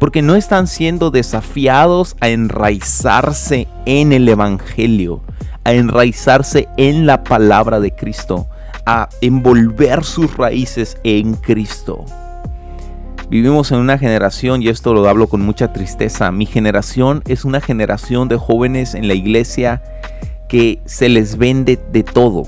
porque 0.00 0.22
no 0.22 0.34
están 0.34 0.66
siendo 0.66 1.10
desafiados 1.10 2.16
a 2.20 2.30
enraizarse 2.30 3.68
en 3.84 4.12
el 4.12 4.28
Evangelio, 4.28 5.22
a 5.62 5.72
enraizarse 5.74 6.68
en 6.78 7.06
la 7.06 7.22
palabra 7.22 7.80
de 7.80 7.94
Cristo, 7.94 8.48
a 8.86 9.10
envolver 9.20 10.02
sus 10.02 10.34
raíces 10.38 10.96
en 11.04 11.34
Cristo. 11.34 12.06
Vivimos 13.28 13.70
en 13.72 13.78
una 13.78 13.98
generación, 13.98 14.62
y 14.62 14.68
esto 14.68 14.94
lo 14.94 15.06
hablo 15.06 15.28
con 15.28 15.42
mucha 15.42 15.72
tristeza, 15.72 16.32
mi 16.32 16.46
generación 16.46 17.22
es 17.28 17.44
una 17.44 17.60
generación 17.60 18.26
de 18.28 18.38
jóvenes 18.38 18.94
en 18.94 19.06
la 19.06 19.14
iglesia 19.14 19.82
que 20.48 20.80
se 20.86 21.10
les 21.10 21.36
vende 21.36 21.78
de 21.92 22.02
todo. 22.02 22.44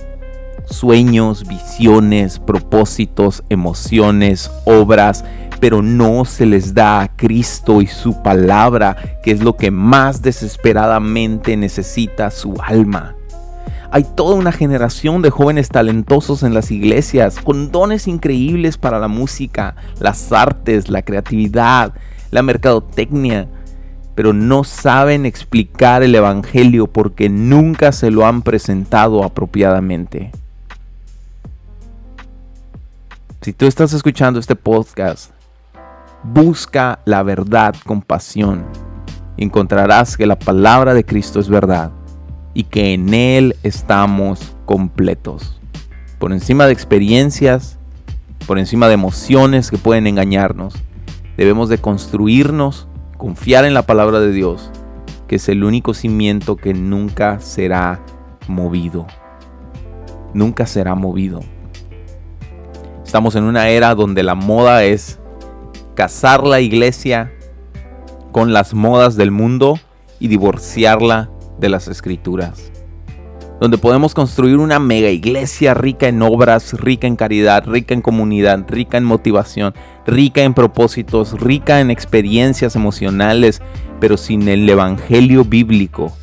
Sueños, 0.72 1.46
visiones, 1.46 2.38
propósitos, 2.38 3.44
emociones, 3.48 4.50
obras, 4.64 5.24
pero 5.60 5.80
no 5.80 6.24
se 6.24 6.44
les 6.44 6.74
da 6.74 7.02
a 7.02 7.16
Cristo 7.16 7.80
y 7.82 7.86
su 7.86 8.20
palabra, 8.22 8.96
que 9.22 9.30
es 9.30 9.42
lo 9.42 9.56
que 9.56 9.70
más 9.70 10.20
desesperadamente 10.22 11.56
necesita 11.56 12.32
su 12.32 12.56
alma. 12.60 13.14
Hay 13.92 14.04
toda 14.04 14.34
una 14.34 14.52
generación 14.52 15.20
de 15.20 15.30
jóvenes 15.30 15.68
talentosos 15.68 16.42
en 16.42 16.54
las 16.54 16.70
iglesias, 16.70 17.38
con 17.38 17.70
dones 17.70 18.08
increíbles 18.08 18.78
para 18.78 18.98
la 18.98 19.06
música, 19.06 19.76
las 20.00 20.32
artes, 20.32 20.88
la 20.88 21.02
creatividad, 21.02 21.92
la 22.30 22.42
mercadotecnia, 22.42 23.48
pero 24.14 24.32
no 24.32 24.64
saben 24.64 25.26
explicar 25.26 26.02
el 26.02 26.14
Evangelio 26.14 26.86
porque 26.86 27.28
nunca 27.28 27.92
se 27.92 28.10
lo 28.10 28.26
han 28.26 28.42
presentado 28.42 29.24
apropiadamente. 29.24 30.32
Si 33.42 33.52
tú 33.52 33.66
estás 33.66 33.92
escuchando 33.92 34.38
este 34.38 34.54
podcast, 34.54 35.32
busca 36.22 37.00
la 37.04 37.24
verdad 37.24 37.74
con 37.84 38.00
pasión. 38.00 38.64
Encontrarás 39.36 40.16
que 40.16 40.26
la 40.26 40.38
palabra 40.38 40.94
de 40.94 41.04
Cristo 41.04 41.40
es 41.40 41.48
verdad 41.48 41.90
y 42.54 42.62
que 42.62 42.92
en 42.92 43.12
Él 43.12 43.56
estamos 43.64 44.54
completos. 44.64 45.60
Por 46.20 46.32
encima 46.32 46.66
de 46.66 46.72
experiencias, 46.72 47.80
por 48.46 48.60
encima 48.60 48.86
de 48.86 48.94
emociones 48.94 49.72
que 49.72 49.78
pueden 49.78 50.06
engañarnos, 50.06 50.74
debemos 51.36 51.68
de 51.68 51.78
construirnos 51.78 52.86
confiar 53.16 53.64
en 53.64 53.74
la 53.74 53.82
palabra 53.82 54.20
de 54.20 54.30
Dios, 54.30 54.70
que 55.26 55.34
es 55.34 55.48
el 55.48 55.64
único 55.64 55.94
cimiento 55.94 56.54
que 56.54 56.74
nunca 56.74 57.40
será 57.40 58.04
movido. 58.46 59.04
Nunca 60.32 60.64
será 60.64 60.94
movido. 60.94 61.40
Estamos 63.12 63.36
en 63.36 63.44
una 63.44 63.68
era 63.68 63.94
donde 63.94 64.22
la 64.22 64.34
moda 64.34 64.84
es 64.84 65.18
casar 65.94 66.46
la 66.46 66.62
iglesia 66.62 67.30
con 68.32 68.54
las 68.54 68.72
modas 68.72 69.16
del 69.16 69.30
mundo 69.30 69.78
y 70.18 70.28
divorciarla 70.28 71.28
de 71.60 71.68
las 71.68 71.88
escrituras 71.88 72.72
donde 73.60 73.76
podemos 73.76 74.14
construir 74.14 74.56
una 74.56 74.78
mega 74.78 75.10
iglesia 75.10 75.74
rica 75.74 76.08
en 76.08 76.22
obras, 76.22 76.72
rica 76.72 77.06
en 77.06 77.16
caridad, 77.16 77.64
rica 77.66 77.92
en 77.92 78.00
comunidad, 78.00 78.64
rica 78.66 78.96
en 78.96 79.04
motivación, 79.04 79.74
rica 80.06 80.40
en 80.40 80.54
propósitos, 80.54 81.38
rica 81.38 81.80
en 81.80 81.90
experiencias 81.90 82.76
emocionales, 82.76 83.60
pero 84.00 84.16
sin 84.16 84.48
el 84.48 84.66
Evangelio 84.66 85.44
bíblico. 85.44 86.16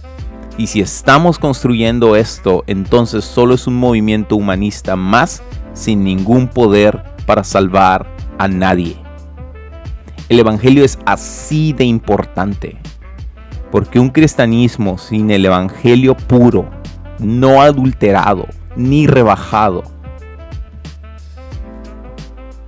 Y 0.58 0.68
si 0.68 0.82
estamos 0.82 1.38
construyendo 1.38 2.16
esto, 2.16 2.64
entonces 2.66 3.24
solo 3.24 3.54
es 3.54 3.68
un 3.68 3.76
movimiento 3.76 4.36
humanista 4.36 4.96
más 4.96 5.44
sin 5.80 6.04
ningún 6.04 6.48
poder 6.48 7.04
para 7.26 7.44
salvar 7.44 8.06
a 8.38 8.48
nadie. 8.48 8.98
El 10.28 10.40
Evangelio 10.40 10.84
es 10.84 11.00
así 11.06 11.74
de 11.74 11.86
importante, 11.86 12.78
porque 13.72 14.00
un 14.00 14.10
cristianismo 14.10 14.98
sin 14.98 15.32
el 15.32 15.46
Evangelio 15.46 16.16
puro, 16.16 16.70
no 17.20 17.62
adulterado 17.62 18.46
ni 18.76 19.08
rebajado. 19.08 19.84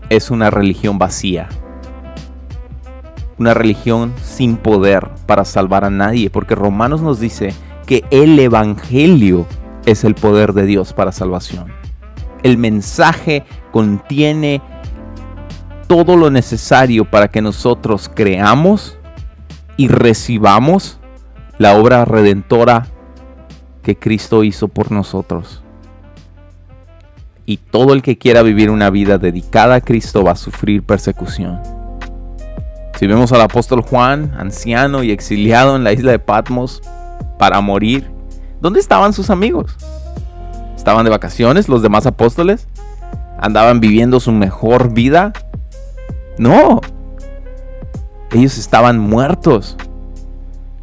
Es 0.10 0.32
una 0.32 0.50
religión 0.50 0.98
vacía. 0.98 1.50
Una 3.38 3.54
religión 3.54 4.14
sin 4.24 4.58
poder 4.58 5.10
para 5.26 5.46
salvar 5.46 5.84
a 5.84 5.90
nadie, 5.90 6.30
porque 6.30 6.56
Romanos 6.56 7.02
nos 7.02 7.20
dice 7.20 7.54
que 7.86 8.06
el 8.12 8.40
Evangelio 8.40 9.46
es 9.86 10.04
el 10.04 10.16
poder 10.16 10.54
de 10.54 10.66
Dios 10.66 10.94
para 10.94 11.12
salvación. 11.12 11.81
El 12.44 12.58
mensaje 12.58 13.46
contiene 13.72 14.62
todo 15.88 16.16
lo 16.16 16.32
necesario 16.32 17.06
para 17.06 17.28
que 17.28 17.42
nosotros 17.42 18.10
creamos 18.14 18.98
y 19.78 19.88
recibamos 19.88 21.00
la 21.58 21.76
obra 21.76 22.06
redentora 22.06 22.88
que 23.84 23.98
Cristo 23.98 24.44
hizo 24.44 24.68
por 24.68 24.92
nosotros. 24.92 25.62
Y 27.46 27.58
todo 27.58 27.94
el 27.94 28.02
que 28.02 28.18
quiera 28.18 28.42
vivir 28.42 28.70
una 28.70 28.90
vida 28.90 29.18
dedicada 29.18 29.76
a 29.76 29.82
Cristo 29.82 30.24
va 30.24 30.32
a 30.32 30.36
sufrir 30.36 30.84
persecución. 30.84 31.60
Si 32.98 33.08
vemos 33.08 33.32
al 33.32 33.42
apóstol 33.42 33.82
Juan, 33.82 34.34
anciano 34.38 35.04
y 35.04 35.12
exiliado 35.12 35.76
en 35.76 35.84
la 35.84 35.92
isla 35.92 36.12
de 36.12 36.20
Patmos 36.20 36.82
para 37.40 37.60
morir, 37.60 38.12
¿dónde 38.62 38.80
estaban 38.80 39.12
sus 39.12 39.30
amigos? 39.30 39.76
¿Estaban 40.82 41.06
de 41.06 41.12
vacaciones 41.12 41.70
los 41.70 41.84
demás 41.84 42.08
apóstoles? 42.08 42.68
¿Andaban 43.40 43.82
viviendo 43.82 44.20
su 44.20 44.32
mejor 44.32 44.92
vida? 44.92 45.32
No. 46.40 46.82
Ellos 48.32 48.58
estaban 48.58 48.98
muertos. 48.98 49.78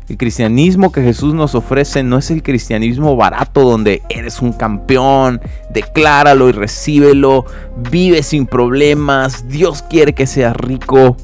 El 0.08 0.16
cristianismo 0.16 0.92
que 0.92 1.02
Jesús 1.02 1.34
nos 1.34 1.56
ofrece 1.56 2.04
no 2.04 2.16
es 2.16 2.30
el 2.30 2.44
cristianismo 2.44 3.16
barato 3.16 3.62
donde 3.62 4.02
eres 4.08 4.40
un 4.40 4.52
campeón, 4.52 5.40
decláralo 5.70 6.48
y 6.48 6.52
recíbelo, 6.52 7.44
vive 7.90 8.22
sin 8.22 8.46
problemas, 8.46 9.48
Dios 9.48 9.82
quiere 9.82 10.14
que 10.14 10.28
seas 10.28 10.56
rico. 10.56 11.16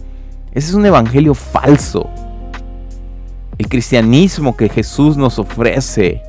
Ese 0.51 0.71
es 0.71 0.75
un 0.75 0.85
evangelio 0.85 1.35
falso. 1.35 2.11
El 3.57 3.69
cristianismo 3.69 4.57
que 4.57 4.69
Jesús 4.69 5.17
nos 5.17 5.39
ofrece, 5.39 6.23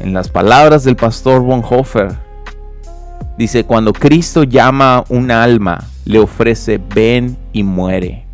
en 0.00 0.12
las 0.12 0.28
palabras 0.28 0.84
del 0.84 0.96
pastor 0.96 1.42
Bonhoeffer, 1.42 2.14
dice, 3.38 3.64
cuando 3.64 3.92
Cristo 3.92 4.44
llama 4.44 5.04
un 5.08 5.30
alma, 5.30 5.84
le 6.04 6.18
ofrece 6.18 6.80
ven 6.94 7.36
y 7.52 7.62
muere. 7.62 8.24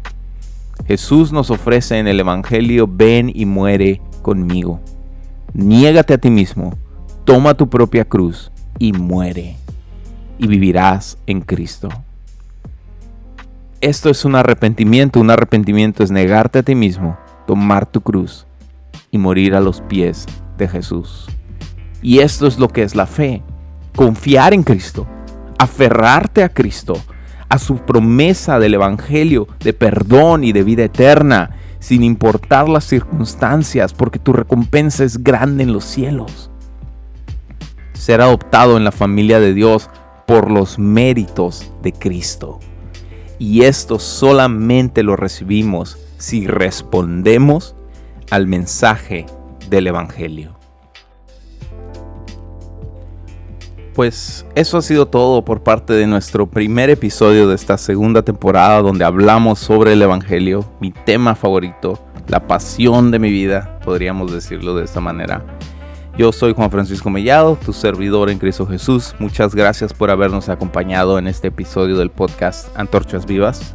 Jesús 0.86 1.32
nos 1.32 1.50
ofrece 1.50 1.98
en 1.98 2.08
el 2.08 2.20
Evangelio, 2.20 2.88
ven 2.90 3.30
y 3.32 3.46
muere 3.46 4.00
conmigo. 4.22 4.80
Niégate 5.54 6.14
a 6.14 6.18
ti 6.18 6.30
mismo, 6.30 6.74
toma 7.24 7.54
tu 7.54 7.68
propia 7.68 8.04
cruz 8.04 8.50
y 8.78 8.92
muere, 8.92 9.56
y 10.38 10.46
vivirás 10.46 11.18
en 11.26 11.40
Cristo. 11.40 11.88
Esto 13.80 14.10
es 14.10 14.24
un 14.24 14.34
arrepentimiento, 14.34 15.20
un 15.20 15.30
arrepentimiento 15.30 16.02
es 16.02 16.10
negarte 16.10 16.60
a 16.60 16.62
ti 16.62 16.74
mismo, 16.74 17.16
tomar 17.46 17.86
tu 17.86 18.00
cruz 18.00 18.46
y 19.10 19.18
morir 19.18 19.54
a 19.54 19.60
los 19.60 19.80
pies 19.82 20.26
de 20.56 20.68
Jesús. 20.68 21.28
Y 22.02 22.18
esto 22.18 22.48
es 22.48 22.58
lo 22.58 22.68
que 22.68 22.82
es 22.82 22.96
la 22.96 23.06
fe, 23.06 23.42
confiar 23.94 24.52
en 24.52 24.64
Cristo, 24.64 25.06
aferrarte 25.58 26.42
a 26.42 26.48
Cristo, 26.48 27.00
a 27.48 27.58
su 27.58 27.76
promesa 27.76 28.58
del 28.58 28.74
Evangelio 28.74 29.46
de 29.60 29.72
perdón 29.72 30.42
y 30.42 30.52
de 30.52 30.64
vida 30.64 30.84
eterna, 30.84 31.50
sin 31.78 32.02
importar 32.02 32.68
las 32.68 32.84
circunstancias, 32.84 33.94
porque 33.94 34.18
tu 34.18 34.32
recompensa 34.32 35.04
es 35.04 35.22
grande 35.22 35.62
en 35.62 35.72
los 35.72 35.84
cielos. 35.84 36.50
Ser 37.92 38.20
adoptado 38.20 38.76
en 38.76 38.84
la 38.84 38.92
familia 38.92 39.38
de 39.38 39.54
Dios 39.54 39.88
por 40.26 40.50
los 40.50 40.78
méritos 40.78 41.70
de 41.82 41.92
Cristo. 41.92 42.58
Y 43.38 43.62
esto 43.62 43.98
solamente 43.98 45.02
lo 45.02 45.16
recibimos 45.16 45.98
si 46.18 46.46
respondemos 46.46 47.74
al 48.30 48.46
mensaje 48.46 49.26
del 49.68 49.88
Evangelio. 49.88 50.61
Pues 53.94 54.46
eso 54.54 54.78
ha 54.78 54.82
sido 54.82 55.06
todo 55.06 55.44
por 55.44 55.62
parte 55.62 55.92
de 55.92 56.06
nuestro 56.06 56.46
primer 56.46 56.88
episodio 56.88 57.46
de 57.46 57.54
esta 57.54 57.76
segunda 57.76 58.22
temporada 58.22 58.80
donde 58.80 59.04
hablamos 59.04 59.58
sobre 59.58 59.92
el 59.92 60.00
Evangelio, 60.00 60.64
mi 60.80 60.92
tema 60.92 61.34
favorito, 61.34 62.02
la 62.26 62.46
pasión 62.46 63.10
de 63.10 63.18
mi 63.18 63.30
vida, 63.30 63.78
podríamos 63.84 64.32
decirlo 64.32 64.74
de 64.74 64.84
esta 64.84 65.00
manera. 65.00 65.44
Yo 66.16 66.32
soy 66.32 66.54
Juan 66.54 66.70
Francisco 66.70 67.10
Mellado, 67.10 67.58
tu 67.62 67.74
servidor 67.74 68.30
en 68.30 68.38
Cristo 68.38 68.66
Jesús. 68.66 69.14
Muchas 69.18 69.54
gracias 69.54 69.92
por 69.92 70.10
habernos 70.10 70.48
acompañado 70.48 71.18
en 71.18 71.26
este 71.26 71.48
episodio 71.48 71.98
del 71.98 72.10
podcast 72.10 72.74
Antorchas 72.78 73.26
Vivas. 73.26 73.74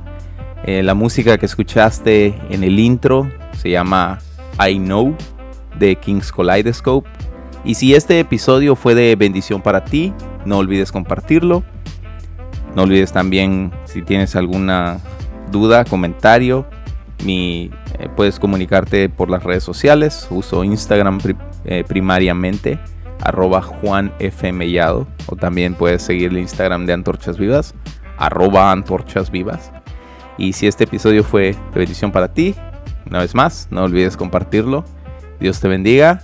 Eh, 0.63 0.81
la 0.81 0.95
música 0.95 1.37
que 1.37 1.45
escuchaste 1.45 2.35
en 2.49 2.63
el 2.63 2.79
intro 2.79 3.31
se 3.55 3.69
llama 3.69 4.17
I 4.67 4.79
Know 4.79 5.15
de 5.77 5.95
King's 5.95 6.31
Kaleidoscope 6.31 7.07
y 7.67 7.75
si 7.75 7.93
este 7.93 8.17
episodio 8.21 8.77
fue 8.77 8.95
de 8.95 9.13
bendición 9.17 9.61
para 9.61 9.83
ti, 9.83 10.13
no 10.45 10.57
olvides 10.57 10.93
compartirlo. 10.93 11.65
No 12.73 12.83
olvides 12.83 13.11
también 13.11 13.73
si 13.83 14.01
tienes 14.01 14.37
alguna 14.37 15.01
duda, 15.51 15.83
comentario, 15.83 16.65
mi, 17.25 17.69
eh, 17.99 18.07
puedes 18.15 18.39
comunicarte 18.39 19.09
por 19.09 19.29
las 19.29 19.43
redes 19.43 19.65
sociales. 19.65 20.27
Uso 20.29 20.63
Instagram 20.63 21.19
eh, 21.65 21.83
primariamente, 21.85 22.79
arroba 23.19 23.61
Juan. 23.61 24.13
O 25.25 25.35
también 25.35 25.73
puedes 25.73 26.03
seguir 26.03 26.31
el 26.31 26.37
Instagram 26.37 26.85
de 26.85 26.93
Antorchas 26.93 27.37
Vivas, 27.37 27.75
arroba 28.17 28.71
Antorchas. 28.71 29.29
Y 30.37 30.53
si 30.53 30.67
este 30.67 30.85
episodio 30.85 31.21
fue 31.25 31.47
de 31.73 31.79
bendición 31.79 32.13
para 32.13 32.33
ti, 32.33 32.55
una 33.09 33.19
vez 33.19 33.35
más, 33.35 33.67
no 33.71 33.83
olvides 33.83 34.15
compartirlo. 34.15 34.85
Dios 35.41 35.59
te 35.59 35.67
bendiga 35.67 36.23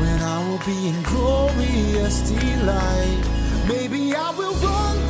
when 0.00 0.20
I 0.22 0.48
will 0.48 0.62
be 0.64 0.88
in 0.88 1.02
glorious 1.02 2.20
delight. 2.30 3.24
Maybe 3.68 4.14
I 4.14 4.30
will 4.38 4.54
run 4.54 5.08